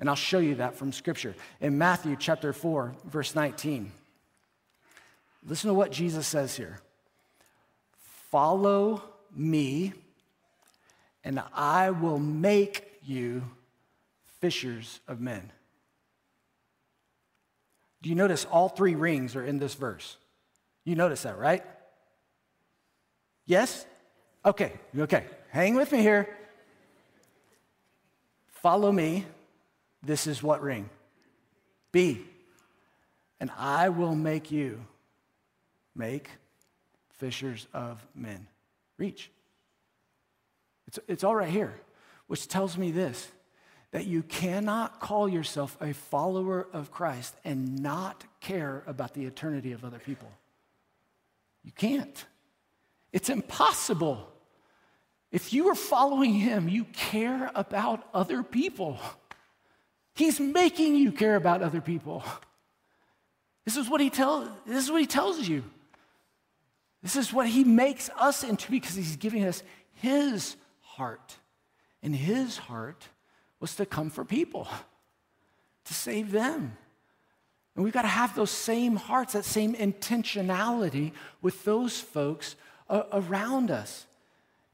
And 0.00 0.08
I'll 0.08 0.16
show 0.16 0.38
you 0.38 0.56
that 0.56 0.76
from 0.76 0.92
Scripture. 0.92 1.34
In 1.60 1.76
Matthew 1.76 2.16
chapter 2.18 2.54
4, 2.54 2.94
verse 3.04 3.34
19, 3.34 3.92
listen 5.46 5.68
to 5.68 5.74
what 5.74 5.92
Jesus 5.92 6.26
says 6.26 6.56
here 6.56 6.80
Follow 8.30 9.02
me, 9.36 9.92
and 11.22 11.42
I 11.54 11.90
will 11.90 12.18
make 12.18 12.98
you 13.02 13.42
fishers 14.40 15.00
of 15.06 15.20
men. 15.20 15.52
Do 18.02 18.08
you 18.08 18.14
notice 18.14 18.46
all 18.46 18.70
three 18.70 18.94
rings 18.94 19.36
are 19.36 19.44
in 19.44 19.58
this 19.58 19.74
verse? 19.74 20.16
You 20.84 20.94
notice 20.94 21.22
that, 21.22 21.38
right? 21.38 21.62
Yes? 23.44 23.84
Okay, 24.44 24.72
okay. 24.96 25.26
Hang 25.50 25.74
with 25.74 25.92
me 25.92 26.00
here. 26.00 26.34
Follow 28.62 28.90
me. 28.90 29.26
This 30.02 30.26
is 30.26 30.42
what 30.42 30.62
ring? 30.62 30.88
Be. 31.92 32.24
And 33.38 33.50
I 33.56 33.88
will 33.88 34.14
make 34.14 34.50
you 34.50 34.84
make 35.94 36.28
fishers 37.18 37.66
of 37.72 38.04
men. 38.14 38.46
Reach. 38.98 39.30
It's, 40.86 40.98
it's 41.08 41.24
all 41.24 41.36
right 41.36 41.48
here, 41.48 41.74
which 42.26 42.48
tells 42.48 42.76
me 42.76 42.90
this 42.90 43.28
that 43.92 44.06
you 44.06 44.22
cannot 44.22 45.00
call 45.00 45.28
yourself 45.28 45.76
a 45.80 45.92
follower 45.92 46.68
of 46.72 46.92
Christ 46.92 47.34
and 47.44 47.82
not 47.82 48.24
care 48.40 48.84
about 48.86 49.14
the 49.14 49.24
eternity 49.24 49.72
of 49.72 49.84
other 49.84 49.98
people. 49.98 50.30
You 51.64 51.72
can't. 51.72 52.24
It's 53.12 53.28
impossible. 53.28 54.30
If 55.32 55.52
you 55.52 55.68
are 55.68 55.74
following 55.74 56.34
him, 56.34 56.68
you 56.68 56.84
care 56.84 57.50
about 57.54 58.06
other 58.14 58.42
people. 58.42 58.98
He's 60.14 60.40
making 60.40 60.96
you 60.96 61.12
care 61.12 61.36
about 61.36 61.62
other 61.62 61.80
people. 61.80 62.24
This 63.66 63.76
is 63.76 63.90
what 63.90 64.00
he 64.00 64.10
tells 64.10 64.48
this 64.66 64.84
is 64.84 64.90
what 64.90 65.00
he 65.00 65.06
tells 65.06 65.46
you. 65.46 65.62
This 67.02 67.14
is 67.14 67.32
what 67.32 67.46
he 67.46 67.62
makes 67.62 68.10
us 68.18 68.42
into 68.42 68.70
because 68.70 68.94
he's 68.94 69.16
giving 69.16 69.44
us 69.44 69.62
his 69.92 70.56
heart. 70.80 71.36
And 72.02 72.16
his 72.16 72.56
heart 72.56 73.06
was 73.60 73.76
to 73.76 73.86
come 73.86 74.10
for 74.10 74.24
people, 74.24 74.66
to 75.84 75.94
save 75.94 76.32
them. 76.32 76.76
And 77.76 77.84
we've 77.84 77.94
got 77.94 78.02
to 78.02 78.08
have 78.08 78.34
those 78.34 78.50
same 78.50 78.96
hearts, 78.96 79.34
that 79.34 79.44
same 79.44 79.74
intentionality 79.74 81.12
with 81.40 81.64
those 81.64 82.00
folks 82.00 82.56
uh, 82.88 83.04
around 83.12 83.70
us. 83.70 84.06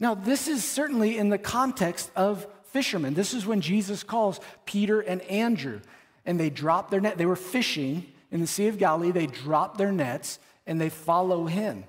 Now, 0.01 0.15
this 0.15 0.49
is 0.49 0.65
certainly 0.65 1.19
in 1.19 1.29
the 1.29 1.39
context 1.39 2.11
of 2.17 2.47
fishermen. 2.69 3.15
This 3.15 3.35
is 3.35 3.47
when 3.47 3.61
Jesus 3.61 4.03
calls 4.03 4.41
Peter 4.65 5.01
and 5.01 5.23
Andrew, 5.23 5.81
and 6.25 6.39
they 6.39 6.51
drop 6.51 6.91
their 6.91 7.01
net. 7.01 7.19
They 7.19 7.27
were 7.27 7.37
fishing 7.37 8.13
in 8.31 8.41
the 8.41 8.47
Sea 8.47 8.67
of 8.67 8.79
Galilee, 8.79 9.13
they 9.13 9.27
drop 9.27 9.77
their 9.77 9.93
nets, 9.93 10.39
and 10.67 10.81
they 10.81 10.89
follow 10.89 11.47
him. 11.47 11.85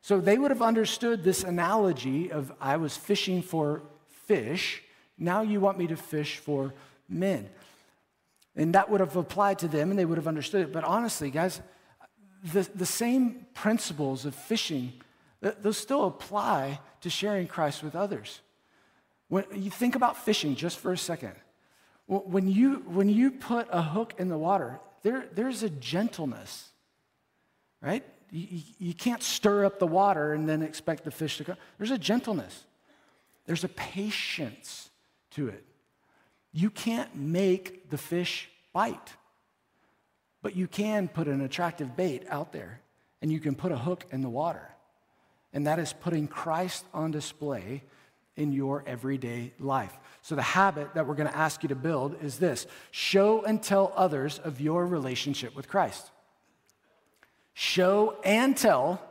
So 0.00 0.20
they 0.20 0.38
would 0.38 0.50
have 0.50 0.62
understood 0.62 1.24
this 1.24 1.42
analogy 1.42 2.30
of 2.30 2.52
I 2.60 2.76
was 2.76 2.96
fishing 2.96 3.42
for 3.42 3.82
fish, 4.26 4.82
now 5.18 5.42
you 5.42 5.60
want 5.60 5.76
me 5.76 5.86
to 5.88 5.96
fish 5.96 6.38
for 6.38 6.72
men. 7.08 7.50
And 8.56 8.74
that 8.74 8.88
would 8.88 9.00
have 9.00 9.16
applied 9.16 9.58
to 9.60 9.68
them, 9.68 9.90
and 9.90 9.98
they 9.98 10.04
would 10.04 10.16
have 10.16 10.28
understood 10.28 10.62
it. 10.62 10.72
But 10.72 10.84
honestly, 10.84 11.30
guys, 11.30 11.60
the, 12.52 12.68
the 12.74 12.86
same 12.86 13.46
principles 13.52 14.24
of 14.24 14.34
fishing 14.34 14.92
those 15.40 15.78
still 15.78 16.06
apply 16.06 16.80
to 17.00 17.10
sharing 17.10 17.46
Christ 17.46 17.82
with 17.82 17.96
others. 17.96 18.40
When 19.30 19.44
you 19.54 19.70
think 19.70 19.94
about 19.94 20.16
fishing 20.18 20.56
just 20.56 20.78
for 20.78 20.92
a 20.92 20.98
second, 20.98 21.34
when 22.06 22.48
you, 22.48 22.82
when 22.86 23.08
you 23.08 23.30
put 23.30 23.68
a 23.70 23.80
hook 23.80 24.14
in 24.18 24.28
the 24.28 24.36
water, 24.36 24.80
there, 25.02 25.26
there's 25.32 25.62
a 25.62 25.70
gentleness, 25.70 26.68
right? 27.80 28.04
You, 28.32 28.60
you 28.78 28.92
can't 28.92 29.22
stir 29.22 29.64
up 29.64 29.78
the 29.78 29.86
water 29.86 30.32
and 30.32 30.48
then 30.48 30.62
expect 30.62 31.04
the 31.04 31.12
fish 31.12 31.38
to 31.38 31.44
come. 31.44 31.56
There's 31.78 31.92
a 31.92 31.98
gentleness, 31.98 32.64
there's 33.46 33.62
a 33.62 33.68
patience 33.68 34.90
to 35.30 35.46
it. 35.48 35.64
You 36.52 36.68
can't 36.68 37.14
make 37.14 37.88
the 37.88 37.98
fish 37.98 38.50
bite, 38.72 39.14
but 40.42 40.56
you 40.56 40.66
can 40.66 41.06
put 41.06 41.28
an 41.28 41.40
attractive 41.40 41.96
bait 41.96 42.24
out 42.28 42.52
there 42.52 42.80
and 43.22 43.30
you 43.30 43.38
can 43.38 43.54
put 43.54 43.70
a 43.70 43.78
hook 43.78 44.06
in 44.10 44.22
the 44.22 44.28
water 44.28 44.74
and 45.52 45.66
that 45.66 45.78
is 45.78 45.92
putting 45.92 46.28
Christ 46.28 46.84
on 46.92 47.10
display 47.10 47.82
in 48.40 48.52
your 48.52 48.82
everyday 48.86 49.52
life. 49.58 49.92
So, 50.22 50.34
the 50.34 50.42
habit 50.42 50.94
that 50.94 51.06
we're 51.06 51.14
going 51.14 51.28
to 51.28 51.36
ask 51.36 51.62
you 51.62 51.68
to 51.68 51.74
build 51.74 52.16
is 52.22 52.38
this 52.38 52.66
show 52.90 53.42
and 53.42 53.62
tell 53.62 53.92
others 53.96 54.38
of 54.38 54.60
your 54.60 54.86
relationship 54.86 55.54
with 55.54 55.68
Christ. 55.68 56.10
Show 57.54 58.16
and 58.24 58.56
tell 58.56 59.02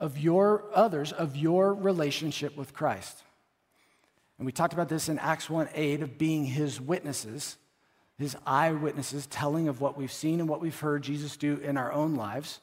of 0.00 0.18
your 0.18 0.64
others 0.74 1.12
of 1.12 1.36
your 1.36 1.74
relationship 1.74 2.56
with 2.56 2.72
Christ. 2.72 3.22
And 4.38 4.46
we 4.46 4.52
talked 4.52 4.72
about 4.72 4.88
this 4.88 5.08
in 5.08 5.18
Acts 5.18 5.48
1 5.48 5.68
8 5.74 6.02
of 6.02 6.18
being 6.18 6.44
his 6.44 6.80
witnesses, 6.80 7.56
his 8.18 8.36
eyewitnesses, 8.46 9.26
telling 9.26 9.68
of 9.68 9.80
what 9.80 9.96
we've 9.96 10.12
seen 10.12 10.40
and 10.40 10.48
what 10.48 10.60
we've 10.60 10.78
heard 10.78 11.02
Jesus 11.02 11.36
do 11.36 11.56
in 11.56 11.76
our 11.76 11.92
own 11.92 12.14
lives 12.14 12.60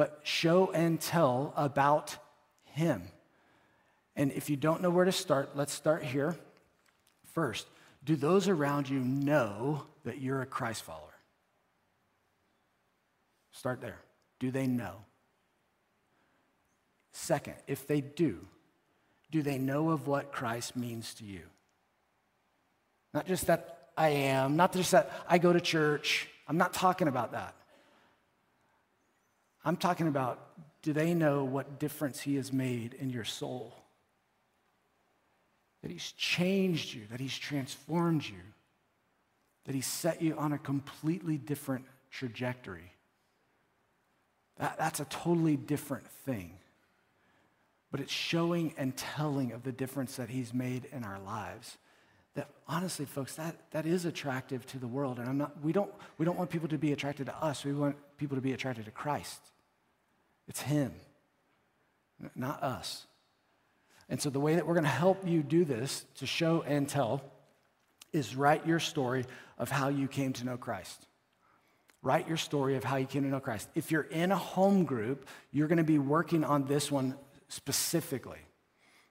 but 0.00 0.20
show 0.22 0.70
and 0.72 0.98
tell 0.98 1.52
about 1.58 2.16
Him. 2.64 3.02
And 4.20 4.32
if 4.32 4.50
you 4.50 4.56
don't 4.56 4.82
know 4.82 4.90
where 4.90 5.06
to 5.06 5.12
start, 5.12 5.52
let's 5.56 5.72
start 5.72 6.02
here. 6.02 6.36
First, 7.32 7.66
do 8.04 8.16
those 8.16 8.48
around 8.48 8.86
you 8.86 9.00
know 9.00 9.84
that 10.04 10.20
you're 10.20 10.42
a 10.42 10.46
Christ 10.46 10.82
follower? 10.82 11.16
Start 13.52 13.80
there. 13.80 13.98
Do 14.38 14.50
they 14.50 14.66
know? 14.66 14.92
Second, 17.12 17.54
if 17.66 17.86
they 17.86 18.02
do, 18.02 18.46
do 19.30 19.40
they 19.40 19.56
know 19.56 19.88
of 19.88 20.06
what 20.06 20.32
Christ 20.32 20.76
means 20.76 21.14
to 21.14 21.24
you? 21.24 21.44
Not 23.14 23.26
just 23.26 23.46
that 23.46 23.88
I 23.96 24.10
am, 24.10 24.54
not 24.54 24.74
just 24.74 24.90
that 24.90 25.10
I 25.30 25.38
go 25.38 25.50
to 25.50 25.62
church. 25.62 26.28
I'm 26.46 26.58
not 26.58 26.74
talking 26.74 27.08
about 27.08 27.32
that. 27.32 27.54
I'm 29.64 29.78
talking 29.78 30.08
about 30.08 30.46
do 30.82 30.92
they 30.92 31.14
know 31.14 31.44
what 31.44 31.78
difference 31.78 32.20
He 32.20 32.36
has 32.36 32.52
made 32.52 32.92
in 32.92 33.08
your 33.08 33.24
soul? 33.24 33.80
That 35.82 35.90
He's 35.90 36.12
changed 36.12 36.94
you, 36.94 37.02
that 37.10 37.20
He's 37.20 37.36
transformed 37.36 38.24
you, 38.24 38.40
that 39.64 39.74
He 39.74 39.80
set 39.80 40.20
you 40.20 40.36
on 40.36 40.52
a 40.52 40.58
completely 40.58 41.38
different 41.38 41.84
trajectory. 42.10 42.92
That, 44.58 44.76
that's 44.78 45.00
a 45.00 45.04
totally 45.06 45.56
different 45.56 46.06
thing. 46.06 46.52
But 47.90 48.00
it's 48.00 48.12
showing 48.12 48.74
and 48.76 48.96
telling 48.96 49.52
of 49.52 49.62
the 49.62 49.72
difference 49.72 50.16
that 50.16 50.28
He's 50.28 50.52
made 50.52 50.86
in 50.92 51.02
our 51.02 51.18
lives. 51.18 51.78
That 52.34 52.48
honestly 52.68 53.06
folks 53.06 53.34
that, 53.36 53.56
that 53.72 53.86
is 53.86 54.04
attractive 54.04 54.64
to 54.66 54.78
the 54.78 54.86
world. 54.86 55.18
And 55.18 55.28
i'm 55.28 55.36
not 55.36 55.60
we 55.64 55.72
don't 55.72 55.90
we 56.16 56.24
don't 56.24 56.38
want 56.38 56.48
people 56.48 56.68
to 56.68 56.78
be 56.78 56.92
attracted 56.92 57.26
to 57.26 57.36
us. 57.36 57.64
We 57.64 57.72
want 57.72 57.96
people 58.18 58.36
to 58.36 58.40
be 58.40 58.52
attracted 58.52 58.84
to 58.84 58.92
christ. 58.92 59.40
It's 60.46 60.62
him 60.62 60.92
not 62.36 62.62
us 62.62 63.06
and 64.10 64.20
so 64.20 64.28
the 64.28 64.40
way 64.40 64.56
that 64.56 64.66
we're 64.66 64.74
going 64.74 64.84
to 64.84 64.90
help 64.90 65.26
you 65.26 65.42
do 65.42 65.64
this 65.64 66.04
to 66.16 66.26
show 66.26 66.62
and 66.66 66.88
tell 66.88 67.22
is 68.12 68.34
write 68.34 68.66
your 68.66 68.80
story 68.80 69.24
of 69.56 69.70
how 69.70 69.88
you 69.88 70.08
came 70.08 70.32
to 70.34 70.44
know 70.44 70.56
christ. 70.56 71.06
Write 72.02 72.26
your 72.26 72.36
story 72.36 72.76
of 72.76 72.82
how 72.82 72.96
you 72.96 73.06
came 73.06 73.22
to 73.22 73.28
know 73.28 73.40
christ. 73.40 73.68
If 73.74 73.92
you're 73.92 74.02
in 74.02 74.32
a 74.32 74.36
home 74.36 74.84
group 74.84 75.28
you're 75.52 75.68
going 75.68 75.78
to 75.78 75.84
be 75.84 75.98
working 75.98 76.44
on 76.44 76.66
this 76.66 76.90
one 76.90 77.14
specifically. 77.48 78.38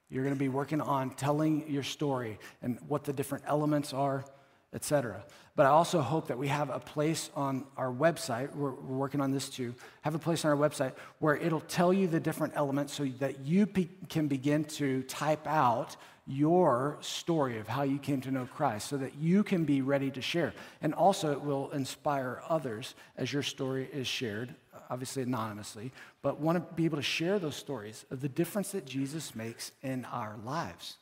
You're 0.09 0.23
going 0.23 0.35
to 0.35 0.39
be 0.39 0.49
working 0.49 0.81
on 0.81 1.11
telling 1.11 1.69
your 1.71 1.83
story 1.83 2.39
and 2.61 2.77
what 2.87 3.03
the 3.03 3.13
different 3.13 3.45
elements 3.47 3.93
are, 3.93 4.25
etc. 4.73 5.23
But 5.55 5.65
I 5.65 5.69
also 5.69 5.99
hope 5.99 6.27
that 6.27 6.37
we 6.37 6.47
have 6.47 6.69
a 6.69 6.79
place 6.79 7.31
on 7.35 7.65
our 7.75 7.91
website, 7.91 8.55
we're, 8.55 8.71
we're, 8.71 8.97
working 8.97 9.19
on 9.19 9.31
this 9.31 9.49
too, 9.49 9.73
have 10.01 10.15
a 10.15 10.19
place 10.19 10.45
on 10.45 10.51
our 10.51 10.57
website 10.57 10.93
where 11.19 11.35
it'll 11.35 11.59
tell 11.61 11.91
you 11.91 12.07
the 12.07 12.19
different 12.19 12.53
elements 12.55 12.93
so 12.93 13.05
that 13.19 13.39
you 13.39 13.65
be, 13.65 13.89
can 14.09 14.27
begin 14.27 14.63
to 14.63 15.03
type 15.03 15.47
out 15.47 15.97
your 16.27 16.97
story 17.01 17.57
of 17.57 17.67
how 17.67 17.81
you 17.81 17.97
came 17.97 18.21
to 18.21 18.29
know 18.29 18.45
Christ 18.45 18.87
so 18.87 18.97
that 18.97 19.15
you 19.15 19.43
can 19.43 19.65
be 19.65 19.81
ready 19.81 20.11
to 20.11 20.21
share. 20.21 20.53
And 20.81 20.93
also, 20.93 21.31
it 21.31 21.41
will 21.41 21.71
inspire 21.71 22.41
others 22.47 22.93
as 23.17 23.33
your 23.33 23.41
story 23.41 23.89
is 23.91 24.07
shared 24.07 24.53
obviously 24.89 25.23
anonymously, 25.23 25.91
but 26.21 26.39
want 26.39 26.57
to 26.57 26.75
be 26.75 26.85
able 26.85 26.97
to 26.97 27.03
share 27.03 27.39
those 27.39 27.55
stories 27.55 28.05
of 28.11 28.21
the 28.21 28.29
difference 28.29 28.71
that 28.71 28.85
Jesus 28.85 29.35
makes 29.35 29.71
in 29.83 30.05
our 30.05 30.35
lives. 30.43 30.97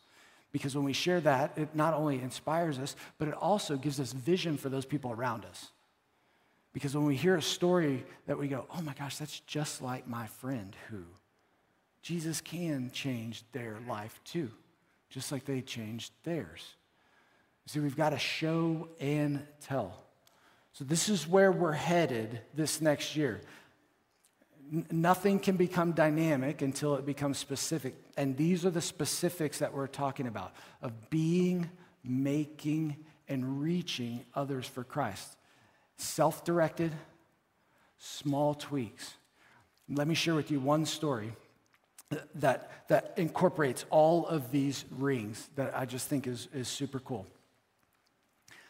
Because 0.58 0.76
when 0.76 0.86
we 0.86 0.94
share 0.94 1.22
that, 1.22 1.56
it 1.56 1.76
not 1.76 1.94
only 1.94 2.20
inspires 2.20 2.80
us, 2.80 2.96
but 3.20 3.28
it 3.28 3.36
also 3.36 3.78
gives 3.78 4.00
us 4.00 4.12
vision 4.12 4.58
for 4.58 4.70
those 4.70 4.86
people 4.86 5.12
around 5.12 5.46
us. 5.46 5.68
Because 6.74 6.96
when 6.96 7.06
we 7.06 7.16
hear 7.16 7.36
a 7.36 7.44
story 7.44 8.04
that 8.26 8.40
we 8.40 8.48
go, 8.48 8.66
oh 8.76 8.82
my 8.82 8.96
gosh, 8.96 9.18
that's 9.18 9.42
just 9.42 9.84
like 9.84 10.08
my 10.08 10.26
friend 10.26 10.76
who, 10.90 11.04
Jesus 12.02 12.42
can 12.42 12.90
change 12.92 13.44
their 13.52 13.78
life 13.88 14.20
too, 14.24 14.50
just 15.10 15.32
like 15.32 15.46
they 15.46 15.62
changed 15.62 16.12
theirs. 16.24 16.74
See, 17.68 17.80
we've 17.80 17.96
got 17.96 18.10
to 18.10 18.20
show 18.20 18.90
and 19.00 19.46
tell. 19.62 19.94
So, 20.74 20.86
this 20.86 21.08
is 21.08 21.28
where 21.28 21.52
we're 21.52 21.72
headed 21.72 22.42
this 22.56 22.82
next 22.82 23.16
year 23.16 23.42
nothing 24.92 25.40
can 25.40 25.56
become 25.56 25.92
dynamic 25.92 26.62
until 26.62 26.96
it 26.96 27.06
becomes 27.06 27.38
specific. 27.38 27.96
And 28.18 28.36
these 28.38 28.66
are 28.66 28.70
the 28.70 28.82
specifics 28.82 29.60
that 29.60 29.74
we're 29.74 29.88
talking 29.88 30.28
about 30.28 30.54
of 30.82 31.10
being, 31.10 31.70
making, 32.04 32.98
and 33.28 33.62
reaching 33.62 34.26
others 34.34 34.66
for 34.66 34.84
Christ. 34.84 35.36
Self 35.98 36.44
directed, 36.44 36.92
small 37.98 38.54
tweaks. 38.54 39.16
Let 39.90 40.08
me 40.08 40.16
share 40.16 40.36
with 40.36 40.52
you 40.52 40.60
one 40.60 40.86
story 40.86 41.34
that, 42.36 42.88
that 42.88 43.14
incorporates 43.18 43.86
all 43.90 44.28
of 44.28 44.52
these 44.52 44.86
rings 44.98 45.50
that 45.56 45.78
I 45.78 45.86
just 45.86 46.08
think 46.08 46.28
is, 46.28 46.48
is 46.54 46.68
super 46.68 47.00
cool. 47.00 47.26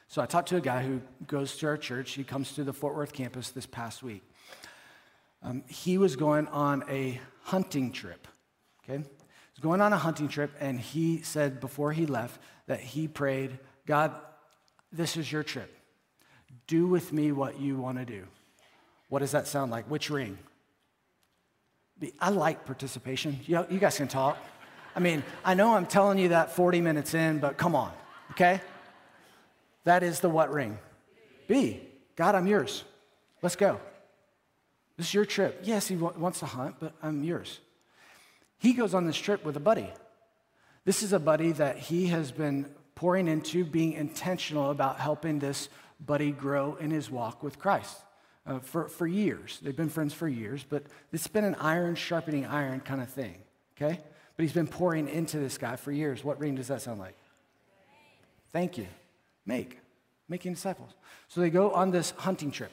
So 0.08 0.22
I 0.22 0.26
talked 0.26 0.50
to 0.50 0.56
a 0.56 0.62
guy 0.62 0.84
who 0.84 1.02
goes 1.28 1.58
to 1.58 1.68
our 1.68 1.78
church. 1.78 2.14
He 2.14 2.24
comes 2.24 2.54
to 2.54 2.64
the 2.64 2.74
Fort 2.74 2.96
Worth 2.96 3.14
campus 3.14 3.50
this 3.52 3.66
past 3.66 4.04
week. 4.04 4.24
Um, 5.48 5.64
he 5.68 5.98
was 5.98 6.18
going 6.18 6.48
on 6.48 6.84
a 6.90 7.22
hunting 7.44 7.94
trip, 7.94 8.28
okay? 8.84 8.98
He 8.98 9.54
was 9.56 9.62
going 9.62 9.80
on 9.80 9.94
a 9.94 9.98
hunting 9.98 10.28
trip, 10.28 10.52
and 10.60 10.78
he 10.78 11.22
said 11.22 11.62
before 11.62 11.94
he 11.94 12.06
left 12.06 12.42
that 12.66 12.82
he 12.82 13.08
prayed, 13.08 13.58
God, 13.86 14.12
this 14.92 15.16
is 15.16 15.32
your 15.32 15.44
trip. 15.44 15.74
Do 16.68 16.86
with 16.86 17.14
me 17.14 17.32
what 17.32 17.62
you 17.62 17.78
want 17.78 17.98
to 17.98 18.04
do. 18.04 18.28
What 19.08 19.20
does 19.20 19.32
that 19.32 19.48
sound 19.48 19.72
like? 19.72 19.90
Which 19.90 20.10
ring? 20.10 20.38
I 22.20 22.30
like 22.30 22.66
participation. 22.66 23.40
You, 23.46 23.56
know, 23.56 23.68
you 23.70 23.80
guys 23.80 23.96
can 23.96 24.10
talk. 24.10 24.38
I 24.98 25.00
mean, 25.00 25.24
I 25.46 25.54
know 25.54 25.76
I'm 25.76 25.86
telling 25.86 26.18
you 26.18 26.30
that 26.30 26.52
40 26.52 26.82
minutes 26.82 27.14
in, 27.14 27.40
but 27.40 27.56
come 27.56 27.74
on, 27.74 27.94
okay? 28.32 28.60
That 29.86 30.04
is 30.04 30.20
the 30.20 30.30
what 30.30 30.52
ring? 30.52 30.78
Be. 31.48 31.88
God, 32.18 32.36
I'm 32.36 32.48
yours. 32.48 32.84
Let's 33.42 33.56
go. 33.56 33.80
This 34.98 35.08
is 35.08 35.14
your 35.14 35.26
trip. 35.26 35.60
Yes, 35.64 35.88
he 35.88 35.96
wants 35.96 36.40
to 36.40 36.48
hunt, 36.48 36.76
but 36.80 36.94
I'm 37.04 37.24
yours. 37.24 37.60
He 38.58 38.74
goes 38.74 38.94
on 38.94 39.06
this 39.06 39.16
trip 39.16 39.46
with 39.46 39.56
a 39.56 39.60
buddy. 39.60 39.90
This 40.86 41.04
is 41.04 41.14
a 41.14 41.20
buddy 41.20 41.52
that 41.54 41.78
he 41.78 42.08
has 42.08 42.32
been 42.32 42.66
pouring 42.96 43.28
into, 43.28 43.64
being 43.64 43.94
intentional 43.94 44.72
about 44.72 45.00
helping 45.00 45.38
this 45.38 45.70
buddy 46.00 46.32
grow 46.32 46.76
in 46.76 46.90
his 46.90 47.12
walk 47.12 47.44
with 47.44 47.60
Christ 47.60 47.96
uh, 48.48 48.60
for, 48.60 48.88
for 48.88 49.06
years. 49.06 49.60
They've 49.62 49.76
been 49.76 49.90
friends 49.90 50.14
for 50.14 50.28
years, 50.28 50.66
but 50.68 50.84
it's 51.14 51.28
been 51.28 51.44
an 51.44 51.56
iron 51.56 51.94
sharpening 51.96 52.46
iron 52.46 52.80
kind 52.80 53.02
of 53.02 53.10
thing, 53.10 53.38
okay? 53.76 54.00
But 54.36 54.44
he's 54.44 54.54
been 54.54 54.68
pouring 54.68 55.08
into 55.10 55.38
this 55.38 55.60
guy 55.60 55.76
for 55.76 55.92
years. 55.92 56.24
What 56.24 56.40
ring 56.40 56.56
does 56.56 56.70
that 56.70 56.82
sound 56.82 57.00
like? 57.00 57.16
Thank 58.52 58.80
you. 58.80 58.88
Make. 59.46 59.78
Making 60.28 60.54
disciples. 60.54 60.92
So 61.28 61.42
they 61.42 61.52
go 61.52 61.72
on 61.72 61.92
this 61.92 62.14
hunting 62.18 62.50
trip 62.50 62.72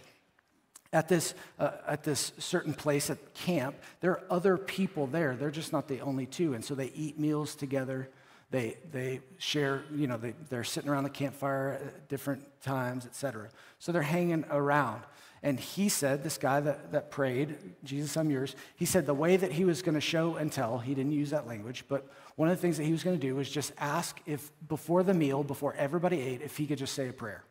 at 0.95 1.09
this, 1.09 1.35
uh, 1.59 1.73
at 1.87 2.05
this 2.05 2.33
certain 2.39 2.73
place 2.73 3.11
at 3.11 3.35
camp, 3.35 3.77
there 4.01 4.13
are 4.13 4.23
other 4.31 4.57
people 4.57 5.09
there. 5.09 5.37
They're 5.37 5.51
just 5.51 5.73
not 5.73 5.89
the 5.89 6.01
only 6.01 6.25
two. 6.25 6.55
And 6.55 6.65
so 6.65 6.75
they 6.75 6.93
eat 6.95 7.19
meals 7.19 7.57
together. 7.57 8.09
They, 8.51 8.77
they 8.93 9.21
share, 9.39 9.83
you 9.93 10.07
know, 10.07 10.17
they, 10.17 10.35
they're 10.49 10.63
sitting 10.63 10.89
around 10.89 11.03
the 11.03 11.11
campfire 11.11 11.81
at 11.85 12.09
different 12.09 12.45
times, 12.63 13.05
etc. 13.07 13.49
So 13.81 13.91
they're 13.91 14.03
hanging 14.03 14.45
around. 14.49 15.03
And 15.43 15.59
he 15.59 15.89
said, 15.89 16.23
this 16.23 16.39
guy 16.39 16.61
that, 16.61 16.93
that 16.93 17.11
prayed, 17.11 17.57
Jesus, 17.83 18.17
I'm 18.17 18.31
yours, 18.31 18.55
he 18.77 18.87
said 18.87 19.05
the 19.05 19.13
way 19.13 19.37
that 19.37 19.53
he 19.53 19.65
was 19.65 19.83
going 19.83 19.97
to 19.97 20.01
show 20.01 20.37
and 20.37 20.51
tell, 20.51 20.79
he 20.79 20.95
didn't 20.95 21.13
use 21.13 21.31
that 21.31 21.47
language, 21.47 21.85
but 21.87 22.09
one 22.37 22.49
of 22.49 22.57
the 22.57 22.63
things 22.63 22.79
that 22.79 22.85
he 22.85 22.93
was 22.93 23.03
going 23.03 23.19
to 23.19 23.21
do 23.21 23.35
was 23.35 23.51
just 23.51 23.73
ask 23.77 24.23
if 24.25 24.51
before 24.69 25.03
the 25.03 25.13
meal, 25.13 25.43
before 25.45 25.75
everybody 25.75 26.21
ate, 26.21 26.41
if 26.41 26.57
he 26.57 26.67
could 26.67 26.79
just 26.79 26.95
say 26.95 27.09
a 27.09 27.13
prayer. 27.13 27.45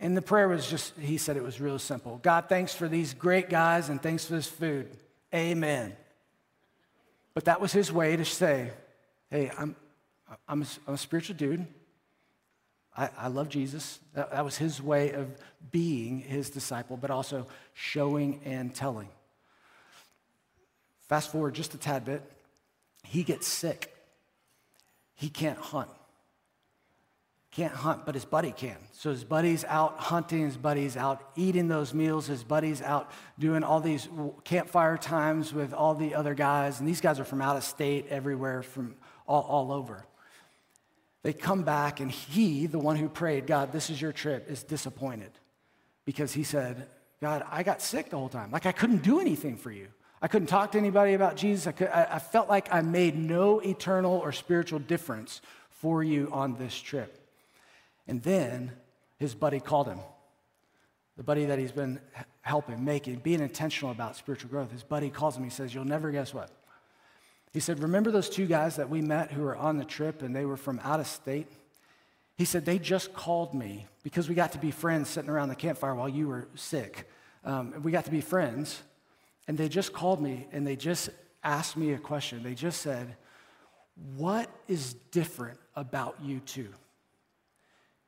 And 0.00 0.16
the 0.16 0.22
prayer 0.22 0.48
was 0.48 0.68
just, 0.68 0.98
he 0.98 1.18
said 1.18 1.36
it 1.36 1.42
was 1.42 1.60
real 1.60 1.78
simple 1.78 2.18
God, 2.22 2.46
thanks 2.48 2.74
for 2.74 2.88
these 2.88 3.12
great 3.14 3.50
guys 3.50 3.90
and 3.90 4.02
thanks 4.02 4.24
for 4.24 4.32
this 4.32 4.46
food. 4.46 4.88
Amen. 5.32 5.94
But 7.34 7.44
that 7.44 7.60
was 7.60 7.72
his 7.72 7.92
way 7.92 8.16
to 8.16 8.24
say, 8.24 8.70
hey, 9.30 9.52
I'm, 9.56 9.76
I'm, 10.48 10.62
a, 10.62 10.66
I'm 10.88 10.94
a 10.94 10.98
spiritual 10.98 11.36
dude. 11.36 11.66
I, 12.96 13.10
I 13.16 13.28
love 13.28 13.48
Jesus. 13.48 14.00
That, 14.14 14.32
that 14.32 14.44
was 14.44 14.56
his 14.56 14.82
way 14.82 15.12
of 15.12 15.28
being 15.70 16.18
his 16.18 16.50
disciple, 16.50 16.96
but 16.96 17.10
also 17.10 17.46
showing 17.74 18.40
and 18.44 18.74
telling. 18.74 19.08
Fast 21.08 21.30
forward 21.30 21.54
just 21.54 21.74
a 21.74 21.78
tad 21.78 22.04
bit, 22.04 22.22
he 23.04 23.22
gets 23.22 23.46
sick. 23.46 23.94
He 25.14 25.28
can't 25.28 25.58
hunt 25.58 25.90
can't 27.60 27.74
hunt, 27.74 28.06
but 28.06 28.14
his 28.14 28.24
buddy 28.24 28.52
can. 28.52 28.78
So 28.92 29.10
his 29.10 29.22
buddy's 29.22 29.66
out 29.66 29.98
hunting, 29.98 30.46
his 30.46 30.56
buddy's 30.56 30.96
out 30.96 31.30
eating 31.36 31.68
those 31.68 31.92
meals, 31.92 32.26
his 32.26 32.42
buddy's 32.42 32.80
out 32.80 33.10
doing 33.38 33.62
all 33.62 33.80
these 33.80 34.08
campfire 34.44 34.96
times 34.96 35.52
with 35.52 35.74
all 35.74 35.94
the 35.94 36.14
other 36.14 36.32
guys. 36.32 36.80
And 36.80 36.88
these 36.88 37.02
guys 37.02 37.20
are 37.20 37.24
from 37.24 37.42
out 37.42 37.58
of 37.58 37.62
state, 37.62 38.06
everywhere, 38.08 38.62
from 38.62 38.94
all, 39.28 39.42
all 39.42 39.72
over. 39.72 40.06
They 41.22 41.34
come 41.34 41.62
back, 41.62 42.00
and 42.00 42.10
he, 42.10 42.64
the 42.64 42.78
one 42.78 42.96
who 42.96 43.10
prayed, 43.10 43.46
God, 43.46 43.72
this 43.72 43.90
is 43.90 44.00
your 44.00 44.12
trip, 44.12 44.50
is 44.50 44.62
disappointed 44.62 45.30
because 46.06 46.32
he 46.32 46.44
said, 46.44 46.86
God, 47.20 47.44
I 47.50 47.62
got 47.62 47.82
sick 47.82 48.08
the 48.08 48.16
whole 48.16 48.30
time. 48.30 48.50
Like 48.50 48.64
I 48.64 48.72
couldn't 48.72 49.02
do 49.02 49.20
anything 49.20 49.58
for 49.58 49.70
you. 49.70 49.88
I 50.22 50.28
couldn't 50.28 50.48
talk 50.48 50.72
to 50.72 50.78
anybody 50.78 51.12
about 51.12 51.36
Jesus. 51.36 51.66
I, 51.66 51.72
could, 51.72 51.88
I, 51.88 52.08
I 52.12 52.18
felt 52.20 52.48
like 52.48 52.72
I 52.72 52.80
made 52.80 53.18
no 53.18 53.58
eternal 53.60 54.14
or 54.14 54.32
spiritual 54.32 54.78
difference 54.78 55.42
for 55.68 56.02
you 56.02 56.30
on 56.32 56.54
this 56.54 56.74
trip. 56.74 57.19
And 58.06 58.22
then 58.22 58.72
his 59.18 59.34
buddy 59.34 59.60
called 59.60 59.86
him. 59.86 60.00
The 61.16 61.22
buddy 61.22 61.44
that 61.44 61.58
he's 61.58 61.72
been 61.72 62.00
helping, 62.42 62.84
making, 62.84 63.16
being 63.16 63.40
intentional 63.40 63.90
about 63.90 64.16
spiritual 64.16 64.50
growth. 64.50 64.72
His 64.72 64.82
buddy 64.82 65.10
calls 65.10 65.36
him. 65.36 65.44
He 65.44 65.50
says, 65.50 65.74
You'll 65.74 65.84
never 65.84 66.10
guess 66.10 66.32
what? 66.32 66.50
He 67.52 67.60
said, 67.60 67.82
Remember 67.82 68.10
those 68.10 68.30
two 68.30 68.46
guys 68.46 68.76
that 68.76 68.88
we 68.88 69.02
met 69.02 69.30
who 69.30 69.42
were 69.42 69.56
on 69.56 69.76
the 69.76 69.84
trip 69.84 70.22
and 70.22 70.34
they 70.34 70.44
were 70.44 70.56
from 70.56 70.80
out 70.82 71.00
of 71.00 71.06
state? 71.06 71.46
He 72.36 72.44
said, 72.44 72.64
They 72.64 72.78
just 72.78 73.12
called 73.12 73.54
me 73.54 73.86
because 74.02 74.28
we 74.28 74.34
got 74.34 74.52
to 74.52 74.58
be 74.58 74.70
friends 74.70 75.10
sitting 75.10 75.30
around 75.30 75.50
the 75.50 75.54
campfire 75.54 75.94
while 75.94 76.08
you 76.08 76.28
were 76.28 76.48
sick. 76.54 77.08
Um, 77.44 77.82
we 77.82 77.92
got 77.92 78.06
to 78.06 78.10
be 78.10 78.20
friends. 78.20 78.82
And 79.46 79.58
they 79.58 79.68
just 79.68 79.92
called 79.92 80.22
me 80.22 80.46
and 80.52 80.66
they 80.66 80.76
just 80.76 81.10
asked 81.42 81.76
me 81.76 81.92
a 81.92 81.98
question. 81.98 82.42
They 82.42 82.54
just 82.54 82.80
said, 82.80 83.16
What 84.16 84.48
is 84.68 84.94
different 85.10 85.58
about 85.76 86.16
you 86.22 86.40
two? 86.40 86.68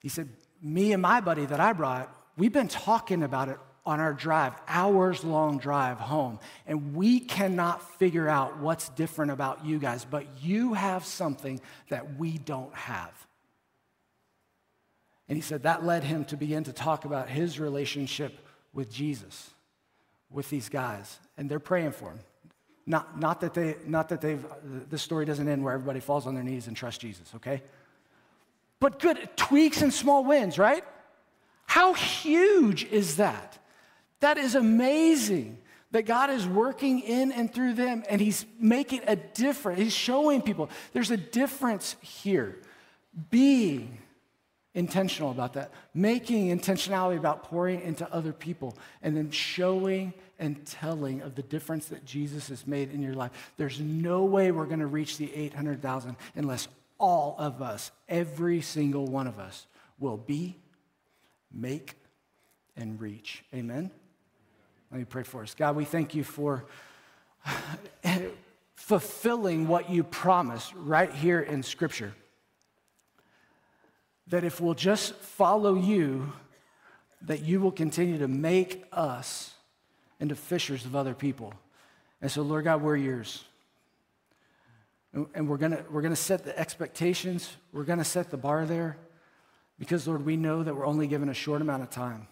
He 0.03 0.09
said, 0.09 0.29
Me 0.61 0.93
and 0.93 1.01
my 1.01 1.21
buddy 1.21 1.47
that 1.47 1.61
I 1.61 1.73
brought, 1.73 2.15
we've 2.37 2.53
been 2.53 2.69
talking 2.69 3.23
about 3.23 3.49
it 3.49 3.59
on 3.85 3.99
our 3.99 4.13
drive, 4.13 4.55
hours 4.69 5.25
long 5.25 5.59
drive 5.59 5.99
home, 5.99 6.39
and 6.67 6.95
we 6.95 7.19
cannot 7.19 7.99
figure 7.99 8.29
out 8.29 8.59
what's 8.59 8.89
different 8.91 9.33
about 9.33 9.65
you 9.65 9.79
guys, 9.79 10.05
but 10.05 10.25
you 10.41 10.75
have 10.75 11.05
something 11.05 11.61
that 11.89 12.17
we 12.17 12.39
don't 12.39 12.73
have. 12.75 13.13
And 15.29 15.37
he 15.37 15.43
said 15.43 15.65
that 15.65 15.85
led 15.85 16.05
him 16.05 16.25
to 16.27 16.37
begin 16.37 16.65
to 16.65 16.73
talk 16.73 17.05
about 17.05 17.29
his 17.29 17.59
relationship 17.59 18.39
with 18.73 18.93
Jesus, 18.93 19.51
with 20.31 20.49
these 20.49 20.69
guys, 20.69 21.19
and 21.37 21.51
they're 21.51 21.59
praying 21.59 21.93
for 21.93 22.11
him. 22.11 22.21
Not, 22.87 23.19
not 23.19 23.41
that 23.41 23.55
they, 23.55 23.77
not 23.87 24.09
that 24.11 24.21
they've, 24.21 24.45
the 24.91 24.99
story 24.99 25.25
doesn't 25.25 25.49
end 25.49 25.63
where 25.63 25.75
everybody 25.75 26.01
falls 26.01 26.27
on 26.27 26.35
their 26.35 26.43
knees 26.45 26.67
and 26.67 26.77
trusts 26.77 27.01
Jesus, 27.01 27.33
okay? 27.37 27.63
But 28.83 28.99
good 28.99 29.29
tweaks 29.37 29.81
and 29.81 29.95
small 29.95 30.25
wins, 30.25 30.59
right? 30.59 30.85
How 31.67 31.95
huge 31.95 32.83
is 32.87 33.19
that? 33.19 33.57
That 34.19 34.39
is 34.39 34.57
amazing 34.57 35.59
that 35.93 36.03
God 36.03 36.31
is 36.31 36.49
working 36.49 36.99
in 36.99 37.31
and 37.31 37.55
through 37.55 37.75
them 37.75 38.03
and 38.09 38.21
He's 38.21 38.45
making 38.59 39.03
a 39.07 39.15
difference. 39.15 39.79
He's 39.79 39.95
showing 39.95 40.43
people 40.43 40.69
there's 40.93 41.13
a 41.13 41.17
difference 41.17 41.95
here. 42.01 42.59
Being 43.31 43.99
intentional 44.75 45.31
about 45.31 45.53
that, 45.53 45.71
making 45.95 46.49
intentionality 46.49 47.19
about 47.19 47.45
pouring 47.45 47.83
into 47.83 48.13
other 48.13 48.33
people, 48.33 48.77
and 49.01 49.17
then 49.17 49.31
showing 49.31 50.13
and 50.41 50.67
telling 50.67 51.21
of 51.21 51.37
the 51.37 51.43
difference 51.43 51.87
that 51.87 52.05
Jesus 52.05 52.49
has 52.49 52.67
made 52.67 52.93
in 52.93 53.01
your 53.01 53.15
life. 53.15 53.53
There's 53.59 53.79
no 53.79 54.25
way 54.25 54.51
we're 54.51 54.67
going 54.67 54.81
to 54.81 54.87
reach 54.87 55.19
the 55.19 55.33
800,000 55.33 56.17
unless 56.35 56.67
all 57.03 57.35
of 57.37 57.61
us, 57.61 57.91
every 58.09 58.63
single 58.63 59.07
one 59.07 59.27
of 59.27 59.41
us, 59.41 59.67
will 59.99 60.17
be, 60.17 60.57
make, 61.53 61.97
and 62.77 62.99
reach. 63.01 63.45
Amen? 63.53 63.91
Let 64.91 64.99
me 64.99 65.05
pray 65.05 65.25
for 65.25 65.43
us. 65.43 65.55
God, 65.55 65.75
we 65.75 65.85
thank 65.85 66.15
you 66.15 66.23
for 66.23 66.65
fulfilling 68.77 69.67
what 69.67 69.91
you 69.91 70.05
promised 70.05 70.73
right 70.77 71.13
here 71.13 71.41
in 71.41 71.65
Scripture. 71.65 72.15
That 74.29 74.45
if 74.45 74.61
we'll 74.61 74.75
just 74.75 75.15
follow 75.17 75.75
you, 75.75 76.33
that 77.23 77.41
you 77.41 77.61
will 77.61 77.73
continue 77.73 78.19
to 78.19 78.29
make 78.29 78.85
us 78.93 79.53
into 80.21 80.37
fishers 80.37 80.85
of 80.85 80.95
other 80.95 81.15
people. 81.15 81.53
And 82.21 82.31
so, 82.31 82.43
Lord 82.43 82.65
God, 82.65 82.81
we're 82.81 82.97
yours. 82.97 83.45
And 85.13 85.49
we're 85.49 85.59
gonna, 85.59 85.85
we're 85.91 86.03
gonna 86.03 86.17
set 86.17 86.45
the 86.45 86.59
expectations, 86.59 87.55
we're 87.73 87.85
gonna 87.85 88.05
set 88.05 88.31
the 88.31 88.39
bar 88.39 88.65
there, 88.65 88.97
because, 89.79 90.07
Lord, 90.07 90.25
we 90.25 90.37
know 90.37 90.63
that 90.63 90.75
we're 90.75 90.87
only 90.87 91.07
given 91.07 91.29
a 91.29 91.35
short 91.35 91.61
amount 91.61 91.83
of 91.83 91.91
time. 91.91 92.29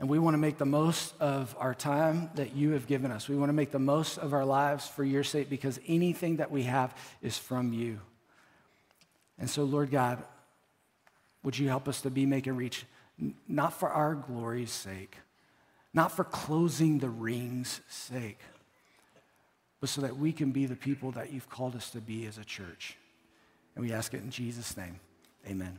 And 0.00 0.08
we 0.08 0.18
want 0.18 0.34
to 0.34 0.38
make 0.38 0.58
the 0.58 0.64
most 0.64 1.14
of 1.18 1.56
our 1.58 1.74
time 1.74 2.30
that 2.34 2.54
you 2.54 2.70
have 2.70 2.86
given 2.86 3.10
us. 3.10 3.28
We 3.28 3.36
want 3.36 3.48
to 3.48 3.54
make 3.54 3.72
the 3.72 3.80
most 3.80 4.18
of 4.18 4.32
our 4.32 4.44
lives 4.44 4.86
for 4.86 5.02
your 5.02 5.24
sake 5.24 5.50
because 5.50 5.80
anything 5.88 6.36
that 6.36 6.50
we 6.50 6.64
have 6.64 6.96
is 7.20 7.36
from 7.36 7.72
you. 7.72 8.00
And 9.38 9.50
so, 9.50 9.64
Lord 9.64 9.90
God, 9.90 10.22
would 11.42 11.58
you 11.58 11.68
help 11.68 11.88
us 11.88 12.00
to 12.02 12.10
be 12.10 12.26
making 12.26 12.56
reach, 12.56 12.84
not 13.48 13.72
for 13.72 13.88
our 13.88 14.14
glory's 14.14 14.70
sake, 14.70 15.16
not 15.92 16.12
for 16.12 16.24
closing 16.24 16.98
the 16.98 17.10
ring's 17.10 17.80
sake, 17.88 18.40
but 19.80 19.88
so 19.88 20.00
that 20.00 20.16
we 20.16 20.32
can 20.32 20.50
be 20.50 20.66
the 20.66 20.76
people 20.76 21.10
that 21.12 21.32
you've 21.32 21.48
called 21.48 21.76
us 21.76 21.90
to 21.90 22.00
be 22.00 22.26
as 22.26 22.38
a 22.38 22.44
church. 22.44 22.96
And 23.74 23.84
we 23.84 23.92
ask 23.92 24.12
it 24.14 24.22
in 24.22 24.30
Jesus' 24.30 24.76
name. 24.76 24.98
Amen. 25.46 25.78